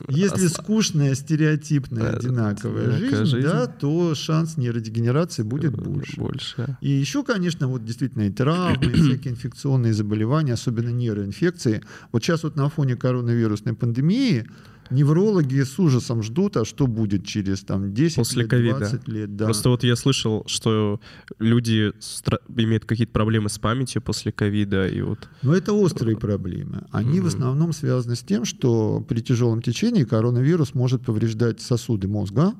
Если 0.09 0.47
скучная, 0.49 1.15
стереотипная, 1.15 2.17
одинаковая 2.17 2.91
жизнь, 2.91 3.25
жизнь, 3.25 3.47
да, 3.47 3.67
то 3.67 4.15
шанс 4.15 4.59
нейродегенерации 4.59 5.43
будет 5.43 5.75
больше. 5.75 6.21
больше. 6.21 6.77
И 6.83 6.91
еще, 6.91 7.23
конечно, 7.25 7.67
вот 7.67 7.85
действительно 7.85 8.23
и 8.23 8.31
травмы, 8.31 8.85
и 8.85 8.93
всякие 8.93 9.33
инфекционные 9.33 9.95
заболевания, 9.95 10.53
особенно 10.53 10.91
нейроинфекции. 10.91 11.83
Вот 12.13 12.23
сейчас 12.23 12.43
вот 12.43 12.57
на 12.57 12.69
фоне 12.69 12.97
коронавирусной 12.97 13.75
пандемии 13.75 14.47
неврологи 14.91 15.61
с 15.61 15.79
ужасом 15.79 16.23
ждут, 16.23 16.57
а 16.57 16.65
что 16.65 16.87
будет 16.87 17.27
через 17.27 17.61
там, 17.63 17.93
10 17.93 18.17
После 18.17 18.43
лет, 18.43 18.53
COVID, 18.53 18.79
20 18.79 19.09
лет. 19.09 19.37
Да. 19.37 19.45
Просто 19.47 19.71
вот 19.71 19.85
я 19.85 19.97
слышал, 19.97 20.45
что 20.47 21.01
люди 21.39 21.93
стра- 22.01 22.41
имеют 22.49 22.85
какие-то 22.85 23.13
проблемы 23.13 23.49
с 23.49 23.59
памятью 23.59 24.03
после 24.03 24.33
ковида. 24.33 24.89
И 24.89 25.01
вот... 25.01 25.29
Но 25.43 25.55
это 25.55 25.73
острые 25.73 26.17
проблемы. 26.17 26.87
Они 26.91 27.19
mm-hmm. 27.19 27.23
в 27.23 27.27
основном 27.27 27.73
связаны 27.73 28.17
с 28.17 28.21
тем, 28.21 28.45
что 28.45 29.05
при 29.09 29.21
тяжелом 29.21 29.63
течении 29.63 30.05
коронавирус 30.05 30.75
может 30.75 31.05
повреждать 31.05 31.61
сосуды 31.61 32.09
мозга, 32.09 32.55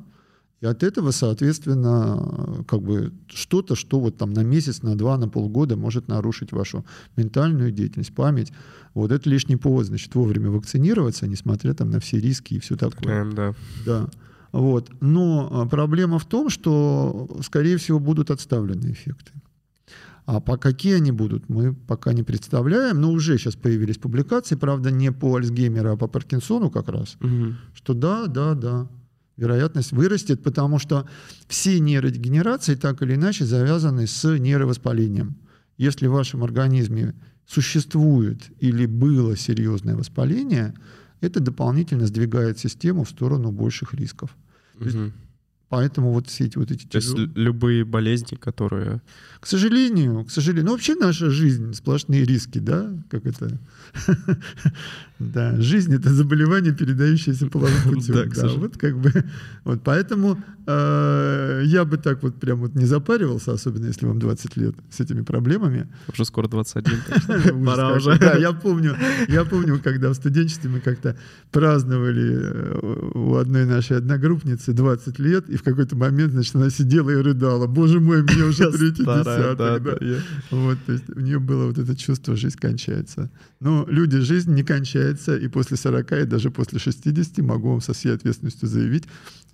и 0.61 0.67
от 0.67 0.83
этого, 0.83 1.11
соответственно, 1.11 2.65
как 2.67 2.81
бы 2.81 3.13
что-то, 3.29 3.75
что 3.75 4.01
вот 4.01 4.17
там 4.17 4.33
на 4.33 4.41
месяц, 4.41 4.83
на 4.83 4.97
два, 4.97 5.19
на 5.19 5.29
полгода 5.29 5.77
может 5.77 6.09
нарушить 6.09 6.53
вашу 6.53 6.85
ментальную 7.17 7.73
деятельность, 7.73 8.15
память. 8.15 8.53
Вот 8.95 9.13
это 9.13 9.29
лишний 9.29 9.57
повод, 9.57 9.87
значит, 9.87 10.15
вовремя 10.15 10.51
вакцинироваться, 10.51 11.27
несмотря 11.27 11.75
там 11.75 11.91
на 11.91 12.01
все 12.01 12.19
риски 12.19 12.55
и 12.55 12.59
все 12.59 12.77
такое. 12.77 13.23
Эм, 13.23 13.35
да. 13.35 13.55
Да. 13.85 14.09
Вот. 14.53 14.91
Но 15.01 15.51
а, 15.53 15.67
проблема 15.67 16.19
в 16.19 16.25
том, 16.25 16.49
что, 16.49 17.29
скорее 17.43 17.77
всего, 17.77 17.99
будут 17.99 18.31
отставлены 18.31 18.93
эффекты. 18.93 19.33
А 20.25 20.41
по 20.41 20.57
какие 20.57 20.95
они 20.95 21.13
будут, 21.13 21.51
мы 21.51 21.75
пока 21.75 22.15
не 22.15 22.23
представляем. 22.23 22.99
Но 22.99 23.13
уже 23.13 23.37
сейчас 23.37 23.57
появились 23.57 23.99
публикации, 23.99 24.57
правда, 24.57 24.91
не 24.91 25.13
по 25.13 25.37
Альцгеймеру, 25.37 25.93
а 25.93 25.97
по 25.99 26.09
Паркинсону 26.09 26.71
как 26.71 26.89
раз. 26.89 27.17
Угу. 27.21 27.55
Что 27.75 27.93
да, 27.93 28.27
да, 28.27 28.55
да, 28.55 28.89
вероятность 29.37 29.93
вырастет, 29.93 30.43
потому 30.43 30.79
что 30.79 31.09
все 31.47 31.79
нейродегенерации 31.79 32.75
так 32.75 33.03
или 33.03 33.15
иначе 33.15 33.45
завязаны 33.45 34.07
с 34.07 34.39
нейровоспалением. 34.39 35.37
Если 35.77 36.07
в 36.07 36.13
вашем 36.13 36.43
организме 36.43 37.15
существует 37.47 38.51
или 38.61 38.87
было 38.87 39.37
серьезное 39.37 39.95
воспаление, 39.95 40.75
это 41.21 41.41
дополнительно 41.41 42.07
сдвигает 42.07 42.59
систему 42.59 43.05
в 43.05 43.11
сторону 43.11 43.53
больших 43.53 43.95
рисков. 43.95 44.37
Угу. 44.81 45.13
Поэтому 45.69 46.13
вот 46.13 46.29
все 46.29 46.45
эти 46.45 46.59
вот 46.59 46.71
эти... 46.71 46.87
То 46.87 46.97
есть 46.97 47.17
любые 47.17 47.85
болезни, 47.85 48.37
которые... 48.37 49.03
К 49.41 49.47
сожалению, 49.47 50.25
к 50.25 50.31
сожалению. 50.31 50.67
Ну, 50.67 50.73
вообще 50.73 50.95
наша 50.95 51.29
жизнь 51.31 51.75
сплошные 51.75 52.25
риски, 52.25 52.59
да? 52.59 52.91
Как 53.11 53.27
это... 53.27 53.59
Да, 55.19 55.59
жизнь— 55.59 55.95
это 55.97 56.13
заболевание, 56.13 56.75
передающееся 56.75 57.47
половым 57.47 57.83
путем. 57.85 58.31
Да, 58.31 58.49
вот 58.49 58.77
как 58.77 58.99
бы... 58.99 59.11
Вот 59.65 59.83
поэтому 59.83 60.39
я 60.67 61.85
бы 61.85 61.97
так 61.97 62.23
вот 62.23 62.41
прям 62.41 62.59
вот 62.61 62.75
не 62.75 62.87
запаривался, 62.87 63.53
особенно 63.53 63.87
если 63.87 64.07
вам 64.07 64.19
20 64.19 64.57
лет 64.57 64.75
с 64.91 65.01
этими 65.01 65.23
проблемами. 65.23 65.89
Уже 66.13 66.25
скоро 66.25 66.49
21, 66.49 67.65
Пора 67.67 67.93
уже. 67.93 68.19
Да, 68.19 68.37
я 68.37 68.53
помню, 68.53 68.97
я 69.29 69.45
помню, 69.45 69.81
когда 69.83 70.11
в 70.11 70.15
студенчестве 70.15 70.71
мы 70.71 70.81
как-то 70.81 71.17
праздновали 71.53 72.39
э, 72.41 73.11
у 73.15 73.37
одной 73.37 73.65
нашей 73.65 73.99
одногруппницы 73.99 74.73
20 74.73 75.19
лет, 75.19 75.49
и 75.49 75.57
в 75.57 75.63
какой-то 75.63 75.97
момент, 75.97 76.33
значит, 76.33 76.57
она 76.57 76.71
сидела 76.71 77.11
и 77.11 77.17
рыдала. 77.17 77.67
Боже 77.67 78.01
мой, 78.01 78.23
мне 78.23 78.45
уже 78.45 78.71
третий 78.73 79.05
десяток. 79.05 80.03
Вот, 80.51 80.79
то 80.87 80.93
есть 80.93 81.09
у 81.11 81.21
нее 81.21 81.39
было 81.39 81.67
вот 81.67 81.79
это 81.79 81.97
чувство, 81.97 82.37
жизнь 82.37 82.59
кончается. 82.59 83.31
Но 83.61 83.87
люди, 83.89 84.19
жизнь 84.19 84.53
не 84.53 84.63
кончается, 84.63 85.37
и 85.37 85.49
после 85.49 85.77
40, 85.77 86.13
и 86.13 86.25
даже 86.25 86.51
после 86.51 86.79
60 86.79 87.39
могу 87.39 87.71
вам 87.71 87.81
со 87.81 87.95
всей 87.95 88.15
ответственностью 88.15 88.69
заявить, 88.69 89.05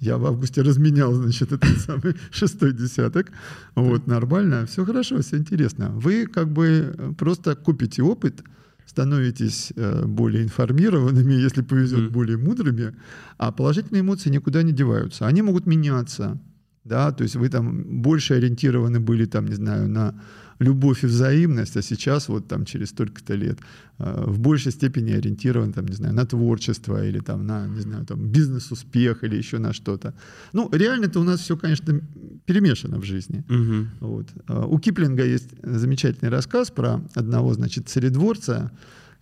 я 0.00 0.18
в 0.18 0.26
августе 0.26 0.62
разменял, 0.62 1.12
значит, 1.12 1.52
этот 1.52 1.78
самый 1.78 2.16
шестой 2.32 2.72
десяток. 2.72 3.30
Вот, 3.76 4.08
нормально, 4.08 4.66
все 4.66 4.84
хорошо, 4.84 5.22
все 5.22 5.36
интересно. 5.36 5.90
Вы 5.90 6.26
как 6.26 6.52
бы 6.52 7.14
просто 7.16 7.54
купите 7.54 8.02
опыт, 8.02 8.42
становитесь 8.86 9.72
э, 9.76 10.04
более 10.04 10.42
информированными, 10.42 11.34
если 11.46 11.62
повезет, 11.62 12.00
mm. 12.00 12.10
более 12.10 12.36
мудрыми, 12.36 12.94
а 13.38 13.52
положительные 13.52 14.00
эмоции 14.00 14.30
никуда 14.30 14.64
не 14.64 14.72
деваются. 14.72 15.28
Они 15.28 15.42
могут 15.42 15.66
меняться, 15.66 16.40
да, 16.84 17.12
то 17.12 17.22
есть 17.22 17.36
вы 17.36 17.48
там 17.48 18.02
больше 18.02 18.34
ориентированы 18.34 18.98
были, 18.98 19.26
там, 19.26 19.46
не 19.46 19.54
знаю, 19.54 19.88
на 19.88 20.20
любовь 20.62 21.04
и 21.04 21.06
взаимность, 21.06 21.76
а 21.76 21.82
сейчас 21.82 22.28
вот 22.28 22.48
там 22.48 22.64
через 22.64 22.88
столько-то 22.88 23.34
лет 23.34 23.58
э, 23.98 24.24
в 24.26 24.38
большей 24.38 24.72
степени 24.72 25.12
ориентирован, 25.12 25.72
там, 25.72 25.86
не 25.86 25.94
знаю, 25.94 26.14
на 26.14 26.24
творчество 26.24 27.04
или 27.04 27.20
там 27.20 27.46
на, 27.46 27.66
не 27.66 27.80
знаю, 27.80 28.06
там 28.06 28.28
бизнес-успех 28.28 29.24
или 29.24 29.36
еще 29.36 29.58
на 29.58 29.72
что-то. 29.72 30.14
Ну, 30.52 30.70
реально-то 30.72 31.20
у 31.20 31.24
нас 31.24 31.40
все, 31.40 31.56
конечно, 31.56 32.00
перемешано 32.46 32.98
в 32.98 33.04
жизни. 33.04 33.44
Угу. 33.48 34.08
Вот. 34.08 34.26
Э, 34.48 34.64
у 34.66 34.78
Киплинга 34.78 35.24
есть 35.24 35.50
замечательный 35.62 36.30
рассказ 36.30 36.70
про 36.70 37.00
одного, 37.14 37.54
значит, 37.54 37.88
царедворца, 37.88 38.70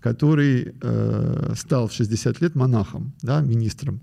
который 0.00 0.74
э, 0.80 1.54
стал 1.56 1.88
в 1.88 1.92
60 1.92 2.40
лет 2.40 2.54
монахом, 2.54 3.12
да, 3.22 3.40
министром. 3.40 4.00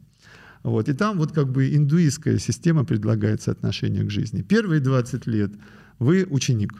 Вот. 0.64 0.90
И 0.90 0.94
там 0.94 1.18
вот 1.18 1.32
как 1.32 1.48
бы 1.50 1.76
индуистская 1.76 2.40
система 2.40 2.84
предлагает 2.84 3.42
соотношение 3.42 4.04
к 4.04 4.12
жизни. 4.12 4.42
Первые 4.42 4.82
20 4.82 5.28
лет 5.28 5.52
вы 6.00 6.28
ученик, 6.30 6.74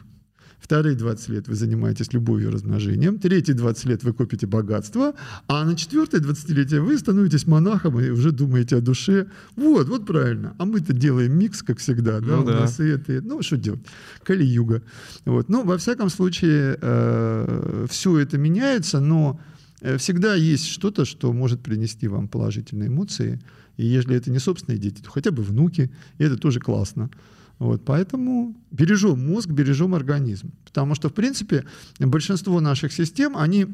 Вторые 0.58 0.96
20 0.96 1.28
лет 1.28 1.48
вы 1.48 1.54
занимаетесь 1.54 2.12
любовью 2.12 2.50
и 2.50 2.52
размножением. 2.52 3.18
Третьи 3.18 3.52
20 3.52 3.84
лет 3.86 4.02
вы 4.02 4.12
копите 4.12 4.46
богатство. 4.46 5.14
А 5.46 5.64
на 5.64 5.76
четвертое 5.76 6.20
20-летие 6.20 6.80
вы 6.80 6.98
становитесь 6.98 7.46
монахом 7.46 8.00
и 8.00 8.10
уже 8.10 8.32
думаете 8.32 8.76
о 8.76 8.80
душе. 8.80 9.28
Вот, 9.56 9.88
вот 9.88 10.04
правильно. 10.04 10.54
А 10.58 10.64
мы-то 10.64 10.92
делаем 10.92 11.38
микс, 11.38 11.62
как 11.62 11.78
всегда. 11.78 12.20
Да? 12.20 12.36
Ну, 12.36 12.42
У 12.42 12.46
да. 12.46 12.60
нас 12.60 12.80
и 12.80 12.84
это, 12.84 13.22
ну, 13.22 13.40
что 13.42 13.56
делать? 13.56 13.80
Кали-юга. 14.24 14.82
Вот. 15.24 15.48
Ну, 15.48 15.64
во 15.64 15.78
всяком 15.78 16.10
случае, 16.10 16.76
э, 16.80 17.86
все 17.88 18.18
это 18.18 18.36
меняется, 18.36 19.00
но 19.00 19.40
э, 19.80 19.96
всегда 19.96 20.34
есть 20.34 20.66
что-то, 20.66 21.04
что 21.04 21.32
может 21.32 21.60
принести 21.60 22.08
вам 22.08 22.28
положительные 22.28 22.88
эмоции. 22.88 23.40
И 23.76 23.86
если 23.86 24.16
это 24.16 24.30
не 24.30 24.40
собственные 24.40 24.78
дети, 24.78 25.00
то 25.02 25.10
хотя 25.10 25.30
бы 25.30 25.42
внуки, 25.42 25.90
и 26.18 26.24
это 26.24 26.36
тоже 26.36 26.58
классно. 26.58 27.10
Вот, 27.58 27.84
поэтому 27.84 28.54
бережем 28.70 29.26
мозг, 29.26 29.48
бережем 29.48 29.94
организм. 29.94 30.52
Потому 30.64 30.94
что, 30.94 31.08
в 31.08 31.14
принципе, 31.14 31.64
большинство 31.98 32.60
наших 32.60 32.92
систем, 32.92 33.36
они 33.36 33.66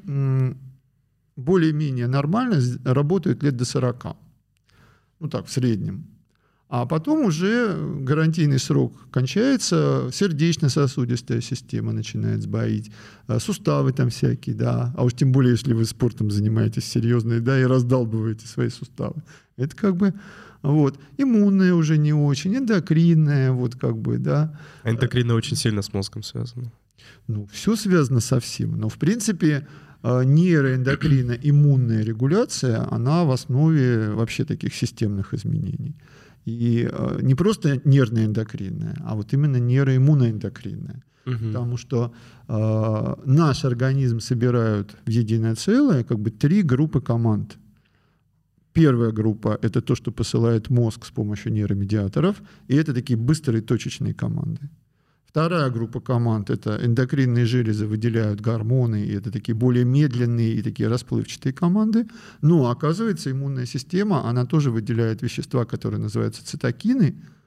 более-менее 1.37 2.07
нормально 2.07 2.61
работают 2.85 3.43
лет 3.43 3.57
до 3.57 3.65
40. 3.65 4.17
Ну 5.21 5.29
так, 5.29 5.47
в 5.47 5.51
среднем. 5.51 6.07
А 6.69 6.87
потом 6.87 7.27
уже 7.27 7.77
гарантийный 8.01 8.59
срок 8.59 8.95
кончается, 9.11 10.09
сердечно-сосудистая 10.13 11.41
система 11.41 11.93
начинает 11.93 12.43
сбоить, 12.43 12.91
а 13.27 13.39
суставы 13.39 13.93
там 13.93 14.09
всякие, 14.09 14.57
да. 14.57 14.93
А 14.97 15.05
уж 15.05 15.13
тем 15.15 15.31
более, 15.31 15.53
если 15.53 15.73
вы 15.75 15.85
спортом 15.85 16.31
занимаетесь 16.31 16.87
серьезно, 16.87 17.39
да, 17.41 17.61
и 17.61 17.65
раздалбываете 17.65 18.47
свои 18.47 18.71
суставы. 18.71 19.23
Это 19.57 19.77
как 19.77 19.97
бы 19.97 20.15
вот. 20.65 20.99
Иммунная 21.19 21.75
уже 21.75 21.99
не 21.99 22.15
очень, 22.15 22.57
эндокринная, 22.57 23.53
вот 23.53 23.77
как 23.77 23.97
бы, 23.99 24.19
да. 24.19 24.59
А 24.83 24.91
эндокринная 24.91 25.37
очень 25.37 25.57
сильно 25.57 25.83
с 25.83 25.93
мозгом 25.93 26.23
связана. 26.23 26.73
Ну, 27.29 27.47
все 27.53 27.77
связано 27.77 28.21
со 28.21 28.41
всем. 28.41 28.79
Но, 28.79 28.89
в 28.89 28.97
принципе, 28.97 29.67
а, 30.03 30.23
нейроэндокрина, 30.23 31.33
иммунная 31.43 32.03
регуляция, 32.03 32.87
она 32.91 33.25
в 33.25 33.31
основе 33.31 34.11
вообще 34.11 34.45
таких 34.45 34.75
системных 34.75 35.35
изменений. 35.35 35.97
И 36.47 36.89
а, 36.91 37.19
не 37.21 37.35
просто 37.35 37.81
нервно-эндокринная, 37.85 38.97
а 39.05 39.15
вот 39.15 39.35
именно 39.35 39.59
нейроиммуноэндокринная. 39.59 41.05
Угу. 41.27 41.37
Потому 41.47 41.79
что 41.79 42.13
э, 42.49 43.15
наш 43.25 43.65
организм 43.65 44.21
собирают 44.21 44.95
в 45.07 45.11
единое 45.11 45.55
целое 45.55 46.05
как 46.05 46.19
бы 46.19 46.31
три 46.31 46.63
группы 46.63 47.01
команд. 47.01 47.57
Первая 48.75 49.13
группа— 49.13 49.57
это 49.63 49.81
то, 49.81 49.95
что 49.95 50.11
посылает 50.11 50.69
мозг 50.69 51.07
с 51.07 51.11
помощью 51.11 51.53
нейромедиаторов, 51.53 52.43
и 52.67 52.75
это 52.75 52.93
такие 52.93 53.17
быстрые 53.17 53.63
точечные 53.63 54.15
команды. 54.15 54.69
Вторая 55.25 55.71
группа 55.71 56.01
команд— 56.01 56.51
это 56.51 56.81
эндокринные 56.85 57.47
железы 57.47 57.87
выделяют 57.87 58.41
гормоны, 58.41 59.05
и 59.05 59.13
это 59.15 59.31
такие 59.31 59.55
более 59.55 59.85
медленные 59.85 60.55
и 60.55 60.63
такие 60.63 60.89
расплывчатые 60.89 61.53
команды. 61.53 62.07
Но, 62.43 62.69
оказывается, 62.69 63.31
иммунная 63.31 63.67
система, 63.67 64.29
она 64.29 64.45
тоже 64.45 64.73
выделяет 64.73 65.23
вещества, 65.23 65.65
которые 65.65 66.01
называются 66.01 66.45
цитокины— 66.45 67.15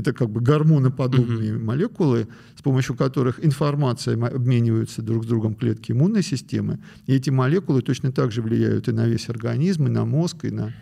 это 0.00 0.12
как 0.12 0.30
бы 0.30 0.40
гормоноподобные 0.40 1.54
угу. 1.54 1.64
молекулы, 1.64 2.28
с 2.56 2.62
помощью 2.62 2.96
которых 2.96 3.44
информация 3.44 4.14
обмениваются 4.14 5.02
друг 5.02 5.24
с 5.24 5.26
другом 5.26 5.54
клетки 5.54 5.92
иммунной 5.92 6.22
системы. 6.22 6.78
И 7.06 7.14
эти 7.14 7.30
молекулы 7.30 7.82
точно 7.82 8.12
так 8.12 8.32
же 8.32 8.42
влияют 8.42 8.88
и 8.88 8.92
на 8.92 9.06
весь 9.06 9.28
организм, 9.28 9.86
и 9.86 9.90
на 9.90 10.04
мозг, 10.04 10.44
и 10.44 10.50
на 10.50 10.74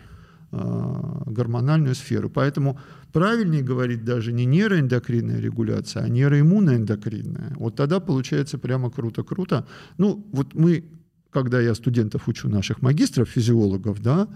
э, 0.51 1.21
гормональную 1.27 1.95
сферу. 1.95 2.29
Поэтому 2.29 2.79
правильнее 3.13 3.61
говорить 3.61 4.03
даже 4.03 4.33
не 4.33 4.45
нейроэндокринная 4.45 5.39
регуляция, 5.39 6.03
а 6.03 6.09
нейроиммуноэндокринная. 6.09 7.55
Вот 7.57 7.75
тогда 7.75 7.99
получается 7.99 8.57
прямо 8.57 8.89
круто-круто. 8.89 9.65
Ну, 9.97 10.25
вот 10.31 10.53
мы 10.55 10.83
когда 11.31 11.61
я 11.61 11.75
студентов 11.75 12.27
учу 12.27 12.49
наших 12.49 12.81
магистров, 12.81 13.29
физиологов, 13.29 14.01
да, 14.01 14.27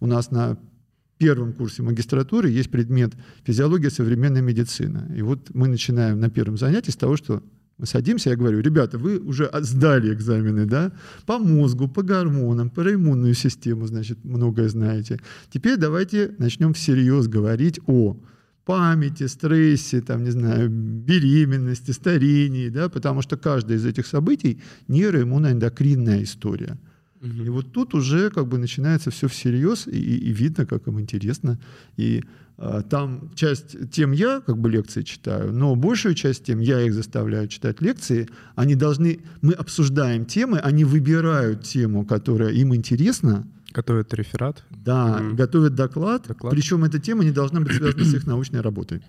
у 0.00 0.06
нас 0.06 0.30
на 0.30 0.56
первом 1.18 1.52
курсе 1.52 1.82
магистратуры 1.82 2.48
есть 2.50 2.70
предмет 2.70 3.12
физиология 3.44 3.90
современной 3.90 4.42
медицины. 4.42 5.16
И 5.16 5.22
вот 5.22 5.50
мы 5.54 5.68
начинаем 5.68 6.20
на 6.20 6.30
первом 6.30 6.56
занятии 6.56 6.90
с 6.90 6.96
того, 6.96 7.16
что 7.16 7.42
мы 7.78 7.86
садимся, 7.86 8.30
я 8.30 8.36
говорю, 8.36 8.60
ребята, 8.60 8.96
вы 8.96 9.18
уже 9.18 9.50
сдали 9.60 10.12
экзамены, 10.12 10.64
да, 10.64 10.92
по 11.26 11.38
мозгу, 11.38 11.88
по 11.88 12.02
гормонам, 12.02 12.70
по 12.70 12.80
иммунную 12.80 13.34
систему, 13.34 13.86
значит, 13.86 14.24
многое 14.24 14.68
знаете. 14.68 15.20
Теперь 15.50 15.76
давайте 15.76 16.34
начнем 16.38 16.72
всерьез 16.72 17.28
говорить 17.28 17.78
о 17.86 18.16
памяти, 18.64 19.26
стрессе, 19.26 20.00
там, 20.00 20.24
не 20.24 20.30
знаю, 20.30 20.70
беременности, 20.70 21.92
старении, 21.92 22.68
да, 22.70 22.88
потому 22.88 23.22
что 23.22 23.36
каждое 23.36 23.76
из 23.76 23.84
этих 23.84 24.06
событий 24.06 24.60
нейроиммуноэндокринная 24.88 26.22
история. 26.22 26.78
Угу. 27.26 27.44
И 27.44 27.48
вот 27.48 27.72
тут 27.72 27.94
уже 27.94 28.30
как 28.30 28.46
бы 28.46 28.58
начинается 28.58 29.10
все 29.10 29.28
всерьез, 29.28 29.86
и, 29.86 29.98
и 29.98 30.32
видно, 30.32 30.66
как 30.66 30.86
им 30.86 31.00
интересно. 31.00 31.58
И 31.96 32.22
а, 32.58 32.82
там 32.82 33.30
часть 33.34 33.90
тем 33.90 34.12
я 34.12 34.40
как 34.40 34.58
бы 34.58 34.70
лекции 34.70 35.02
читаю, 35.02 35.52
но 35.52 35.74
большую 35.74 36.14
часть 36.14 36.44
тем 36.44 36.60
я 36.60 36.80
их 36.80 36.94
заставляю 36.94 37.48
читать 37.48 37.80
лекции. 37.80 38.28
Они 38.54 38.74
должны, 38.74 39.20
мы 39.42 39.52
обсуждаем 39.52 40.24
темы, 40.24 40.58
они 40.58 40.84
выбирают 40.84 41.64
тему, 41.64 42.06
которая 42.06 42.52
им 42.52 42.74
интересна. 42.74 43.46
Готовят 43.72 44.14
реферат. 44.14 44.64
Да, 44.70 45.18
mm. 45.20 45.34
готовят 45.34 45.74
доклад, 45.74 46.26
доклад. 46.26 46.54
Причем 46.54 46.84
эта 46.84 46.98
тема 46.98 47.24
не 47.24 47.30
должна 47.32 47.60
быть 47.60 47.74
связана 47.74 48.04
с 48.04 48.14
их 48.14 48.26
научной 48.26 48.62
работой. 48.62 49.02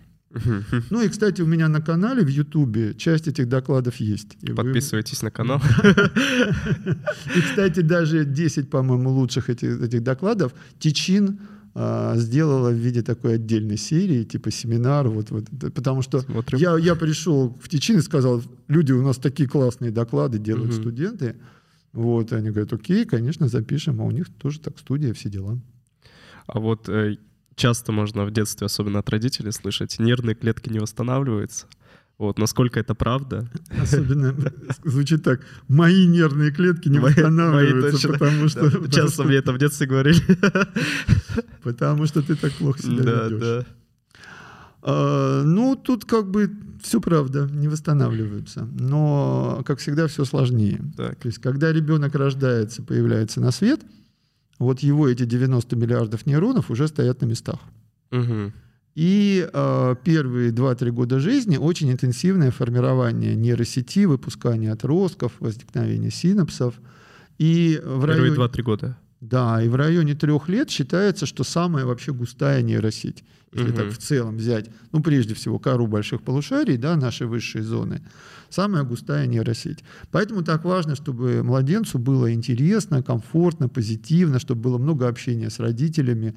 Ну 0.90 1.02
и, 1.02 1.10
кстати, 1.10 1.42
у 1.42 1.48
меня 1.48 1.68
на 1.70 1.82
канале 1.82 2.24
в 2.24 2.28
Ютубе 2.28 2.94
часть 2.94 3.28
этих 3.28 3.48
докладов 3.48 3.96
есть. 3.98 4.38
И 4.42 4.52
Подписывайтесь 4.54 5.22
вы... 5.22 5.26
на 5.26 5.32
канал. 5.32 5.62
И, 7.36 7.42
кстати, 7.42 7.80
даже 7.80 8.26
10, 8.26 8.70
по-моему, 8.70 9.12
лучших 9.12 9.50
этих, 9.50 9.82
этих 9.82 10.04
докладов 10.04 10.54
Тичин 10.80 11.40
а, 11.80 12.16
сделала 12.18 12.72
в 12.72 12.76
виде 12.76 13.04
такой 13.04 13.36
отдельной 13.36 13.78
серии, 13.78 14.24
типа 14.24 14.50
семинар, 14.50 15.08
вот, 15.08 15.30
вот, 15.30 15.46
потому 15.76 16.02
что 16.02 16.24
я, 16.54 16.76
я 16.78 16.96
пришел 16.96 17.56
в 17.62 17.70
Тичин 17.70 18.00
и 18.00 18.02
сказал, 18.02 18.42
люди, 18.68 18.94
у 18.94 19.04
нас 19.04 19.18
такие 19.18 19.48
классные 19.48 19.92
доклады 19.92 20.40
делают 20.40 20.74
угу. 20.74 20.82
студенты, 20.82 21.36
вот, 21.94 22.34
они 22.34 22.50
говорят, 22.50 22.74
окей, 22.74 23.06
конечно, 23.06 23.48
запишем, 23.48 24.02
а 24.02 24.06
у 24.06 24.12
них 24.12 24.28
тоже 24.40 24.60
так 24.60 24.80
студия, 24.80 25.14
все 25.14 25.30
дела. 25.30 25.60
А 26.48 26.60
вот 26.60 26.90
э, 26.90 27.18
часто 27.58 27.92
можно 27.92 28.24
в 28.24 28.32
детстве, 28.32 28.66
особенно 28.66 29.00
от 29.00 29.10
родителей, 29.10 29.52
слышать, 29.52 30.00
нервные 30.00 30.36
клетки 30.36 30.70
не 30.70 30.80
восстанавливаются. 30.80 31.66
Вот, 32.18 32.40
насколько 32.40 32.80
это 32.80 32.96
правда? 32.96 33.48
Особенно 33.80 34.34
звучит 34.84 35.24
так. 35.24 35.42
Мои 35.68 36.08
нервные 36.08 36.52
клетки 36.52 36.88
не 36.88 37.00
восстанавливаются, 37.00 38.10
потому 38.10 38.48
что... 38.48 38.90
Часто 38.90 39.24
мне 39.24 39.36
это 39.36 39.54
в 39.54 39.58
детстве 39.58 39.86
говорили. 39.88 40.22
Потому 41.64 42.08
что 42.08 42.24
ты 42.24 42.36
так 42.36 42.54
плохо 42.54 42.82
себя 42.82 43.28
ведешь. 43.28 43.66
А, 44.82 45.44
ну, 45.44 45.76
тут 45.76 46.06
как 46.06 46.32
бы 46.32 46.50
все 46.82 47.00
правда, 47.02 47.48
не 47.52 47.68
восстанавливаются. 47.68 48.68
Но, 48.80 49.62
как 49.66 49.80
всегда, 49.80 50.08
все 50.08 50.26
сложнее. 50.26 50.82
Так. 50.96 51.20
То 51.20 51.28
есть, 51.28 51.40
когда 51.40 51.72
ребенок 51.72 52.16
рождается, 52.16 52.82
появляется 52.82 53.42
на 53.42 53.52
свет, 53.52 53.82
вот 54.60 54.80
его 54.80 55.08
эти 55.08 55.26
90 55.26 55.76
миллиардов 55.76 56.26
нейронов 56.26 56.72
уже 56.72 56.88
стоят 56.88 57.22
на 57.22 57.26
местах. 57.26 57.60
Угу. 58.12 58.54
И 58.96 59.48
э, 59.54 59.96
первые 60.04 60.52
2-3 60.52 60.90
года 60.90 61.20
жизни 61.20 61.58
очень 61.58 61.92
интенсивное 61.92 62.50
формирование 62.50 63.36
нейросети, 63.36 64.06
выпускание 64.06 64.72
отростков, 64.72 65.34
возникновение 65.40 66.10
синапсов. 66.10 66.74
И 67.38 67.80
в 67.84 68.02
Первые 68.06 68.32
районе... 68.32 68.36
2-3 68.36 68.62
года? 68.64 68.98
Да, 69.22 69.62
и 69.62 69.68
в 69.68 69.76
районе 69.76 70.16
трех 70.16 70.50
лет 70.50 70.70
считается, 70.70 71.26
что 71.28 71.44
самая 71.44 71.86
вообще 71.86 72.12
густая 72.12 72.62
нейросеть. 72.62 73.24
Если 73.58 73.72
угу. 73.72 73.78
так 73.78 73.92
в 73.92 73.98
целом 73.98 74.38
взять, 74.38 74.70
ну, 74.92 75.02
прежде 75.02 75.34
всего, 75.34 75.58
кору 75.58 75.88
больших 75.88 76.22
полушарий, 76.22 76.78
да, 76.78 76.96
наши 76.96 77.26
высшие 77.26 77.64
зоны, 77.64 78.02
самая 78.50 78.84
густая 78.84 79.26
нейросеть. 79.26 79.84
Поэтому 80.12 80.44
так 80.44 80.64
важно, 80.64 80.96
чтобы 80.96 81.42
младенцу 81.44 81.98
было 81.98 82.32
интересно, 82.32 83.02
комфортно, 83.02 83.68
позитивно, 83.68 84.40
чтобы 84.40 84.62
было 84.62 84.78
много 84.78 85.08
общения 85.08 85.50
с 85.50 85.60
родителями, 85.60 86.36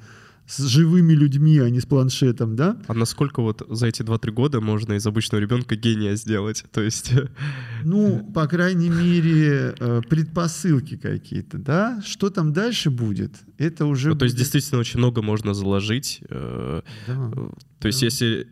с 0.51 0.67
живыми 0.67 1.13
людьми, 1.13 1.59
а 1.59 1.69
не 1.69 1.79
с 1.79 1.85
планшетом, 1.85 2.55
да? 2.55 2.77
А 2.87 2.93
насколько 2.93 3.41
вот 3.41 3.65
за 3.69 3.87
эти 3.87 4.01
2-3 4.01 4.31
года 4.31 4.61
можно 4.61 4.93
из 4.93 5.07
обычного 5.07 5.41
ребенка 5.41 5.75
гения 5.75 6.15
сделать? 6.15 6.65
То 6.71 6.81
есть... 6.81 7.13
Ну, 7.83 8.31
по 8.35 8.47
крайней 8.47 8.89
мере, 8.89 9.73
э, 9.79 10.01
предпосылки 10.07 10.97
какие-то, 10.97 11.57
да? 11.57 11.99
Что 12.05 12.29
там 12.29 12.53
дальше 12.53 12.91
будет? 12.91 13.31
Это 13.57 13.85
уже... 13.87 14.09
Ну, 14.09 14.15
то 14.15 14.25
есть 14.25 14.37
действительно 14.37 14.79
очень 14.79 14.99
много 14.99 15.23
можно 15.23 15.55
заложить. 15.55 16.21
Э, 16.29 16.81
да. 17.07 17.31
То 17.79 17.87
есть, 17.87 18.03
если 18.03 18.47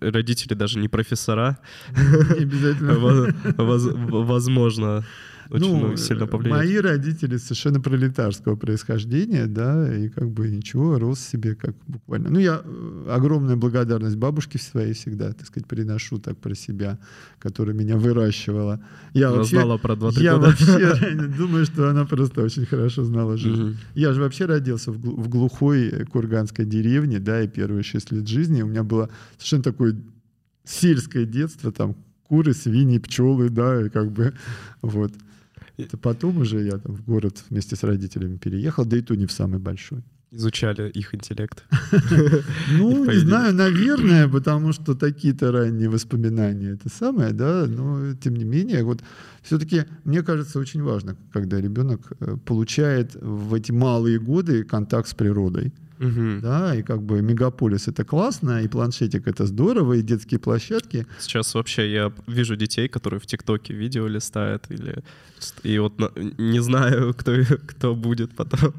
родители 0.00 0.54
даже 0.54 0.78
не 0.78 0.88
профессора, 0.88 1.58
не 1.96 2.42
обязательно. 2.42 3.34
возможно, 4.24 5.04
очень 5.52 5.80
ну, 5.80 5.96
сильно 5.96 6.26
повлияет. 6.26 6.64
Мои 6.64 6.76
родители 6.78 7.36
совершенно 7.36 7.80
пролетарского 7.80 8.56
происхождения, 8.56 9.46
да, 9.46 9.94
и 9.94 10.08
как 10.08 10.30
бы 10.30 10.48
ничего, 10.48 10.98
рос 10.98 11.20
себе 11.20 11.54
как 11.54 11.74
буквально. 11.86 12.30
Ну, 12.30 12.38
я 12.38 12.62
э, 12.64 13.06
огромная 13.10 13.56
благодарность 13.56 14.16
бабушке 14.16 14.58
своей 14.58 14.94
всегда, 14.94 15.32
так 15.32 15.46
сказать, 15.46 15.68
приношу 15.68 16.18
так 16.18 16.38
про 16.38 16.54
себя, 16.54 16.98
которая 17.38 17.76
меня 17.76 17.96
выращивала. 17.96 18.80
Я 19.12 19.28
она 19.28 19.38
вообще, 19.38 19.56
знала 19.56 19.76
про 19.76 19.94
2-3 19.94 20.22
Я 20.22 20.36
вообще 20.38 21.10
думаю, 21.38 21.66
что 21.66 21.90
она 21.90 22.06
просто 22.06 22.42
очень 22.42 22.64
хорошо 22.64 23.04
знала 23.04 23.36
жизнь. 23.36 23.76
Я 23.94 24.12
же 24.14 24.22
вообще 24.22 24.46
родился 24.46 24.90
в 24.90 25.28
глухой 25.28 26.06
курганской 26.06 26.64
деревне, 26.64 27.18
да, 27.18 27.42
и 27.42 27.48
первые 27.48 27.82
6 27.82 28.12
лет 28.12 28.26
жизни 28.26 28.62
у 28.62 28.66
меня 28.66 28.84
было 28.84 29.10
совершенно 29.36 29.62
такое 29.62 29.96
сельское 30.64 31.26
детство, 31.26 31.72
там 31.72 31.96
куры, 32.32 32.54
свиньи, 32.54 32.98
пчелы, 32.98 33.50
да, 33.50 33.82
и 33.82 33.88
как 33.90 34.10
бы 34.10 34.32
вот. 34.82 35.12
Это 35.84 35.96
потом 35.96 36.38
уже 36.38 36.62
я 36.62 36.78
там 36.78 36.94
в 36.94 37.04
город 37.04 37.42
вместе 37.50 37.76
с 37.76 37.82
родителями 37.82 38.36
переехал, 38.36 38.84
да 38.84 38.96
и 38.96 39.02
то 39.02 39.14
не 39.14 39.26
в 39.26 39.32
самый 39.32 39.58
большой. 39.58 40.02
Изучали 40.34 40.90
их 40.90 41.14
интеллект. 41.14 41.62
Ну, 42.78 43.04
не 43.04 43.18
знаю, 43.18 43.54
наверное, 43.54 44.28
потому 44.28 44.72
что 44.72 44.94
такие-то 44.94 45.52
ранние 45.52 45.90
воспоминания 45.90 46.70
это 46.70 46.88
самое, 46.88 47.32
да, 47.32 47.66
но 47.66 48.14
тем 48.14 48.36
не 48.36 48.44
менее, 48.44 48.82
вот 48.82 49.02
все-таки 49.42 49.84
мне 50.04 50.22
кажется 50.22 50.58
очень 50.58 50.82
важно, 50.82 51.16
когда 51.32 51.60
ребенок 51.60 52.12
э, 52.20 52.36
получает 52.46 53.14
в 53.14 53.52
эти 53.52 53.72
малые 53.72 54.18
годы 54.18 54.64
контакт 54.64 55.08
с 55.08 55.14
природой. 55.14 55.72
Угу. 56.02 56.40
Да, 56.42 56.74
и 56.74 56.82
как 56.82 57.02
бы 57.02 57.22
мегаполис 57.22 57.86
это 57.86 58.04
классно, 58.04 58.62
и 58.62 58.68
планшетик 58.68 59.28
это 59.28 59.46
здорово, 59.46 59.94
и 59.94 60.02
детские 60.02 60.40
площадки. 60.40 61.06
Сейчас 61.20 61.54
вообще 61.54 61.92
я 61.92 62.12
вижу 62.26 62.56
детей, 62.56 62.88
которые 62.88 63.20
в 63.20 63.26
ТикТоке 63.26 63.72
видео 63.72 64.08
листают, 64.08 64.64
или 64.68 65.04
и 65.62 65.78
вот 65.78 65.94
не 66.38 66.60
знаю, 66.60 67.14
кто, 67.14 67.32
кто 67.66 67.94
будет 67.94 68.34
потом. 68.34 68.74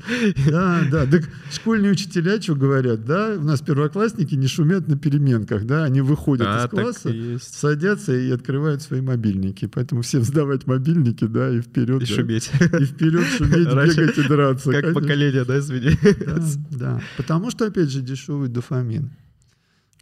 Да, 0.48 0.82
да. 0.92 1.06
Так 1.06 1.30
школьные 1.52 1.92
учителя 1.92 2.42
что 2.42 2.56
говорят, 2.56 3.06
да? 3.06 3.36
У 3.38 3.44
нас 3.44 3.62
первоклассники 3.62 4.36
не 4.36 4.48
шумят 4.48 4.88
на 4.88 4.98
переменках, 4.98 5.66
да? 5.66 5.84
Они 5.84 6.02
выходят 6.02 6.48
да, 6.48 6.66
из 6.66 6.70
класса, 6.70 7.14
садятся 7.42 8.16
и 8.16 8.32
открывают 8.32 8.82
свои 8.82 9.02
мобильники. 9.02 9.66
Поэтому 9.66 10.02
всем 10.02 10.24
сдавать 10.24 10.68
мобильники, 10.68 11.26
да, 11.26 11.50
и 11.50 11.62
вперед. 11.62 12.04
И 12.04 12.06
да? 12.06 12.16
шуметь. 12.16 12.52
И 12.80 12.86
вперед 12.86 13.26
шуметь, 13.38 13.68
бегать 13.68 14.18
и 14.18 14.28
драться. 14.28 14.72
Как 14.72 14.82
конечно. 14.82 15.02
поколение, 15.02 15.46
да, 15.46 15.60
извини. 15.60 15.98
Да, 16.26 16.40
да. 16.72 17.02
Потому 17.18 17.52
что, 17.52 17.66
опять 17.66 17.90
же, 17.90 18.02
дешевый 18.02 18.50
дофамин. 18.50 19.12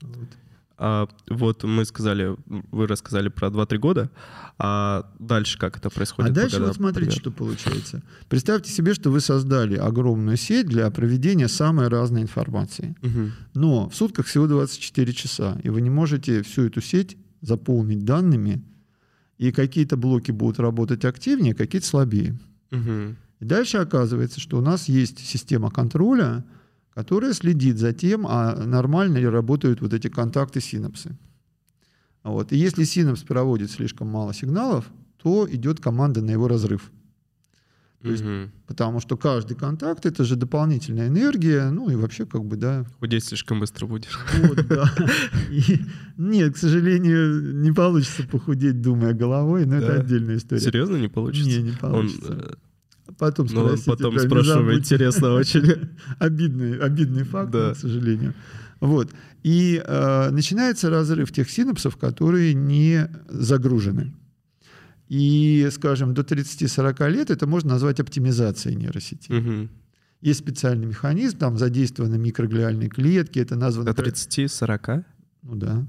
Вот. 0.01 0.30
А, 0.84 1.07
вот 1.30 1.64
мы 1.64 1.86
сказали, 1.86 2.36
вы 2.47 2.88
рассказали 2.88 3.30
про 3.30 3.49
2-3 3.49 3.78
года, 3.78 4.09
а 4.57 5.12
дальше 5.20 5.59
как 5.59 5.78
это 5.78 5.91
происходит? 5.91 6.32
А 6.32 6.34
дальше 6.34 6.59
вот 6.59 6.76
смотрите, 6.76 7.12
например? 7.12 7.22
что 7.22 7.32
получается. 7.32 8.03
Представьте 8.30 8.72
себе, 8.72 8.95
что 8.95 9.12
вы 9.12 9.20
создали 9.20 9.76
огромную 9.76 10.38
сеть 10.38 10.66
для 10.66 10.89
проведения 10.89 11.47
самой 11.47 11.88
разной 11.88 12.24
информации. 12.24 12.95
Угу. 13.03 13.32
Но 13.53 13.89
в 13.89 13.95
сутках 13.95 14.26
всего 14.26 14.47
24 14.47 15.14
часа, 15.14 15.59
и 15.64 15.70
вы 15.70 15.82
не 15.82 15.91
можете 15.91 16.41
всю 16.41 16.64
эту 16.64 16.82
сеть 16.82 17.16
заполнить 17.41 18.03
данными, 18.03 18.64
и 19.38 19.51
какие-то 19.51 19.97
блоки 19.97 20.32
будут 20.32 20.59
работать 20.59 21.05
активнее, 21.05 21.53
какие-то 21.53 21.86
слабее. 21.86 22.39
Угу. 22.72 23.16
И 23.39 23.45
дальше 23.45 23.78
оказывается, 23.78 24.39
что 24.39 24.57
у 24.57 24.62
нас 24.62 24.88
есть 24.88 25.20
система 25.20 25.70
контроля, 25.70 26.43
которая 26.94 27.34
следит 27.34 27.78
за 27.78 27.94
тем, 27.94 28.26
а 28.28 28.56
нормально 28.66 29.18
ли 29.18 29.28
работают 29.28 29.82
вот 29.82 29.94
эти 29.94 30.08
контакты 30.08 30.62
синапсы. 30.62 31.18
Вот. 32.24 32.52
И 32.52 32.58
если 32.58 32.84
синапс 32.84 33.24
проводит 33.24 33.72
слишком 33.72 34.08
мало 34.08 34.34
сигналов, 34.34 34.86
то 35.18 35.48
идет 35.50 35.80
команда 35.80 36.22
на 36.22 36.32
его 36.32 36.48
разрыв. 36.48 36.92
То 38.02 38.10
есть, 38.10 38.24
Потому 38.66 39.00
что 39.00 39.16
каждый 39.16 39.56
контакт 39.56 40.08
это 40.08 40.24
же 40.24 40.36
дополнительная 40.36 41.08
энергия, 41.08 41.70
ну 41.70 41.89
и 41.89 41.96
вообще 41.96 42.26
как 42.26 42.44
бы 42.44 42.56
да. 42.56 42.86
Худеть 43.00 43.26
слишком 43.26 43.60
быстро 43.60 43.86
будешь. 43.86 44.18
Вот, 44.42 44.68
да. 44.68 44.92
И, 45.52 45.80
нет, 46.18 46.56
к 46.56 46.58
сожалению, 46.58 47.62
не 47.62 47.72
получится 47.72 48.24
похудеть, 48.24 48.82
думая 48.82 49.14
головой, 49.14 49.66
но 49.66 49.80
да. 49.80 49.86
это 49.86 50.02
отдельная 50.02 50.38
история. 50.38 50.62
Серьезно 50.62 50.96
не 50.96 51.10
получится? 51.10 51.48
Не, 51.48 51.62
не 51.62 51.72
получится. 51.74 52.32
Он, 52.32 52.56
потом 53.22 53.47
Ну, 53.51 53.76
потом 53.86 54.17
спрашиваю, 54.17 54.80
интересно 54.80 55.34
очень. 55.34 55.61
Обидный, 56.19 56.80
обидный 56.80 57.24
факт, 57.24 57.51
да. 57.51 57.74
к 57.74 57.78
сожалению. 57.78 58.34
Вот. 58.80 59.11
И 59.43 59.80
э, 59.86 60.30
начинается 60.32 60.89
разрыв 60.89 61.32
тех 61.32 61.47
синапсов, 61.47 61.97
которые 61.97 62.55
не 62.55 63.07
загружены. 63.30 64.15
И, 65.07 65.69
скажем, 65.72 66.15
до 66.15 66.24
30-40 66.24 67.09
лет 67.11 67.30
это 67.30 67.45
можно 67.45 67.69
назвать 67.69 67.99
оптимизацией 67.99 68.76
нейросети. 68.76 69.32
Угу. 69.32 69.69
Есть 70.22 70.39
специальный 70.39 70.88
механизм, 70.88 71.38
там 71.38 71.57
задействованы 71.57 72.17
микроглиальные 72.17 72.89
клетки, 72.89 73.38
это 73.38 73.55
названо... 73.55 73.93
До 73.93 74.01
30-40? 74.01 75.03
Ну 75.43 75.55
да. 75.55 75.86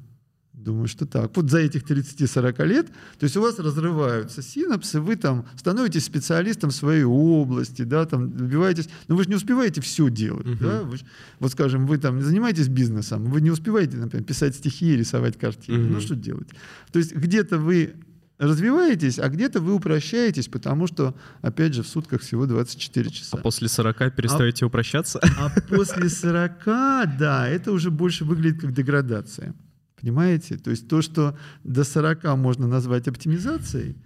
Думаю, 0.52 0.86
что 0.86 1.06
так. 1.06 1.34
Вот 1.34 1.50
за 1.50 1.60
этих 1.60 1.82
30-40 1.82 2.66
лет, 2.66 2.86
то 3.18 3.24
есть 3.24 3.36
у 3.36 3.40
вас 3.40 3.58
разрываются 3.58 4.42
синапсы, 4.42 5.00
вы 5.00 5.16
там 5.16 5.46
становитесь 5.56 6.04
специалистом 6.04 6.70
в 6.70 6.74
своей 6.74 7.04
области, 7.04 7.82
да, 7.82 8.04
там 8.04 8.30
добиваетесь, 8.36 8.88
но 9.08 9.16
вы 9.16 9.24
же 9.24 9.30
не 9.30 9.36
успеваете 9.36 9.80
все 9.80 10.10
делать, 10.10 10.46
uh-huh. 10.46 10.60
да, 10.60 10.82
вы, 10.82 10.98
вот 11.40 11.52
скажем, 11.52 11.86
вы 11.86 11.96
там 11.96 12.20
занимаетесь 12.20 12.68
бизнесом, 12.68 13.24
вы 13.24 13.40
не 13.40 13.50
успеваете, 13.50 13.96
например, 13.96 14.26
писать 14.26 14.54
стихи 14.54 14.92
и 14.92 14.96
рисовать 14.96 15.38
картины, 15.38 15.86
uh-huh. 15.86 15.92
ну 15.94 16.00
что 16.00 16.14
делать? 16.14 16.48
То 16.92 16.98
есть 16.98 17.16
где-то 17.16 17.58
вы 17.58 17.94
развиваетесь, 18.38 19.18
а 19.18 19.28
где-то 19.28 19.60
вы 19.60 19.72
упрощаетесь, 19.72 20.48
потому 20.48 20.86
что, 20.86 21.14
опять 21.40 21.74
же, 21.74 21.82
в 21.82 21.88
сутках 21.88 22.20
всего 22.20 22.44
24 22.46 23.10
часа. 23.10 23.38
А 23.38 23.40
после 23.40 23.68
40 23.68 24.14
перестаете 24.14 24.64
а, 24.64 24.68
упрощаться? 24.68 25.18
А 25.38 25.48
после 25.68 26.08
40, 26.08 26.64
да, 27.18 27.48
это 27.48 27.72
уже 27.72 27.90
больше 27.90 28.24
выглядит 28.24 28.60
как 28.60 28.72
деградация. 28.72 29.54
Понимаете? 30.02 30.58
То 30.58 30.70
есть 30.70 30.88
то, 30.88 31.00
что 31.00 31.38
до 31.62 31.84
40 31.84 32.36
можно 32.36 32.66
назвать 32.66 33.06
оптимизацией, 33.06 33.96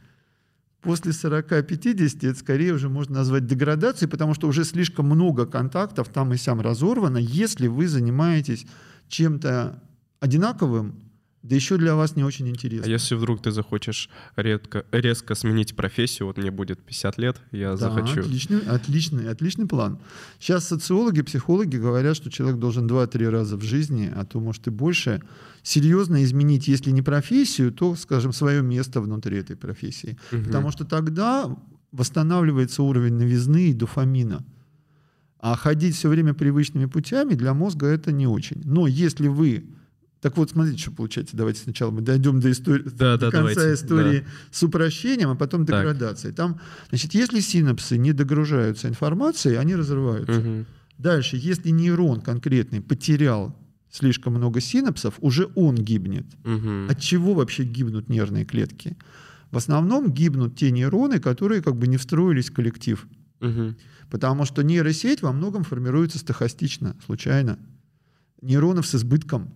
после 0.83 1.13
40-50 1.13 2.29
это 2.29 2.39
скорее 2.39 2.75
уже 2.75 2.91
можно 2.91 3.17
назвать 3.17 3.47
деградацией, 3.47 4.11
потому 4.11 4.35
что 4.35 4.47
уже 4.47 4.65
слишком 4.65 5.07
много 5.07 5.47
контактов 5.47 6.09
там 6.11 6.35
и 6.35 6.37
сям 6.37 6.61
разорвано, 6.61 7.17
если 7.17 7.67
вы 7.67 7.89
занимаетесь 7.89 8.67
чем-то 9.09 9.83
одинаковым, 10.21 11.01
да 11.49 11.55
еще 11.55 11.77
для 11.77 11.95
вас 11.95 12.17
не 12.17 12.25
очень 12.25 12.49
интересно. 12.49 12.87
А 12.87 12.91
если 12.91 13.15
вдруг 13.15 13.41
ты 13.41 13.51
захочешь 13.51 14.11
редко, 14.37 14.85
резко 14.91 15.35
сменить 15.35 15.77
профессию, 15.77 16.27
вот 16.27 16.39
мне 16.39 16.51
будет 16.51 16.81
50 16.83 17.19
лет, 17.19 17.37
я 17.53 17.71
да, 17.71 17.77
захочу. 17.77 18.21
Отличный, 18.21 18.61
отличный, 18.61 19.29
отличный 19.29 19.67
план. 19.67 19.99
Сейчас 20.41 20.67
социологи, 20.67 21.23
психологи 21.23 21.77
говорят, 21.77 22.17
что 22.17 22.31
человек 22.31 22.59
должен 22.59 22.87
2-3 22.87 23.29
раза 23.29 23.57
в 23.57 23.63
жизни, 23.63 24.13
а 24.15 24.25
то, 24.25 24.41
может, 24.41 24.67
и 24.67 24.71
больше, 24.71 25.23
серьезно 25.63 26.25
изменить, 26.25 26.69
если 26.69 26.91
не 26.91 27.03
профессию, 27.03 27.73
то, 27.73 27.95
скажем, 27.95 28.33
свое 28.33 28.63
место 28.63 29.01
внутри 29.01 29.39
этой 29.39 29.57
профессии. 29.57 30.19
Угу. 30.33 30.45
Потому 30.45 30.71
что 30.73 30.85
тогда 30.85 31.57
восстанавливается 31.93 32.83
уровень 32.83 33.15
новизны 33.15 33.71
и 33.71 33.73
дофамина. 33.73 34.45
А 35.39 35.55
ходить 35.55 35.95
все 35.95 36.09
время 36.09 36.35
привычными 36.35 36.87
путями 36.87 37.35
для 37.35 37.55
мозга 37.55 37.87
это 37.87 38.11
не 38.11 38.27
очень. 38.27 38.61
Но 38.65 38.87
если 38.87 39.29
вы 39.29 39.65
так 40.27 40.37
вот, 40.39 40.51
смотрите, 40.51 40.79
что 40.79 40.91
получается. 40.91 41.37
Давайте 41.37 41.61
сначала 41.61 41.93
мы 41.93 42.01
дойдем 42.01 42.41
до, 42.41 42.51
истории, 42.51 42.83
да, 42.83 43.17
до 43.17 43.31
да, 43.31 43.31
конца 43.31 43.55
давайте, 43.55 43.75
истории 43.75 44.21
да. 44.23 44.27
с 44.51 44.61
упрощением, 44.65 45.31
а 45.31 45.37
потом 45.37 45.65
деградацией. 45.65 46.35
Там, 46.35 46.59
значит, 46.89 47.15
если 47.15 47.39
синапсы 47.39 47.97
не 47.97 48.13
догружаются 48.13 48.89
информацией, 48.89 49.55
они 49.55 49.77
разрываются. 49.77 50.41
Угу. 50.41 50.65
Дальше, 50.99 51.37
если 51.37 51.71
нейрон 51.71 52.23
конкретный 52.23 52.81
потерял 52.81 53.57
слишком 53.89 54.33
много 54.33 54.61
синапсов, 54.61 55.15
уже 55.21 55.49
он 55.55 55.77
гибнет. 55.77 56.27
Угу. 56.45 56.91
От 56.91 57.01
чего 57.01 57.35
вообще 57.35 57.63
гибнут 57.63 58.09
нервные 58.09 58.45
клетки? 58.45 58.97
В 59.53 59.57
основном 59.57 60.11
гибнут 60.11 60.57
те 60.57 60.73
нейроны, 60.73 61.21
которые 61.21 61.63
как 61.63 61.77
бы 61.77 61.87
не 61.87 61.99
встроились 61.99 62.51
в 62.51 62.53
коллектив. 62.53 63.07
Угу. 63.41 63.77
Потому 64.11 64.45
что 64.45 64.63
нейросеть 64.63 65.23
во 65.23 65.31
многом 65.31 65.63
формируется 65.63 66.19
стахастично, 66.19 66.97
случайно. 67.07 67.61
Нейронов 68.43 68.89
с 68.89 68.97
избытком. 68.97 69.55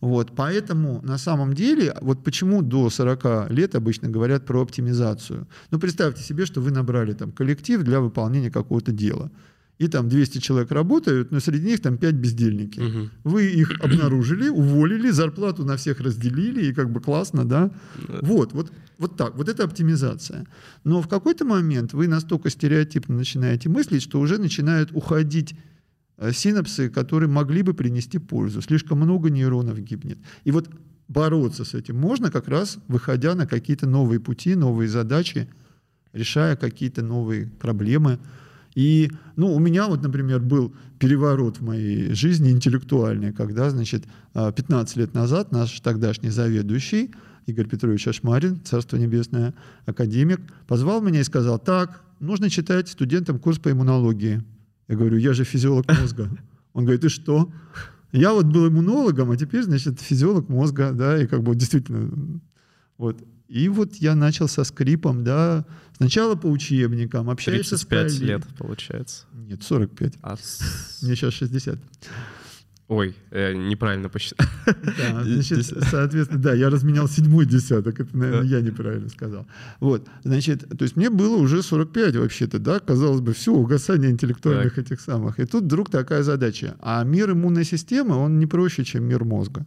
Вот, 0.00 0.32
поэтому 0.34 1.02
на 1.02 1.18
самом 1.18 1.52
деле, 1.52 1.94
вот 2.00 2.24
почему 2.24 2.62
до 2.62 2.88
40 2.88 3.50
лет 3.50 3.74
обычно 3.74 4.08
говорят 4.08 4.46
про 4.46 4.62
оптимизацию. 4.62 5.46
Ну, 5.70 5.78
представьте 5.78 6.22
себе, 6.22 6.46
что 6.46 6.60
вы 6.60 6.70
набрали 6.70 7.12
там 7.12 7.32
коллектив 7.32 7.82
для 7.82 8.00
выполнения 8.00 8.50
какого-то 8.50 8.92
дела. 8.92 9.30
И 9.78 9.88
там 9.88 10.10
200 10.10 10.38
человек 10.38 10.72
работают, 10.72 11.30
но 11.30 11.40
среди 11.40 11.68
них 11.68 11.80
там 11.80 11.96
5 11.96 12.14
бездельники. 12.14 12.80
Угу. 12.80 13.08
Вы 13.24 13.46
их 13.46 13.72
обнаружили, 13.80 14.48
уволили, 14.48 15.10
зарплату 15.10 15.64
на 15.64 15.76
всех 15.76 16.00
разделили, 16.00 16.66
и 16.66 16.74
как 16.74 16.90
бы 16.90 17.00
классно, 17.00 17.46
да? 17.46 17.70
Вот, 18.20 18.52
вот, 18.52 18.72
вот 18.98 19.16
так, 19.16 19.36
вот 19.36 19.48
это 19.48 19.64
оптимизация. 19.64 20.46
Но 20.84 21.00
в 21.00 21.08
какой-то 21.08 21.46
момент 21.46 21.94
вы 21.94 22.08
настолько 22.08 22.50
стереотипно 22.50 23.16
начинаете 23.16 23.70
мыслить, 23.70 24.02
что 24.02 24.20
уже 24.20 24.36
начинают 24.36 24.90
уходить 24.92 25.54
синапсы, 26.32 26.90
которые 26.90 27.28
могли 27.28 27.62
бы 27.62 27.74
принести 27.74 28.18
пользу. 28.18 28.62
Слишком 28.62 28.98
много 28.98 29.30
нейронов 29.30 29.78
гибнет. 29.80 30.18
И 30.44 30.50
вот 30.50 30.68
бороться 31.08 31.64
с 31.64 31.74
этим 31.74 31.96
можно 31.96 32.30
как 32.30 32.48
раз 32.48 32.78
выходя 32.88 33.34
на 33.34 33.46
какие-то 33.46 33.86
новые 33.86 34.20
пути, 34.20 34.54
новые 34.54 34.88
задачи, 34.88 35.48
решая 36.12 36.56
какие-то 36.56 37.02
новые 37.02 37.46
проблемы. 37.46 38.18
И, 38.76 39.10
ну, 39.34 39.52
у 39.52 39.58
меня 39.58 39.88
вот, 39.88 40.02
например, 40.02 40.40
был 40.40 40.72
переворот 41.00 41.58
в 41.58 41.64
моей 41.64 42.14
жизни 42.14 42.50
интеллектуальный, 42.50 43.32
когда, 43.32 43.68
значит, 43.70 44.04
15 44.34 44.96
э, 44.96 45.00
лет 45.00 45.14
назад 45.14 45.50
наш 45.50 45.80
тогдашний 45.80 46.30
заведующий 46.30 47.10
Игорь 47.46 47.66
Петрович 47.66 48.06
Ашмарин, 48.06 48.60
Царство 48.64 48.96
Небесное, 48.96 49.54
академик, 49.86 50.40
позвал 50.68 51.00
меня 51.00 51.20
и 51.20 51.24
сказал, 51.24 51.58
так, 51.58 52.02
нужно 52.20 52.48
читать 52.48 52.88
студентам 52.88 53.38
курс 53.38 53.58
по 53.58 53.72
иммунологии. 53.72 54.42
Я 54.90 54.96
говорю, 54.96 55.18
я 55.18 55.32
же 55.34 55.44
физиолог 55.44 55.86
мозга. 56.00 56.28
Он 56.72 56.84
говорит, 56.84 57.04
и 57.04 57.08
что? 57.08 57.52
Я 58.10 58.32
вот 58.32 58.46
был 58.46 58.66
иммунологом, 58.66 59.30
а 59.30 59.36
теперь, 59.36 59.62
значит, 59.62 60.00
физиолог 60.00 60.48
мозга, 60.48 60.90
да, 60.90 61.16
и 61.22 61.28
как 61.28 61.44
бы 61.44 61.54
действительно, 61.54 62.40
вот. 62.98 63.22
И 63.46 63.68
вот 63.68 63.94
я 63.96 64.16
начал 64.16 64.48
со 64.48 64.64
скрипом, 64.64 65.22
да, 65.22 65.64
сначала 65.96 66.34
по 66.34 66.48
учебникам, 66.48 67.30
общаешься 67.30 67.76
35 67.76 68.10
с 68.10 68.18
лет, 68.18 68.42
получается. 68.58 69.26
Нет, 69.32 69.62
45. 69.62 70.14
А 70.22 70.36
Мне 71.02 71.14
сейчас 71.14 71.34
60. 71.34 71.78
Ой, 72.90 73.14
я 73.30 73.54
неправильно 73.54 74.08
посчитал. 74.08 74.48
Да, 74.66 75.22
значит, 75.24 75.64
соответственно, 75.64 76.42
да, 76.42 76.54
я 76.54 76.70
разменял 76.70 77.06
седьмой 77.06 77.46
десяток, 77.46 78.00
это, 78.00 78.18
наверное, 78.18 78.48
я 78.48 78.60
неправильно 78.60 79.08
сказал. 79.08 79.46
Вот, 79.78 80.08
значит, 80.24 80.68
то 80.68 80.82
есть 80.82 80.96
мне 80.96 81.08
было 81.08 81.36
уже 81.36 81.62
45 81.62 82.16
вообще-то, 82.16 82.58
да, 82.58 82.80
казалось 82.80 83.20
бы, 83.20 83.32
все, 83.32 83.52
угасание 83.52 84.10
интеллектуальных 84.10 84.74
так. 84.74 84.86
этих 84.86 85.00
самых. 85.00 85.38
И 85.38 85.44
тут 85.44 85.64
вдруг 85.64 85.88
такая 85.88 86.24
задача. 86.24 86.74
А 86.80 87.04
мир 87.04 87.30
иммунной 87.30 87.64
системы, 87.64 88.16
он 88.16 88.40
не 88.40 88.46
проще, 88.46 88.82
чем 88.82 89.04
мир 89.04 89.24
мозга. 89.24 89.64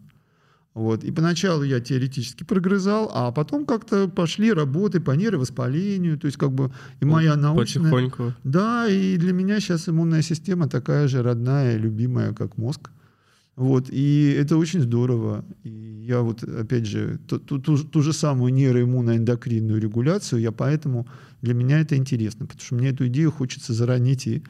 Вот. 0.73 1.05
И 1.05 1.11
поначалу 1.11 1.63
я 1.63 1.79
теоретически 1.79 2.43
прогрызал, 2.43 3.09
а 3.13 3.31
потом 3.31 3.65
как-то 3.65 4.09
пошли 4.09 4.51
работы 4.51 4.99
по 4.99 5.11
нейровоспалению, 5.11 6.19
то 6.19 6.25
есть 6.25 6.37
как 6.37 6.51
бы 6.51 6.73
и 6.99 7.05
моя 7.05 7.37
научная... 7.37 7.83
Потихоньку. 7.83 8.33
Да, 8.43 8.85
и 8.89 9.15
для 9.15 9.31
меня 9.31 9.61
сейчас 9.61 9.87
иммунная 9.87 10.23
система 10.23 10.67
такая 10.67 11.07
же 11.07 11.23
родная, 11.23 11.77
любимая, 11.77 12.33
как 12.33 12.57
мозг. 12.57 12.89
Вот, 13.55 13.89
и 13.89 14.35
это 14.37 14.57
очень 14.57 14.81
здорово. 14.81 15.45
И 15.63 15.69
я 16.07 16.21
вот, 16.21 16.43
опять 16.43 16.87
же, 16.87 17.19
ту, 17.27 17.39
ту, 17.39 17.59
ту, 17.59 17.77
ту 17.77 18.01
же 18.01 18.11
самую 18.11 18.51
нейроиммуноэндокринную 18.53 19.79
регуляцию, 19.79 20.41
я 20.41 20.51
поэтому, 20.51 21.07
для 21.41 21.53
меня 21.53 21.79
это 21.79 21.95
интересно, 21.95 22.45
потому 22.45 22.61
что 22.61 22.75
мне 22.75 22.89
эту 22.89 23.07
идею 23.07 23.31
хочется 23.31 23.73
заронить 23.73 24.27
и 24.27 24.43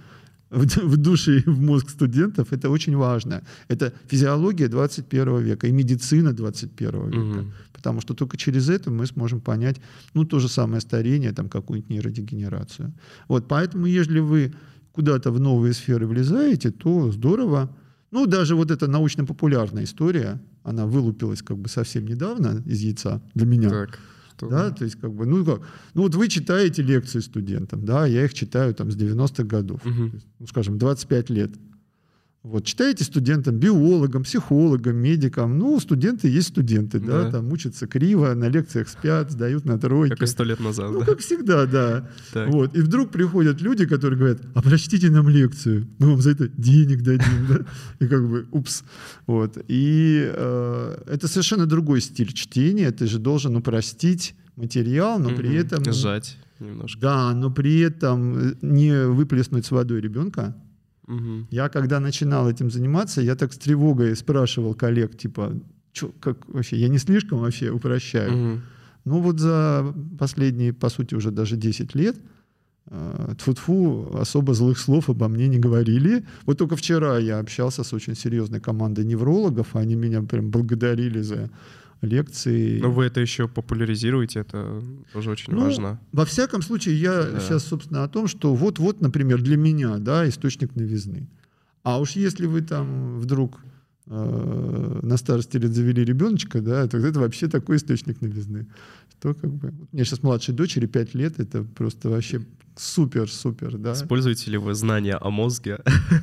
в, 0.53 0.65
в 0.65 0.97
душе 0.97 1.39
и 1.39 1.49
в 1.49 1.59
мозг 1.59 1.89
студентов. 1.89 2.53
Это 2.53 2.69
очень 2.69 2.95
важно. 2.95 3.43
Это 3.67 3.93
физиология 4.07 4.67
21 4.67 5.39
века 5.39 5.67
и 5.67 5.71
медицина 5.71 6.33
21 6.33 7.09
века. 7.09 7.39
Угу. 7.39 7.51
Потому 7.73 8.01
что 8.01 8.13
только 8.13 8.37
через 8.37 8.69
это 8.69 8.91
мы 8.91 9.05
сможем 9.07 9.41
понять, 9.41 9.81
ну, 10.13 10.25
то 10.25 10.39
же 10.39 10.47
самое 10.47 10.79
старение, 10.79 11.33
там, 11.33 11.49
какую-нибудь 11.49 11.89
нейродегенерацию. 11.89 12.93
Вот, 13.27 13.47
поэтому, 13.47 13.85
если 13.85 14.19
вы 14.19 14.53
куда-то 14.91 15.31
в 15.31 15.39
новые 15.39 15.73
сферы 15.73 16.07
влезаете, 16.07 16.71
то 16.71 17.11
здорово, 17.11 17.75
ну, 18.13 18.27
даже 18.27 18.55
вот 18.55 18.69
эта 18.69 18.87
научно-популярная 18.87 19.85
история, 19.85 20.39
она 20.63 20.85
вылупилась 20.85 21.41
как 21.41 21.57
бы 21.57 21.67
совсем 21.67 22.05
недавно 22.05 22.63
из 22.65 22.79
яйца 22.79 23.21
для 23.33 23.47
меня. 23.47 23.69
Так. 23.69 23.99
Что? 24.35 24.49
Да, 24.49 24.71
то 24.71 24.83
есть 24.83 24.99
как 24.99 25.13
бы, 25.13 25.25
ну 25.25 25.43
как, 25.43 25.61
ну 25.93 26.03
вот 26.03 26.15
вы 26.15 26.27
читаете 26.27 26.81
лекции 26.81 27.19
студентам, 27.19 27.85
да, 27.85 28.05
я 28.05 28.25
их 28.25 28.33
читаю 28.33 28.73
там 28.73 28.91
с 28.91 28.95
90-х 28.95 29.43
годов, 29.43 29.85
угу. 29.85 30.05
есть, 30.05 30.27
ну 30.39 30.47
скажем, 30.47 30.77
25 30.77 31.29
лет. 31.29 31.51
Вот, 32.43 32.65
читаете 32.65 33.05
студентам, 33.05 33.57
биологам, 33.57 34.23
психологам, 34.23 34.97
медикам. 34.97 35.57
Ну, 35.57 35.79
студенты 35.79 36.27
есть 36.27 36.49
студенты, 36.49 36.99
да, 36.99 37.23
да 37.23 37.31
там 37.31 37.49
учатся 37.53 37.87
криво, 37.87 38.33
на 38.33 38.49
лекциях 38.49 38.89
спят, 38.89 39.31
сдают 39.31 39.63
на 39.63 39.79
тройки. 39.79 40.11
Как 40.11 40.23
и 40.23 40.27
сто 40.27 40.43
лет 40.43 40.59
назад, 40.59 40.91
Ну, 40.91 40.99
да. 40.99 41.05
как 41.05 41.19
всегда, 41.19 41.65
да. 41.65 42.09
Так. 42.33 42.49
Вот. 42.49 42.75
И 42.75 42.81
вдруг 42.81 43.11
приходят 43.11 43.61
люди, 43.61 43.85
которые 43.85 44.19
говорят, 44.19 44.41
а 44.55 44.61
прочтите 44.61 45.09
нам 45.09 45.29
лекцию, 45.29 45.87
мы 45.99 46.11
вам 46.11 46.21
за 46.21 46.31
это 46.31 46.49
денег 46.49 47.01
дадим, 47.01 47.47
да. 47.47 48.05
И 48.05 48.09
как 48.09 48.27
бы, 48.27 48.45
упс. 48.51 48.83
Вот. 49.25 49.57
И 49.69 50.29
э, 50.29 51.03
это 51.07 51.29
совершенно 51.29 51.65
другой 51.65 52.01
стиль 52.01 52.33
чтения, 52.33 52.91
ты 52.91 53.07
же 53.07 53.19
должен 53.19 53.55
упростить 53.55 54.35
материал, 54.57 55.17
но 55.17 55.29
при 55.29 55.55
этом... 55.55 55.81
Сжать 55.93 56.37
немножко. 56.59 56.99
Да, 56.99 57.33
но 57.33 57.51
при 57.51 57.79
этом 57.79 58.57
не 58.61 59.07
выплеснуть 59.07 59.65
с 59.65 59.71
водой 59.71 60.01
ребенка. 60.01 60.57
Угу. 61.07 61.47
Я 61.51 61.69
когда 61.69 61.99
начинал 61.99 62.49
этим 62.49 62.71
заниматься, 62.71 63.21
я 63.21 63.35
так 63.35 63.53
с 63.53 63.57
тревогой 63.57 64.15
спрашивал 64.15 64.73
коллег, 64.73 65.17
типа, 65.17 65.53
чё, 65.91 66.11
как 66.19 66.47
вообще, 66.47 66.77
я 66.77 66.87
не 66.87 66.97
слишком 66.97 67.39
вообще 67.39 67.69
упрощаю. 67.69 68.31
Угу. 68.31 68.61
Ну 69.05 69.21
вот 69.21 69.39
за 69.39 69.93
последние, 70.17 70.71
по 70.73 70.89
сути, 70.89 71.15
уже 71.15 71.31
даже 71.31 71.57
10 71.57 71.95
лет 71.95 72.15
э, 72.89 73.35
тфу 73.37 74.17
особо 74.17 74.53
злых 74.53 74.77
слов 74.77 75.09
обо 75.09 75.27
мне 75.27 75.47
не 75.47 75.59
говорили. 75.59 76.25
Вот 76.45 76.57
только 76.57 76.75
вчера 76.75 77.17
я 77.17 77.39
общался 77.39 77.83
с 77.83 77.93
очень 77.93 78.15
серьезной 78.15 78.61
командой 78.61 79.03
неврологов, 79.03 79.75
они 79.75 79.95
меня 79.95 80.21
прям 80.21 80.49
благодарили 80.51 81.21
за 81.21 81.49
лекции. 82.05 82.79
Но 82.79 82.91
вы 82.91 83.05
это 83.05 83.21
еще 83.21 83.47
популяризируете, 83.47 84.39
это 84.39 84.83
тоже 85.13 85.31
очень 85.31 85.53
ну, 85.53 85.61
важно. 85.61 85.99
Во 86.11 86.25
всяком 86.25 86.61
случае, 86.61 86.99
я 86.99 87.23
да. 87.23 87.39
сейчас, 87.39 87.65
собственно, 87.65 88.03
о 88.03 88.07
том, 88.07 88.27
что 88.27 88.53
вот-вот, 88.53 89.01
например, 89.01 89.41
для 89.41 89.57
меня, 89.57 89.97
да, 89.97 90.27
источник 90.27 90.75
новизны. 90.75 91.27
А 91.83 91.99
уж 91.99 92.11
если 92.11 92.45
вы 92.45 92.61
там 92.61 93.19
вдруг 93.19 93.59
э, 94.07 94.99
на 95.01 95.17
старости 95.17 95.57
лет 95.57 95.71
завели 95.71 96.03
ребеночка, 96.03 96.61
да, 96.61 96.87
тогда 96.87 97.09
это 97.09 97.19
вообще 97.19 97.47
такой 97.47 97.77
источник 97.77 98.21
новизны. 98.21 98.67
Что 99.19 99.33
как 99.33 99.51
бы... 99.51 99.69
У 99.69 99.95
меня 99.95 100.05
сейчас 100.05 100.23
младшей 100.23 100.53
дочери 100.53 100.85
5 100.85 101.15
лет, 101.15 101.39
это 101.39 101.63
просто 101.63 102.09
вообще 102.09 102.41
супер-супер, 102.75 103.77
да. 103.77 103.93
Используете 103.93 104.51
ли 104.51 104.57
вы 104.57 104.73
знания 104.73 105.15
о 105.15 105.29
мозге? 105.29 105.79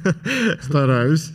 Стараюсь. 0.60 1.32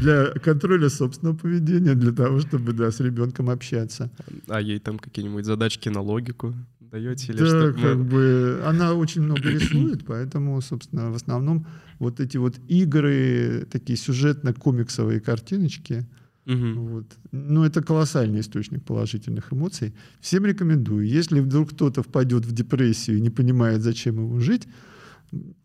Для 0.00 0.26
контроля 0.42 0.88
собственного 0.88 1.36
поведения, 1.36 1.94
для 1.94 2.12
того, 2.12 2.40
чтобы, 2.40 2.72
да, 2.72 2.90
с 2.90 3.00
ребенком 3.00 3.50
общаться. 3.50 4.10
А 4.48 4.60
ей 4.60 4.78
там 4.78 4.98
какие-нибудь 4.98 5.44
задачки 5.44 5.88
на 5.88 6.00
логику 6.00 6.54
даете? 6.94 7.32
Или 7.32 7.38
да, 7.38 7.46
что? 7.46 7.72
как 7.72 7.96
мы... 7.96 8.04
бы, 8.04 8.62
она 8.64 8.94
очень 8.94 9.22
много 9.22 9.48
рисует, 9.48 10.04
поэтому, 10.06 10.60
собственно, 10.60 11.10
в 11.10 11.16
основном 11.16 11.66
вот 11.98 12.20
эти 12.20 12.36
вот 12.36 12.56
игры, 12.68 13.66
такие 13.70 13.96
сюжетно-комиксовые 13.96 15.20
картиночки, 15.20 16.06
Угу. 16.46 16.80
Вот. 16.80 17.06
Ну, 17.32 17.64
это 17.64 17.82
колоссальный 17.82 18.40
источник 18.40 18.84
положительных 18.84 19.52
эмоций. 19.52 19.94
Всем 20.20 20.44
рекомендую. 20.44 21.06
Если 21.06 21.40
вдруг 21.40 21.70
кто-то 21.70 22.02
впадет 22.02 22.44
в 22.44 22.52
депрессию 22.52 23.18
и 23.18 23.20
не 23.20 23.30
понимает, 23.30 23.82
зачем 23.82 24.16
ему 24.16 24.40
жить, 24.40 24.68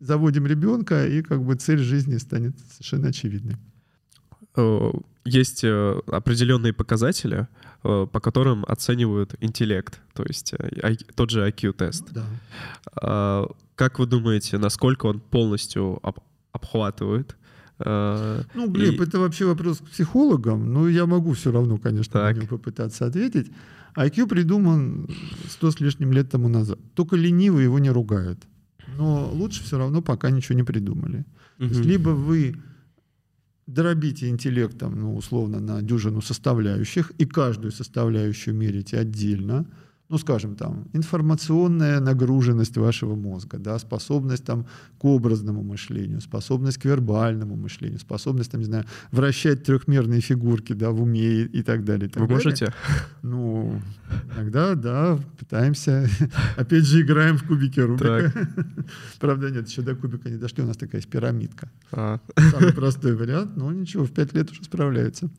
заводим 0.00 0.46
ребенка, 0.46 1.06
и 1.06 1.22
как 1.22 1.42
бы 1.42 1.54
цель 1.54 1.78
жизни 1.78 2.18
станет 2.18 2.58
совершенно 2.72 3.08
очевидной. 3.08 3.56
Э, 4.56 4.90
есть 5.24 5.64
э, 5.64 6.00
определенные 6.06 6.72
показатели, 6.72 7.46
э, 7.84 8.06
по 8.10 8.20
которым 8.20 8.64
оценивают 8.66 9.34
интеллект, 9.40 10.00
то 10.14 10.24
есть 10.24 10.54
тот 11.14 11.30
же 11.30 11.46
IQ-тест. 11.48 12.12
да. 12.12 12.24
А, 13.02 13.50
как 13.74 13.98
вы 13.98 14.06
думаете, 14.06 14.58
насколько 14.58 15.06
он 15.06 15.20
полностью 15.20 16.00
обхватывает 16.52 17.36
ну, 17.84 18.70
Глеб, 18.70 19.00
и... 19.00 19.04
это 19.04 19.18
вообще 19.18 19.46
вопрос 19.46 19.78
к 19.78 19.84
психологам, 19.84 20.72
но 20.72 20.88
я 20.88 21.06
могу 21.06 21.32
все 21.32 21.50
равно, 21.50 21.78
конечно, 21.78 22.12
так. 22.12 22.36
на 22.36 22.40
него 22.40 22.58
попытаться 22.58 23.06
ответить. 23.06 23.50
IQ 23.96 24.26
придуман 24.28 25.08
сто 25.48 25.70
с 25.70 25.80
лишним 25.80 26.12
лет 26.12 26.30
тому 26.30 26.48
назад. 26.48 26.78
Только 26.94 27.16
ленивые 27.16 27.64
его 27.64 27.78
не 27.78 27.90
ругают. 27.90 28.38
Но 28.96 29.30
лучше 29.32 29.62
все 29.62 29.78
равно 29.78 30.02
пока 30.02 30.30
ничего 30.30 30.56
не 30.56 30.64
придумали. 30.64 31.24
Угу. 31.58 31.68
То 31.68 31.74
есть 31.74 31.84
либо 31.84 32.10
вы 32.10 32.56
дробите 33.66 34.28
интеллектом, 34.28 34.98
ну, 35.00 35.16
условно, 35.16 35.60
на 35.60 35.82
дюжину 35.82 36.20
составляющих, 36.20 37.12
и 37.18 37.24
каждую 37.24 37.72
составляющую 37.72 38.54
мерите 38.54 38.98
отдельно, 38.98 39.66
ну, 40.10 40.18
скажем, 40.18 40.56
там, 40.56 40.88
информационная 40.92 42.00
нагруженность 42.00 42.76
вашего 42.76 43.14
мозга, 43.14 43.58
да, 43.58 43.78
способность 43.78 44.44
там, 44.44 44.66
к 44.98 45.04
образному 45.04 45.62
мышлению, 45.62 46.20
способность 46.20 46.78
к 46.78 46.84
вербальному 46.84 47.54
мышлению, 47.54 48.00
способность, 48.00 48.50
там, 48.50 48.60
не 48.60 48.66
знаю, 48.66 48.84
вращать 49.12 49.62
трехмерные 49.62 50.20
фигурки 50.20 50.72
да, 50.72 50.90
в 50.90 51.00
уме 51.00 51.42
и, 51.42 51.44
и 51.44 51.62
так 51.62 51.84
далее. 51.84 52.08
И 52.08 52.10
так 52.10 52.22
Вы 52.22 52.28
далее. 52.28 52.44
можете? 52.44 52.74
Ну, 53.22 53.80
иногда, 54.34 54.74
да, 54.74 55.18
пытаемся. 55.38 56.08
Опять 56.56 56.84
же, 56.84 57.02
играем 57.02 57.38
в 57.38 57.46
кубики 57.46 57.78
Рубика. 57.78 58.32
Правда, 59.20 59.50
нет, 59.50 59.68
еще 59.68 59.82
до 59.82 59.94
кубика 59.94 60.28
не 60.28 60.38
дошли, 60.38 60.64
у 60.64 60.66
нас 60.66 60.76
такая 60.76 61.00
есть 61.00 61.08
пирамидка. 61.08 61.70
А. 61.92 62.18
Самый 62.50 62.72
простой 62.72 63.14
вариант, 63.14 63.56
но 63.56 63.70
ничего, 63.70 64.04
в 64.04 64.10
пять 64.10 64.34
лет 64.34 64.50
уже 64.50 64.64
справляется. 64.64 65.30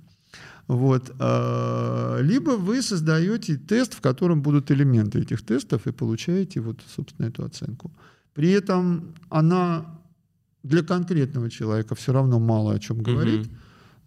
Вот. 0.71 1.11
А, 1.19 2.21
либо 2.21 2.51
вы 2.51 2.81
создаете 2.81 3.57
тест, 3.57 3.93
в 3.93 3.99
котором 3.99 4.41
будут 4.41 4.71
элементы 4.71 5.19
этих 5.19 5.41
тестов, 5.41 5.85
и 5.85 5.91
получаете 5.91 6.61
вот, 6.61 6.79
собственно, 6.95 7.27
эту 7.27 7.43
оценку. 7.43 7.91
При 8.33 8.51
этом 8.51 9.13
она 9.29 9.85
для 10.63 10.81
конкретного 10.81 11.49
человека 11.49 11.93
все 11.95 12.13
равно 12.13 12.39
мало 12.39 12.73
о 12.73 12.79
чем 12.79 13.03
говорит. 13.03 13.47
Угу. 13.47 13.55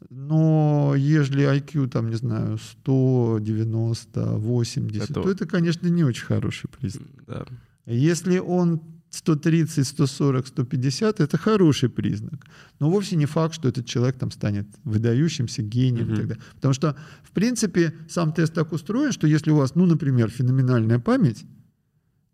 Но 0.08 0.94
если 0.96 1.44
IQ, 1.44 1.88
там, 1.88 2.08
не 2.08 2.16
знаю, 2.16 2.56
100, 2.56 3.40
90, 3.42 4.38
80, 4.38 5.10
это... 5.10 5.12
то 5.12 5.30
это, 5.30 5.46
конечно, 5.46 5.86
не 5.88 6.02
очень 6.02 6.24
хороший 6.24 6.70
признак. 6.70 7.10
Да. 7.26 7.44
Если 7.84 8.38
он 8.38 8.80
130, 9.14 9.86
140, 9.86 10.46
150 10.46 11.20
это 11.20 11.38
хороший 11.38 11.88
признак. 11.88 12.46
Но 12.80 12.90
вовсе 12.90 13.16
не 13.16 13.26
факт, 13.26 13.54
что 13.54 13.68
этот 13.68 13.86
человек 13.86 14.18
там 14.18 14.30
станет 14.30 14.66
выдающимся 14.84 15.62
гением 15.62 16.08
mm-hmm. 16.08 16.12
и 16.12 16.16
так 16.16 16.26
далее. 16.26 16.42
Потому 16.54 16.74
что, 16.74 16.96
в 17.22 17.30
принципе, 17.30 17.94
сам 18.08 18.32
тест 18.32 18.54
так 18.54 18.72
устроен, 18.72 19.12
что 19.12 19.26
если 19.26 19.52
у 19.52 19.56
вас, 19.56 19.74
ну, 19.76 19.86
например, 19.86 20.30
феноменальная 20.30 20.98
память, 20.98 21.44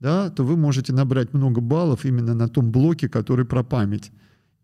да, 0.01 0.31
то 0.31 0.45
вы 0.45 0.57
можете 0.57 0.93
набрать 0.93 1.35
много 1.35 1.61
баллов 1.61 2.05
именно 2.05 2.35
на 2.35 2.49
том 2.49 2.73
блоке, 2.73 3.09
который 3.09 3.45
про 3.45 3.63
память. 3.63 4.11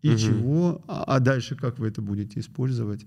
И 0.01 0.09
mm-hmm. 0.09 0.17
чего, 0.17 0.83
а, 0.87 1.03
а 1.03 1.19
дальше 1.19 1.55
как 1.55 1.79
вы 1.79 1.87
это 1.87 2.01
будете 2.01 2.39
использовать? 2.39 3.05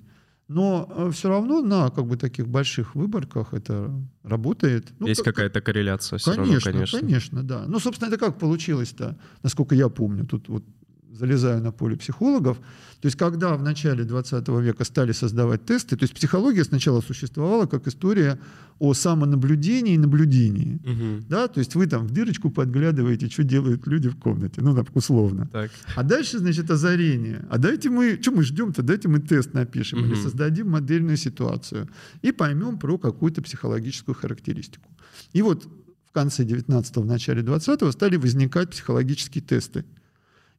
Но 0.52 0.88
э, 0.90 1.10
все 1.12 1.28
равно 1.28 1.62
на 1.62 1.90
как 1.90 2.06
бы 2.06 2.16
таких 2.16 2.48
больших 2.48 2.96
выборках 2.96 3.54
это 3.54 3.88
работает. 4.24 4.92
Ну, 4.98 5.06
Есть 5.06 5.22
как, 5.22 5.36
какая-то 5.36 5.60
корреляция 5.60 6.18
конечно, 6.18 6.42
равно, 6.42 6.60
конечно. 6.60 6.98
Конечно, 6.98 7.42
да. 7.44 7.64
Ну, 7.68 7.78
собственно, 7.78 8.08
это 8.08 8.18
как 8.18 8.36
получилось-то, 8.40 9.16
насколько 9.44 9.76
я 9.76 9.88
помню. 9.88 10.26
Тут 10.26 10.48
вот 10.48 10.64
залезаю 11.12 11.62
на 11.62 11.72
поле 11.72 11.96
психологов. 11.96 12.58
То 13.00 13.06
есть 13.06 13.16
когда 13.16 13.56
в 13.56 13.62
начале 13.62 14.04
20 14.04 14.46
века 14.48 14.84
стали 14.84 15.12
создавать 15.12 15.64
тесты, 15.64 15.96
то 15.96 16.04
есть 16.04 16.14
психология 16.14 16.64
сначала 16.64 17.00
существовала 17.00 17.66
как 17.66 17.86
история 17.86 18.38
о 18.78 18.94
самонаблюдении 18.94 19.94
и 19.94 19.98
наблюдении. 19.98 20.76
Угу. 20.76 21.24
Да? 21.28 21.48
То 21.48 21.60
есть 21.60 21.74
вы 21.74 21.86
там 21.86 22.06
в 22.06 22.10
дырочку 22.10 22.50
подглядываете, 22.50 23.28
что 23.28 23.42
делают 23.42 23.86
люди 23.86 24.08
в 24.08 24.16
комнате, 24.16 24.60
ну, 24.60 24.74
так 24.74 24.94
условно. 24.94 25.48
Так. 25.52 25.70
А 25.96 26.02
дальше, 26.02 26.38
значит, 26.38 26.70
озарение. 26.70 27.44
А 27.50 27.58
дайте 27.58 27.90
мы, 27.90 28.18
что 28.20 28.32
мы 28.32 28.42
ждем-то, 28.42 28.82
дайте 28.82 29.08
мы 29.08 29.20
тест 29.20 29.54
напишем 29.54 30.00
угу. 30.00 30.08
или 30.08 30.14
создадим 30.14 30.70
модельную 30.70 31.16
ситуацию 31.16 31.88
и 32.22 32.32
поймем 32.32 32.78
про 32.78 32.98
какую-то 32.98 33.42
психологическую 33.42 34.14
характеристику. 34.14 34.88
И 35.32 35.42
вот 35.42 35.68
в 36.10 36.12
конце 36.12 36.44
19-го, 36.44 37.02
в 37.02 37.06
начале 37.06 37.42
20-го 37.42 37.90
стали 37.92 38.16
возникать 38.16 38.70
психологические 38.70 39.42
тесты. 39.42 39.84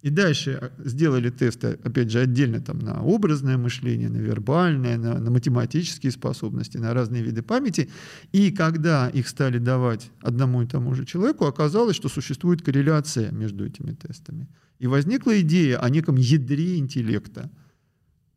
И 0.01 0.09
дальше 0.09 0.57
а, 0.59 0.71
сделали 0.83 1.29
тесты, 1.29 1.79
опять 1.83 2.09
же, 2.11 2.19
отдельно 2.19 2.59
там 2.59 2.79
на 2.79 3.03
образное 3.03 3.57
мышление, 3.57 4.09
на 4.09 4.17
вербальное, 4.17 4.97
на, 4.97 5.19
на 5.19 5.29
математические 5.29 6.11
способности, 6.11 6.77
на 6.77 6.93
разные 6.93 7.21
виды 7.21 7.43
памяти. 7.43 7.89
И 8.31 8.51
когда 8.51 9.09
их 9.09 9.27
стали 9.27 9.59
давать 9.59 10.11
одному 10.21 10.63
и 10.63 10.67
тому 10.67 10.95
же 10.95 11.05
человеку, 11.05 11.45
оказалось, 11.45 11.95
что 11.95 12.09
существует 12.09 12.63
корреляция 12.63 13.31
между 13.31 13.65
этими 13.65 13.91
тестами. 13.91 14.47
И 14.79 14.87
возникла 14.87 15.39
идея 15.41 15.77
о 15.77 15.89
неком 15.89 16.15
ядре 16.15 16.79
интеллекта. 16.79 17.51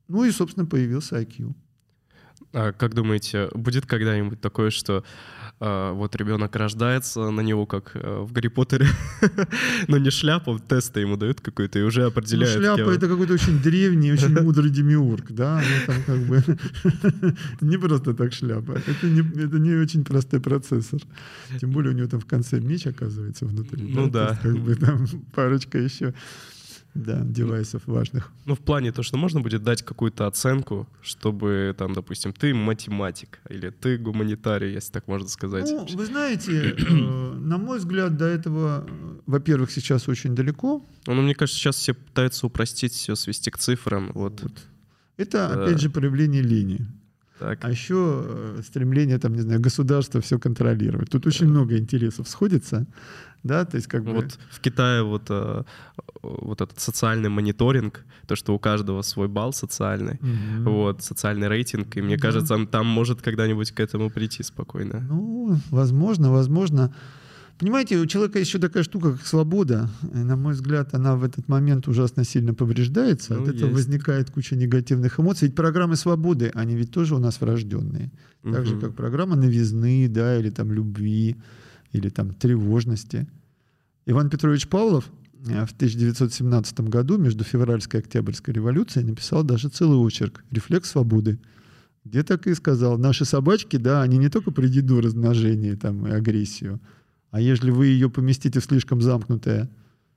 Ну 0.09 0.25
и, 0.25 0.31
собственно, 0.31 0.67
появился 0.67 1.19
IQ. 1.19 1.55
А 2.53 2.73
как 2.73 2.95
думаете, 2.95 3.49
будет 3.55 3.87
когда-нибудь 3.87 4.41
такое, 4.41 4.69
что 4.69 5.05
вот 5.93 6.17
ребенок 6.17 6.57
рождается, 6.57 7.31
на 7.31 7.41
него 7.41 7.67
как 7.67 7.93
э, 7.95 8.21
в 8.21 8.33
Гарри 8.33 8.49
Поттере, 8.49 8.87
но 9.89 9.99
не 9.99 10.11
шляпа, 10.11 10.59
тесты 10.69 11.01
ему 11.01 11.17
дают 11.17 11.41
какой-то 11.41 11.79
и 11.79 11.83
уже 11.83 12.03
ну, 12.03 12.09
определяют. 12.09 12.57
Ну, 12.57 12.61
шляпа 12.61 12.91
это 12.91 13.09
какой-то 13.09 13.35
очень 13.35 13.61
древний, 13.61 14.13
очень 14.13 14.29
мудрый 14.43 14.71
демиург, 14.71 15.33
да, 15.33 15.63
ну 15.63 15.87
там 15.87 16.03
как 16.05 16.19
бы 16.27 16.43
не 17.61 17.79
просто 17.79 18.15
так 18.15 18.33
шляпа, 18.33 18.73
это 18.73 19.07
не, 19.07 19.21
это 19.21 19.59
не 19.59 19.75
очень 19.75 20.05
простой 20.05 20.41
процессор. 20.41 21.01
Тем 21.61 21.71
более 21.71 21.95
у 21.95 21.97
него 21.97 22.09
там 22.09 22.21
в 22.21 22.27
конце 22.27 22.61
меч 22.61 22.87
оказывается 22.87 23.47
внутри. 23.47 23.85
Ну 23.85 24.11
да. 24.11 24.31
да. 24.31 24.37
как 24.43 24.59
бы 24.59 24.75
там 24.75 25.07
парочка 25.35 25.79
еще 25.79 26.15
да, 26.95 27.21
девайсов 27.25 27.87
важных. 27.87 28.33
Ну, 28.47 28.55
в 28.55 28.61
плане 28.61 28.93
то, 28.93 29.03
что 29.03 29.19
можно 29.19 29.41
будет 29.41 29.63
дать 29.63 29.83
какую-то 29.83 30.27
оценку, 30.27 30.89
чтобы, 31.03 31.75
там, 31.77 31.93
допустим, 31.93 32.33
ты 32.33 32.55
математик 32.55 33.41
или 33.51 33.71
ты 33.71 33.99
гуманитарий, 33.99 34.73
если 34.73 34.93
так 34.93 35.09
можно 35.09 35.29
сказать. 35.29 35.69
Ну, 35.71 35.87
вы 35.97 36.07
знаете, 36.07 36.77
э, 36.79 36.93
на 36.93 37.59
мой 37.59 37.79
взгляд, 37.79 38.17
до 38.17 38.27
этого, 38.27 38.87
э, 38.89 39.19
во-первых, 39.27 39.73
сейчас 39.73 40.09
очень 40.09 40.35
далеко. 40.35 40.85
Ну, 41.07 41.23
мне 41.23 41.35
кажется, 41.35 41.61
сейчас 41.61 41.77
все 41.77 41.95
пытаются 41.95 42.47
упростить 42.47 42.93
все, 42.93 43.17
свести 43.17 43.51
к 43.51 43.59
цифрам. 43.59 44.13
Вот. 44.15 44.43
вот. 44.43 44.53
Это, 45.17 45.49
опять 45.49 45.81
же, 45.81 45.91
проявление 45.91 46.43
лени. 46.43 46.87
Так. 47.39 47.65
А 47.65 47.71
еще 47.71 48.25
э, 48.25 48.63
стремление, 48.65 49.19
там, 49.19 49.35
не 49.35 49.41
знаю, 49.41 49.61
государства 49.61 50.21
все 50.21 50.39
контролировать. 50.39 51.11
Тут 51.11 51.27
очень 51.27 51.49
много 51.49 51.77
интересов 51.77 52.29
сходится. 52.29 52.87
Да, 53.45 53.65
то 53.67 53.77
есть 53.77 53.87
как 53.87 54.03
бы... 54.05 54.13
Вот 54.13 54.39
в 54.51 54.61
Китае 54.61 55.03
вот, 55.03 55.27
э, 55.29 55.63
вот 56.23 56.61
этот 56.63 56.81
социальный 56.81 57.29
мониторинг, 57.29 58.05
то, 58.27 58.37
что 58.37 58.55
у 58.55 58.59
каждого 58.59 59.03
свой 59.03 59.29
балл 59.29 59.53
социальный, 59.53 60.15
угу. 60.15 60.71
вот, 60.71 61.03
социальный 61.03 61.49
рейтинг, 61.49 61.97
и 61.97 62.03
мне 62.03 62.17
да. 62.17 62.23
кажется, 62.23 62.49
там, 62.49 62.67
там 62.67 62.87
может 62.87 63.21
когда-нибудь 63.21 63.71
к 63.73 63.81
этому 63.81 64.11
прийти 64.11 64.43
спокойно. 64.43 65.07
Ну, 65.09 65.59
возможно, 65.71 66.33
возможно. 66.33 66.95
Понимаете, 67.59 67.99
у 67.99 68.07
человека 68.07 68.39
еще 68.39 68.59
такая 68.59 68.83
штука, 68.83 69.13
как 69.13 69.27
свобода. 69.27 69.89
И, 70.13 70.17
на 70.17 70.37
мой 70.37 70.55
взгляд, 70.55 70.93
она 70.95 71.15
в 71.15 71.23
этот 71.23 71.47
момент 71.49 71.87
ужасно 71.87 72.25
сильно 72.25 72.53
повреждается. 72.53 73.35
Ну, 73.35 73.43
От 73.43 73.49
этого 73.49 73.67
есть. 73.67 73.75
возникает 73.75 74.31
куча 74.31 74.57
негативных 74.57 75.21
эмоций. 75.21 75.49
Ведь 75.49 75.55
программы 75.55 75.95
свободы, 75.95 76.51
они 76.55 76.75
ведь 76.75 76.91
тоже 76.91 77.15
у 77.15 77.19
нас 77.19 77.41
врожденные. 77.41 78.11
Так 78.43 78.61
угу. 78.61 78.65
же, 78.65 78.81
как 78.81 78.95
программа 78.95 79.37
новизны, 79.37 80.09
да, 80.09 80.37
или 80.37 80.51
там 80.51 80.73
любви, 80.73 81.37
или 81.93 82.09
там 82.09 82.35
тревожности. 82.35 83.27
Иван 84.07 84.29
Петрович 84.29 84.69
Павлов 84.69 85.11
э, 85.47 85.65
в 85.65 85.73
1917 85.73 86.81
году 86.81 87.17
между 87.17 87.45
февральской 87.45 88.01
и 88.01 88.03
октябрьской 88.03 88.53
революцией 88.53 89.07
написал 89.07 89.45
даже 89.45 89.69
целый 89.69 89.99
очерк 89.99 90.45
«Рефлекс 90.51 90.91
свободы», 90.91 91.39
где 92.05 92.23
так 92.23 92.47
и 92.47 92.55
сказал, 92.55 92.99
наши 92.99 93.25
собачки, 93.25 93.77
да, 93.77 94.03
они 94.03 94.19
не 94.19 94.29
только 94.29 94.51
при 94.51 94.69
еду 94.69 95.01
размножение 95.01 95.75
там, 95.77 96.07
и 96.07 96.11
агрессию, 96.11 96.81
а 97.31 97.41
если 97.41 97.71
вы 97.71 97.87
ее 97.87 98.11
поместите 98.11 98.61
в 98.61 98.65
слишком 98.65 99.01
замкнутое 99.01 99.71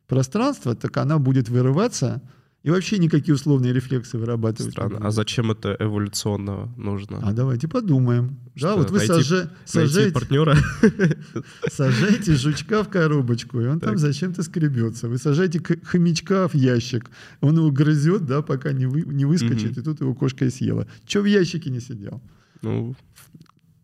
пространство, 0.05 0.75
так 0.75 0.97
она 0.97 1.17
будет 1.17 1.49
вырываться 1.49 2.21
и 2.63 2.69
вообще 2.69 2.97
никакие 2.97 3.35
условные 3.35 3.71
рефлексы 3.71 4.17
вырабатывать. 4.17 4.73
Странно. 4.73 4.99
А 5.01 5.11
зачем 5.11 5.51
это 5.51 5.77
эволюционно 5.79 6.73
нужно? 6.75 7.19
А 7.21 7.31
давайте 7.31 7.67
подумаем. 7.67 8.39
Что, 8.55 8.69
да, 8.69 8.75
вот 8.75 8.89
вы 8.89 8.97
найти, 8.97 9.13
сажа... 9.13 9.51
сажаете 9.63 10.11
партнера. 10.11 10.57
Сажаете 11.71 12.35
жучка 12.35 12.83
в 12.83 12.89
коробочку, 12.89 13.61
и 13.61 13.67
он 13.67 13.79
так. 13.79 13.89
там 13.89 13.97
зачем-то 13.97 14.43
скребется. 14.43 15.07
Вы 15.07 15.17
сажаете 15.17 15.61
хомячка 15.83 16.47
в 16.47 16.55
ящик, 16.55 17.09
он 17.39 17.57
его 17.57 17.71
грызет, 17.71 18.25
да, 18.25 18.41
пока 18.41 18.73
не, 18.73 18.85
вы... 18.87 19.03
не 19.03 19.25
выскочит, 19.25 19.71
угу. 19.71 19.79
и 19.79 19.83
тут 19.83 20.01
его 20.01 20.15
кошка 20.15 20.45
и 20.45 20.49
съела. 20.49 20.87
Че 21.05 21.21
в 21.21 21.25
ящике 21.25 21.69
не 21.69 21.79
сидел? 21.79 22.21
Ну, 22.63 22.95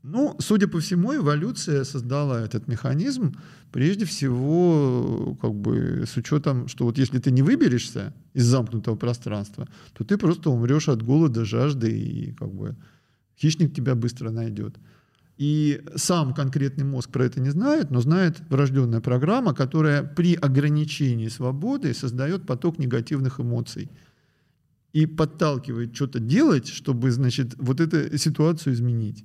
ну, 0.03 0.35
судя 0.39 0.67
по 0.67 0.81
всему, 0.81 1.15
эволюция 1.15 1.85
создала 1.85 2.41
этот 2.41 2.67
механизм, 2.67 3.37
прежде 3.71 4.03
всего, 4.03 5.37
как 5.41 5.53
бы 5.53 6.03
с 6.05 6.17
учетом, 6.17 6.67
что 6.67 6.83
вот 6.83 6.97
если 6.97 7.19
ты 7.19 7.31
не 7.31 7.41
выберешься 7.41 8.13
из 8.33 8.43
замкнутого 8.43 8.97
пространства, 8.97 9.69
то 9.93 10.03
ты 10.03 10.17
просто 10.17 10.49
умрешь 10.49 10.89
от 10.89 11.01
голода, 11.01 11.45
жажды, 11.45 11.89
и 11.97 12.33
как 12.33 12.53
бы 12.53 12.75
хищник 13.39 13.73
тебя 13.73 13.95
быстро 13.95 14.29
найдет. 14.29 14.75
И 15.37 15.81
сам 15.95 16.33
конкретный 16.33 16.83
мозг 16.83 17.09
про 17.09 17.23
это 17.23 17.39
не 17.39 17.49
знает, 17.49 17.89
но 17.89 18.01
знает 18.01 18.41
врожденная 18.49 18.99
программа, 18.99 19.53
которая 19.53 20.03
при 20.03 20.35
ограничении 20.35 21.29
свободы 21.29 21.93
создает 21.93 22.45
поток 22.45 22.77
негативных 22.77 23.39
эмоций 23.39 23.89
и 24.91 25.05
подталкивает 25.05 25.95
что-то 25.95 26.19
делать, 26.19 26.67
чтобы, 26.67 27.09
значит, 27.09 27.55
вот 27.57 27.79
эту 27.79 28.17
ситуацию 28.17 28.73
изменить. 28.73 29.23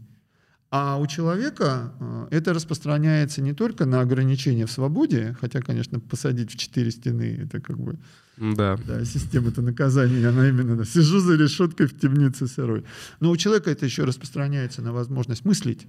А 0.71 0.99
у 0.99 1.07
человека 1.07 1.93
э, 1.99 2.29
это 2.31 2.53
распространяется 2.53 3.41
не 3.41 3.55
только 3.55 3.87
на 3.87 4.01
ограничения 4.01 4.67
в 4.67 4.71
свободе, 4.71 5.35
хотя, 5.41 5.61
конечно, 5.63 5.99
посадить 5.99 6.53
в 6.53 6.57
четыре 6.57 6.91
стены 6.91 7.41
это 7.45 7.61
как 7.61 7.79
бы 7.79 7.99
да. 8.37 8.79
Да, 8.87 9.05
система-то 9.05 9.63
наказания, 9.63 10.29
она 10.29 10.49
именно 10.49 10.77
да, 10.77 10.85
сижу 10.85 11.19
за 11.19 11.35
решеткой 11.35 11.87
в 11.87 11.99
темнице 11.99 12.47
сырой. 12.47 12.85
Но 13.21 13.31
у 13.31 13.37
человека 13.37 13.71
это 13.71 13.85
еще 13.85 14.05
распространяется 14.05 14.81
на 14.81 14.93
возможность 14.93 15.45
мыслить 15.45 15.87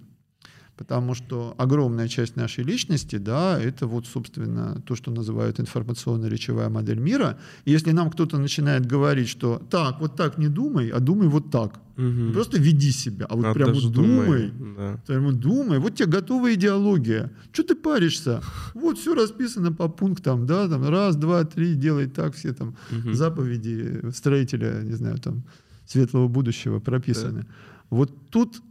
потому 0.79 1.13
что 1.13 1.53
огромная 1.57 2.07
часть 2.07 2.37
нашей 2.37 2.63
личности, 2.63 3.17
да, 3.17 3.59
это 3.61 3.85
вот, 3.85 4.07
собственно, 4.07 4.81
то, 4.85 4.95
что 4.95 5.11
называют 5.11 5.59
информационно-речевая 5.59 6.69
модель 6.69 6.99
мира. 6.99 7.37
И 7.65 7.71
если 7.71 7.91
нам 7.91 8.09
кто-то 8.09 8.37
начинает 8.37 8.85
говорить, 8.85 9.27
что 9.27 9.61
так, 9.69 9.99
вот 9.99 10.15
так 10.15 10.37
не 10.37 10.47
думай, 10.47 10.87
а 10.87 11.01
думай 11.01 11.27
вот 11.27 11.51
так, 11.51 11.81
угу. 11.97 12.31
просто 12.31 12.57
веди 12.59 12.91
себя, 12.91 13.25
а 13.29 13.35
вот 13.35 13.45
а 13.47 13.53
прямо 13.53 13.73
думай, 13.73 13.91
думай 13.91 14.53
да. 14.77 15.01
прямо 15.05 15.33
думай, 15.33 15.79
вот 15.79 15.95
тебе 15.95 16.07
готовая 16.07 16.53
идеология, 16.53 17.29
что 17.51 17.63
ты 17.63 17.75
паришься? 17.75 18.41
Вот 18.73 18.97
все 18.97 19.13
расписано 19.13 19.73
по 19.73 19.89
пунктам, 19.89 20.45
да, 20.45 20.69
там 20.69 20.87
раз, 20.87 21.17
два, 21.17 21.43
три, 21.43 21.75
делай 21.75 22.07
так, 22.07 22.35
все 22.35 22.53
там 22.53 22.77
угу. 22.89 23.11
заповеди 23.11 24.11
строителя, 24.13 24.81
не 24.81 24.93
знаю, 24.93 25.17
там 25.17 25.43
светлого 25.85 26.29
будущего 26.29 26.79
прописаны. 26.79 27.41
Да. 27.41 27.47
Вот 27.89 28.29
тут 28.29 28.61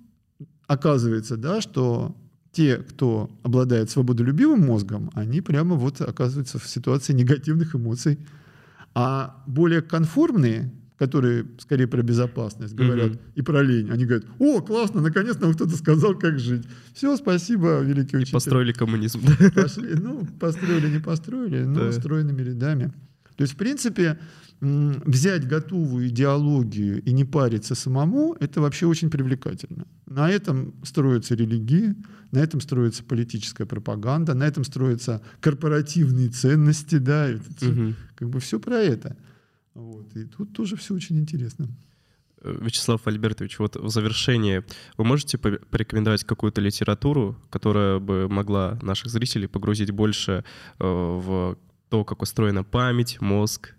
оказывается, 0.69 1.37
да, 1.37 1.61
что 1.61 2.15
те, 2.53 2.77
кто 2.77 3.31
обладает 3.43 3.91
свободолюбивым 3.91 4.61
мозгом, 4.61 5.11
они 5.15 5.41
прямо 5.41 5.75
вот 5.75 6.01
оказываются 6.01 6.59
в 6.59 6.67
ситуации 6.69 7.13
негативных 7.13 7.75
эмоций. 7.75 8.19
А 8.95 9.43
более 9.47 9.83
конформные, 9.83 10.73
которые 10.97 11.47
скорее 11.59 11.87
про 11.87 12.03
безопасность 12.03 12.75
говорят 12.75 13.13
mm-hmm. 13.13 13.33
и 13.37 13.43
про 13.43 13.63
лень, 13.63 13.91
они 13.91 14.05
говорят, 14.05 14.27
о, 14.39 14.61
классно, 14.61 15.01
наконец-то 15.01 15.43
нам 15.43 15.55
кто-то 15.55 15.77
сказал, 15.77 16.15
как 16.15 16.39
жить. 16.39 16.67
Все, 16.95 17.17
спасибо, 17.17 17.81
великий 17.81 18.17
учитель. 18.17 18.31
И 18.31 18.35
построили 18.35 18.73
коммунизм. 18.73 19.21
Пошли, 19.55 19.95
ну, 19.95 20.27
построили, 20.41 20.89
не 20.89 21.01
построили, 21.01 21.65
но 21.65 21.81
да. 21.81 21.93
стройными 21.93 22.43
рядами. 22.43 22.93
То 23.39 23.43
есть, 23.43 23.55
в 23.55 23.57
принципе, 23.57 24.19
взять 24.61 25.47
готовую 25.47 26.09
идеологию 26.09 27.01
и 27.01 27.13
не 27.13 27.25
париться 27.25 27.77
самому, 27.77 28.37
это 28.41 28.61
вообще 28.61 28.87
очень 28.87 29.11
привлекательно. 29.11 29.87
На 30.07 30.29
этом 30.29 30.75
строятся 30.83 31.37
религии, 31.37 31.95
на 32.33 32.39
этом 32.39 32.61
строится 32.61 33.05
политическая 33.05 33.65
пропаганда, 33.65 34.35
на 34.35 34.43
этом 34.43 34.65
строятся 34.65 35.23
корпоративные 35.39 36.31
ценности, 36.31 36.99
да, 36.99 37.29
угу. 37.63 37.95
как 38.17 38.29
бы 38.29 38.41
все 38.41 38.59
про 38.59 38.79
это. 38.79 39.17
Вот. 39.75 40.17
И 40.17 40.25
тут 40.25 40.53
тоже 40.53 40.75
все 40.75 40.95
очень 40.95 41.21
интересно. 41.21 41.69
Э, 42.43 42.59
Вячеслав 42.61 43.07
Альбертович, 43.07 43.61
вот 43.61 43.77
в 43.77 43.89
завершение 43.89 44.65
вы 44.97 45.05
можете 45.05 45.39
порекомендовать 45.39 46.25
какую-то 46.25 46.61
литературу, 46.61 47.37
которая 47.51 48.01
бы 48.01 48.29
могла 48.29 48.81
наших 48.83 49.13
зрителей 49.13 49.47
погрузить 49.47 49.93
больше 49.93 50.43
э, 50.81 50.85
в 50.85 51.57
то, 51.89 52.05
как 52.05 52.23
устроена 52.23 52.65
память, 52.65 53.21
мозг, 53.21 53.75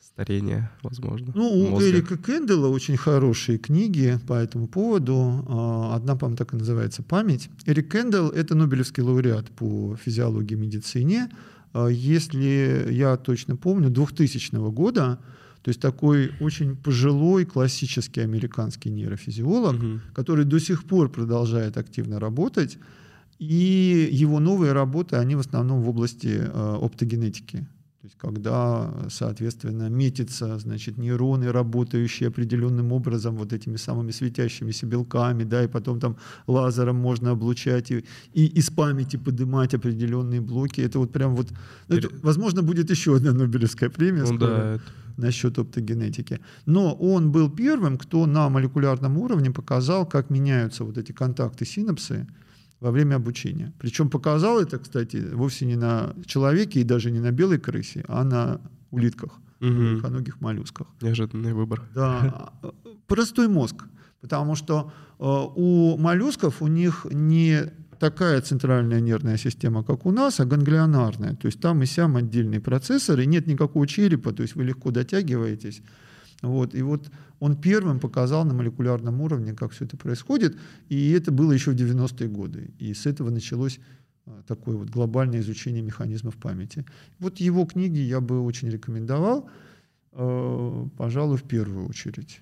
старение, 0.00 0.70
возможно. 0.82 1.32
Ну, 1.34 1.48
у 1.48 1.68
мозга. 1.70 1.88
Эрика 1.88 2.16
Кендалла 2.16 2.68
очень 2.68 2.96
хорошие 2.96 3.58
книги 3.58 4.18
по 4.26 4.34
этому 4.34 4.68
поводу. 4.68 5.44
А, 5.48 5.96
одна, 5.96 6.16
по-моему, 6.16 6.36
так 6.36 6.52
и 6.52 6.56
называется 6.56 7.02
«Память». 7.02 7.48
Эрик 7.66 7.90
Кендалл— 7.90 8.28
это 8.30 8.54
Нобелевский 8.54 9.02
лауреат 9.02 9.50
по 9.50 9.96
физиологии 9.96 10.54
и 10.54 10.58
медицине. 10.58 11.30
А, 11.72 11.88
если 11.88 12.88
я 12.90 13.16
точно 13.16 13.56
помню, 13.56 13.88
2000 13.88 14.70
года, 14.70 15.18
то 15.62 15.68
есть 15.68 15.80
такой 15.80 16.32
очень 16.40 16.76
пожилой 16.76 17.44
классический 17.44 18.20
американский 18.20 18.90
нейрофизиолог, 18.90 19.76
угу. 19.76 20.00
который 20.12 20.44
до 20.44 20.58
сих 20.58 20.84
пор 20.84 21.08
продолжает 21.08 21.78
активно 21.78 22.20
работать. 22.20 22.78
И 23.42 24.08
его 24.12 24.38
новые 24.38 24.72
работы, 24.72 25.16
они 25.16 25.34
в 25.34 25.40
основном 25.40 25.82
в 25.82 25.88
области 25.88 26.28
э, 26.28 26.78
оптогенетики. 26.80 27.56
То 27.56 28.06
есть 28.06 28.16
когда, 28.16 28.94
соответственно, 29.10 29.88
метятся 29.88 30.58
значит, 30.60 30.96
нейроны, 30.96 31.50
работающие 31.50 32.28
определенным 32.28 32.92
образом 32.92 33.36
вот 33.36 33.52
этими 33.52 33.78
самыми 33.78 34.12
светящимися 34.12 34.86
белками, 34.86 35.42
да, 35.42 35.64
и 35.64 35.66
потом 35.66 35.98
там 35.98 36.16
лазером 36.46 36.96
можно 36.96 37.32
облучать 37.32 37.90
и, 37.90 38.04
и 38.32 38.46
из 38.46 38.70
памяти 38.70 39.16
поднимать 39.16 39.74
определенные 39.74 40.40
блоки. 40.40 40.80
Это 40.80 41.00
вот 41.00 41.12
прям 41.12 41.34
вот... 41.34 41.48
Ну, 41.88 41.96
это, 41.96 42.10
возможно, 42.22 42.62
будет 42.62 42.90
еще 42.90 43.16
одна 43.16 43.32
Нобелевская 43.32 43.90
премия 43.90 44.20
ну, 44.20 44.36
скоро 44.36 44.38
да, 44.38 44.74
это... 44.74 44.84
насчет 45.16 45.58
оптогенетики. 45.58 46.38
Но 46.64 46.94
он 46.94 47.32
был 47.32 47.50
первым, 47.50 47.98
кто 47.98 48.26
на 48.26 48.48
молекулярном 48.48 49.18
уровне 49.18 49.50
показал, 49.50 50.06
как 50.06 50.30
меняются 50.30 50.84
вот 50.84 50.96
эти 50.96 51.10
контакты 51.10 51.64
синапсы, 51.64 52.28
во 52.82 52.90
время 52.90 53.14
обучения. 53.16 53.72
Причем 53.78 54.10
показал 54.10 54.60
это, 54.60 54.78
кстати, 54.78 55.16
вовсе 55.32 55.66
не 55.66 55.76
на 55.76 56.14
человеке 56.26 56.80
и 56.80 56.84
даже 56.84 57.12
не 57.12 57.20
на 57.20 57.30
белой 57.30 57.58
крысе, 57.58 58.04
а 58.08 58.24
на 58.24 58.60
улитках, 58.90 59.30
угу. 59.60 60.08
многих 60.08 60.40
моллюсках. 60.40 60.88
Неожиданный 61.00 61.52
выбор. 61.52 61.82
Да. 61.94 62.52
Простой 63.06 63.46
мозг. 63.46 63.84
Потому 64.20 64.56
что 64.56 64.92
э, 65.18 65.24
у 65.24 65.96
моллюсков 65.96 66.60
у 66.60 66.66
них 66.66 67.06
не 67.10 67.72
такая 68.00 68.40
центральная 68.40 69.00
нервная 69.00 69.36
система, 69.36 69.84
как 69.84 70.04
у 70.04 70.10
нас, 70.10 70.40
а 70.40 70.44
ганглионарная. 70.44 71.36
То 71.36 71.46
есть 71.46 71.60
там 71.60 71.82
и 71.82 71.86
сям 71.86 72.16
отдельные 72.16 72.60
процессоры, 72.60 73.26
нет 73.26 73.46
никакого 73.46 73.86
черепа, 73.86 74.32
то 74.32 74.42
есть 74.42 74.56
вы 74.56 74.64
легко 74.64 74.90
дотягиваетесь. 74.90 75.82
Вот. 76.42 76.74
И 76.74 76.82
вот 76.82 77.10
он 77.40 77.56
первым 77.56 78.00
показал 78.00 78.44
на 78.44 78.52
молекулярном 78.52 79.20
уровне, 79.20 79.54
как 79.54 79.70
все 79.70 79.84
это 79.84 79.96
происходит. 79.96 80.58
И 80.88 81.12
это 81.12 81.30
было 81.30 81.52
еще 81.52 81.70
в 81.70 81.76
90-е 81.76 82.28
годы. 82.28 82.70
И 82.78 82.92
с 82.92 83.06
этого 83.06 83.30
началось 83.30 83.78
а, 84.26 84.42
такое 84.46 84.76
вот 84.76 84.90
глобальное 84.90 85.40
изучение 85.40 85.82
механизмов 85.82 86.36
памяти. 86.36 86.84
Вот 87.20 87.38
его 87.38 87.64
книги 87.64 87.98
я 87.98 88.20
бы 88.20 88.40
очень 88.40 88.68
рекомендовал, 88.68 89.48
э, 90.12 90.86
пожалуй, 90.96 91.36
в 91.36 91.44
первую 91.44 91.88
очередь. 91.88 92.40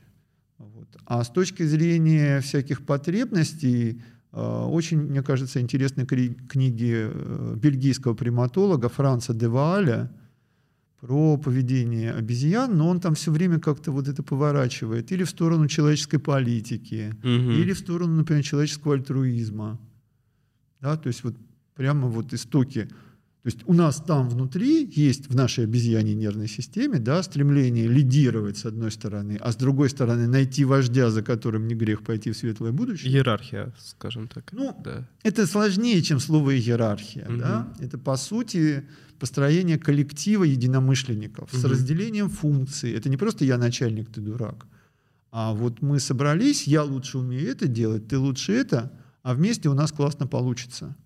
Вот. 0.59 0.89
А 1.07 1.23
с 1.23 1.31
точки 1.31 1.63
зрения 1.63 2.41
всяких 2.41 2.85
потребностей, 2.85 4.03
э, 4.33 4.41
очень, 4.41 4.99
мне 4.99 5.23
кажется, 5.23 5.61
интересны 5.61 6.07
книги 6.07 6.95
э, 6.95 7.55
бельгийского 7.57 8.15
приматолога 8.15 8.89
Франца 8.89 9.35
де 9.35 9.49
Вааля 9.49 10.11
про 11.01 11.37
поведение 11.39 12.13
обезьян, 12.13 12.77
но 12.77 12.89
он 12.89 13.01
там 13.01 13.15
все 13.15 13.31
время 13.31 13.59
как-то 13.59 13.91
вот 13.91 14.09
это 14.09 14.23
поворачивает 14.23 15.13
или 15.13 15.25
в 15.25 15.31
сторону 15.31 15.67
человеческой 15.67 16.19
политики, 16.19 17.15
угу. 17.23 17.53
или 17.53 17.73
в 17.73 17.79
сторону, 17.79 18.17
например, 18.17 18.45
человеческого 18.45 18.95
альтруизма. 18.95 19.81
Да, 20.81 20.97
то 20.97 21.09
есть 21.09 21.25
вот 21.25 21.37
прямо 21.75 22.09
вот 22.09 22.33
истоки 22.33 22.89
то 23.43 23.47
есть 23.47 23.61
у 23.65 23.73
нас 23.73 24.03
там 24.07 24.29
внутри 24.29 24.85
есть 24.95 25.31
в 25.31 25.35
нашей 25.35 25.65
обезьяне 25.65 26.15
нервной 26.15 26.47
системе 26.47 26.99
да, 26.99 27.23
стремление 27.23 27.89
лидировать 27.89 28.59
с 28.59 28.67
одной 28.67 28.91
стороны, 28.91 29.39
а 29.41 29.51
с 29.51 29.57
другой 29.57 29.89
стороны 29.89 30.27
найти 30.27 30.67
вождя, 30.67 31.09
за 31.09 31.23
которым 31.23 31.67
не 31.67 31.75
грех 31.75 32.03
пойти 32.03 32.33
в 32.33 32.37
светлое 32.37 32.73
будущее. 32.73 33.11
Иерархия, 33.11 33.73
скажем 33.79 34.29
так. 34.29 34.53
Ну, 34.53 34.79
да. 34.85 35.09
это 35.23 35.47
сложнее, 35.47 36.03
чем 36.03 36.21
слово 36.21 36.55
иерархия. 36.55 37.27
Угу. 37.29 37.37
Да? 37.39 37.73
Это 37.81 37.97
по 37.97 38.17
сути 38.19 38.85
построение 39.21 39.79
коллектива 39.79 40.45
единомышленников 40.45 41.53
угу. 41.53 41.61
с 41.61 41.65
разделением 41.65 42.29
функций. 42.29 42.93
Это 42.93 43.09
не 43.09 43.17
просто 43.17 43.45
я 43.45 43.59
начальник, 43.59 44.11
ты 44.11 44.21
дурак. 44.21 44.67
А 45.31 45.53
вот 45.53 45.83
мы 45.83 46.01
собрались, 46.01 46.67
я 46.67 46.83
лучше 46.83 47.19
умею 47.19 47.49
это 47.49 47.69
делать, 47.69 48.09
ты 48.09 48.19
лучше 48.19 48.53
это, 48.53 48.93
а 49.23 49.35
вместе 49.35 49.69
у 49.69 49.75
нас 49.75 49.93
классно 49.93 50.27
получится. 50.27 50.97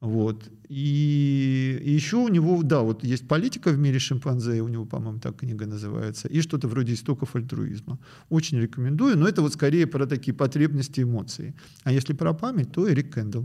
Вот. 0.00 0.48
И, 0.68 1.80
и 1.82 1.90
еще 1.90 2.16
у 2.16 2.28
него, 2.28 2.62
да, 2.62 2.82
вот 2.82 3.02
есть 3.02 3.26
политика 3.26 3.70
в 3.70 3.78
мире 3.78 3.98
шимпанзе, 3.98 4.60
у 4.60 4.68
него, 4.68 4.84
по-моему, 4.84 5.18
так 5.18 5.36
книга 5.36 5.66
называется, 5.66 6.28
и 6.28 6.40
что-то 6.40 6.68
вроде 6.68 6.92
истоков 6.92 7.34
альтруизма. 7.34 7.98
Очень 8.28 8.60
рекомендую, 8.60 9.16
но 9.16 9.26
это 9.26 9.42
вот 9.42 9.52
скорее 9.54 9.86
про 9.86 10.06
такие 10.06 10.34
потребности, 10.34 11.00
эмоции. 11.00 11.54
А 11.84 11.92
если 11.92 12.12
про 12.12 12.32
память, 12.34 12.72
то 12.72 12.88
Эрик 12.88 13.14
Кэндл. 13.14 13.44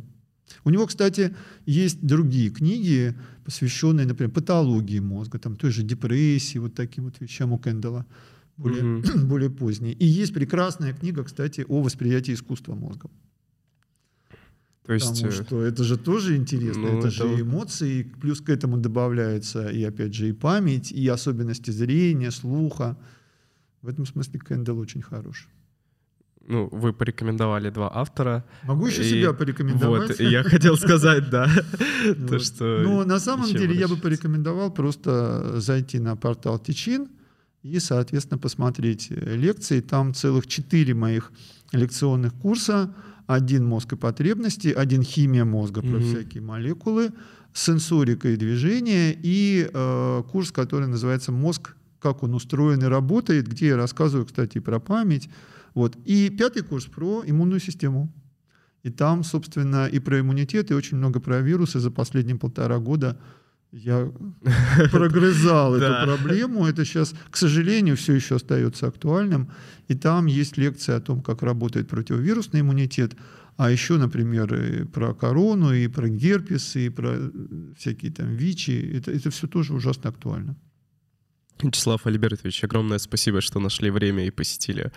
У 0.64 0.70
него, 0.70 0.86
кстати, 0.88 1.36
есть 1.66 2.02
другие 2.02 2.50
книги, 2.50 3.16
посвященные, 3.46 4.06
например, 4.06 4.32
патологии 4.32 5.00
мозга, 5.00 5.40
там 5.40 5.56
той 5.56 5.72
же 5.72 5.84
депрессии, 5.84 6.58
вот 6.60 6.74
таким 6.74 7.06
вот 7.06 7.20
вещам 7.20 7.52
у 7.54 7.58
Кэндала, 7.58 8.06
более, 8.58 8.84
mm-hmm. 8.84 9.26
более 9.26 9.50
поздние. 9.50 9.94
И 9.94 10.06
есть 10.06 10.34
прекрасная 10.34 10.94
книга, 10.94 11.24
кстати, 11.24 11.66
о 11.68 11.82
восприятии 11.82 12.34
искусства 12.34 12.76
мозга. 12.76 13.10
То 14.86 14.94
есть, 14.94 15.08
Потому 15.08 15.28
э, 15.28 15.32
что 15.32 15.62
это 15.62 15.84
же 15.84 15.98
тоже 15.98 16.36
интересно, 16.36 16.82
ну, 16.82 16.98
это, 17.00 17.08
это 17.08 17.12
же 17.12 17.42
эмоции, 17.42 18.04
плюс 18.04 18.42
к 18.42 18.50
этому 18.50 18.78
добавляется 18.78 19.70
и 19.70 19.82
опять 19.84 20.14
же 20.14 20.30
и 20.30 20.34
память, 20.34 20.92
и 20.92 21.08
особенности 21.08 21.72
зрения, 21.72 22.32
слуха. 22.32 22.98
В 23.82 23.88
этом 23.88 24.06
смысле 24.06 24.40
Кэндалл 24.40 24.80
очень 24.80 25.02
хорош. 25.02 25.48
Ну, 26.46 26.68
вы 26.72 26.92
порекомендовали 26.92 27.70
два 27.70 27.90
автора. 27.94 28.44
Могу 28.64 28.88
еще 28.88 29.02
и, 29.02 29.10
себя 29.10 29.34
порекомендовать. 29.34 30.10
Вот, 30.10 30.20
я 30.20 30.44
хотел 30.44 30.76
сказать, 30.78 31.30
да. 31.30 31.50
То, 32.30 32.40
что 32.40 32.82
ну, 32.84 33.06
на 33.06 33.20
самом 33.20 33.48
деле 33.48 33.76
я 33.76 33.88
бы 33.88 33.96
порекомендовал 33.96 34.72
просто 34.72 35.60
зайти 35.62 36.00
на 36.00 36.18
портал 36.18 36.60
Тичин 36.60 37.08
и, 37.62 37.80
соответственно, 37.80 38.38
посмотреть 38.38 39.10
лекции. 39.10 39.80
Там 39.80 40.14
целых 40.14 40.48
четыре 40.48 40.94
моих 40.94 41.32
лекционных 41.72 42.34
курса 42.34 42.94
один 43.28 43.66
мозг 43.66 43.94
и 43.94 43.96
потребности, 43.96 44.68
один 44.68 45.04
химия 45.04 45.46
мозга 45.46 45.82
про 45.82 45.90
mm-hmm. 45.90 46.14
всякие 46.14 46.44
молекулы, 46.44 47.12
сенсорика 47.54 48.30
и 48.30 48.36
движение, 48.36 49.18
и 49.22 49.70
э, 49.72 50.24
курс, 50.32 50.52
который 50.52 50.88
называется 50.88 51.32
«Мозг. 51.32 51.76
Как 52.00 52.22
он 52.22 52.34
устроен 52.34 52.82
и 52.84 52.86
работает», 52.86 53.48
где 53.48 53.68
я 53.68 53.78
рассказываю, 53.78 54.26
кстати, 54.26 54.60
про 54.60 54.80
память. 54.80 55.30
Вот. 55.74 55.98
И 56.06 56.30
пятый 56.30 56.64
курс 56.64 56.86
про 56.86 57.24
иммунную 57.26 57.60
систему. 57.60 58.12
И 58.84 58.90
там, 58.90 59.24
собственно, 59.24 59.88
и 59.88 60.00
про 60.00 60.20
иммунитет, 60.20 60.72
и 60.72 60.74
очень 60.74 60.98
много 60.98 61.20
про 61.20 61.40
вирусы 61.40 61.80
за 61.80 61.90
последние 61.90 62.38
полтора 62.38 62.80
года 62.80 63.18
я 63.74 64.12
прогрызал 64.92 65.76
эту 65.76 66.06
проблему. 66.06 66.68
Это 66.68 66.86
сейчас, 66.86 67.16
к 67.32 67.38
сожалению, 67.38 67.96
все 67.96 68.14
еще 68.14 68.36
остается 68.36 68.88
актуальным. 68.88 69.50
И 69.88 69.96
там 69.96 70.28
есть 70.28 70.58
лекция 70.58 70.98
о 70.98 71.02
том, 71.02 71.22
как 71.22 71.42
работает 71.42 71.88
противовирусный 71.88 72.60
иммунитет. 72.60 73.16
А 73.58 73.72
еще, 73.72 73.98
например, 73.98 74.54
и 74.54 74.84
про 74.86 75.14
корону, 75.14 75.74
и 75.74 75.88
про 75.88 76.08
герпес, 76.08 76.76
и 76.76 76.90
про 76.90 77.16
всякие 77.78 78.12
там 78.12 78.36
ВИЧи. 78.36 78.98
Это, 78.98 79.12
это 79.12 79.30
все 79.30 79.48
тоже 79.48 79.74
ужасно 79.74 80.10
актуально. 80.10 80.56
Вячеслав 81.64 82.06
Альбертович, 82.06 82.64
огромное 82.64 82.98
спасибо, 83.00 83.42
что 83.42 83.60
нашли 83.60 83.90
время 83.90 84.26
и 84.26 84.32
посетили 84.32 84.92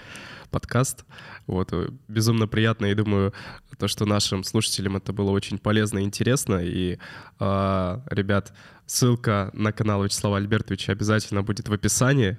подкаст. 0.50 1.04
Вот, 1.46 1.72
э, 1.72 1.88
безумно 2.08 2.46
приятно, 2.48 2.86
и 2.86 2.94
думаю, 2.94 3.32
то, 3.78 3.88
что 3.88 4.06
нашим 4.06 4.44
слушателям 4.44 4.96
это 4.96 5.12
было 5.12 5.30
очень 5.30 5.58
полезно 5.58 5.98
и 5.98 6.02
интересно. 6.02 6.60
И, 6.62 6.98
э, 7.40 8.00
ребят, 8.10 8.54
ссылка 8.86 9.50
на 9.52 9.72
канал 9.72 10.04
Вячеслава 10.04 10.38
Альбертовича 10.38 10.92
обязательно 10.92 11.42
будет 11.42 11.68
в 11.68 11.72
описании. 11.72 12.38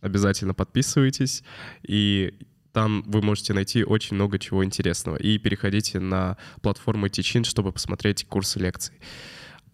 Обязательно 0.00 0.54
подписывайтесь. 0.54 1.42
И 1.82 2.34
там 2.72 3.02
вы 3.06 3.22
можете 3.22 3.54
найти 3.54 3.84
очень 3.84 4.16
много 4.16 4.38
чего 4.38 4.64
интересного. 4.64 5.16
И 5.16 5.38
переходите 5.38 5.98
на 5.98 6.36
платформу 6.60 7.08
Течин, 7.08 7.44
чтобы 7.44 7.72
посмотреть 7.72 8.26
курсы 8.26 8.58
лекций. 8.58 8.94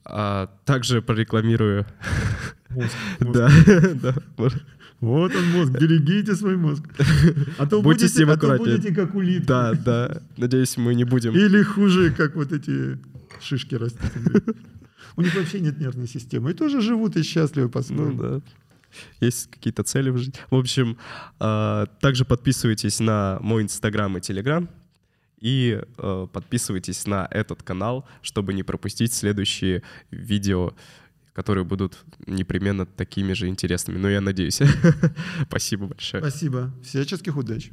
А, 0.04 0.48
также 0.64 1.02
прорекламирую. 1.02 1.86
Мозг. 2.70 2.96
мозг. 3.20 3.34
Да, 3.34 3.50
да. 3.94 4.14
Вот 5.00 5.34
он 5.34 5.50
мозг, 5.50 5.72
берегите 5.72 6.34
свой 6.36 6.56
мозг. 6.56 6.84
А 7.58 7.66
то 7.66 7.82
будете, 7.82 8.24
а 8.24 8.36
то 8.36 8.56
будете 8.56 8.94
как 8.94 9.14
улитки. 9.14 9.46
Да, 9.46 9.74
да. 9.74 10.22
Надеюсь, 10.36 10.76
мы 10.76 10.94
не 10.94 11.04
будем. 11.04 11.34
Или 11.34 11.62
хуже, 11.62 12.12
как 12.12 12.36
вот 12.36 12.52
эти 12.52 12.98
шишки 13.40 13.74
растительные. 13.74 14.42
У 15.16 15.22
них 15.22 15.34
вообще 15.34 15.60
нет 15.60 15.78
нервной 15.78 16.06
системы. 16.06 16.52
И 16.52 16.54
тоже 16.54 16.80
живут 16.80 17.16
и 17.16 17.22
счастливы 17.22 17.68
по-своему. 17.68 18.12
Ну, 18.12 18.22
да. 18.22 18.40
Есть 19.20 19.50
какие-то 19.50 19.82
цели 19.82 20.10
в 20.10 20.18
жизни. 20.18 20.34
В 20.50 20.56
общем, 20.56 20.96
а, 21.38 21.86
также 22.00 22.24
подписывайтесь 22.24 23.00
на 23.00 23.38
мой 23.40 23.62
инстаграм 23.62 24.16
и 24.16 24.20
телеграм. 24.20 24.68
И 25.42 25.82
э, 25.98 26.26
подписывайтесь 26.32 27.04
на 27.04 27.26
этот 27.28 27.64
канал, 27.64 28.06
чтобы 28.22 28.54
не 28.54 28.62
пропустить 28.62 29.12
следующие 29.12 29.82
видео, 30.12 30.72
которые 31.32 31.64
будут 31.64 31.98
непременно 32.26 32.86
такими 32.86 33.32
же 33.32 33.48
интересными. 33.48 33.98
Но 33.98 34.08
я 34.08 34.20
надеюсь. 34.20 34.60
Спасибо 35.48 35.88
большое. 35.88 36.22
Спасибо. 36.22 36.72
Всяческих 36.84 37.36
удач. 37.36 37.72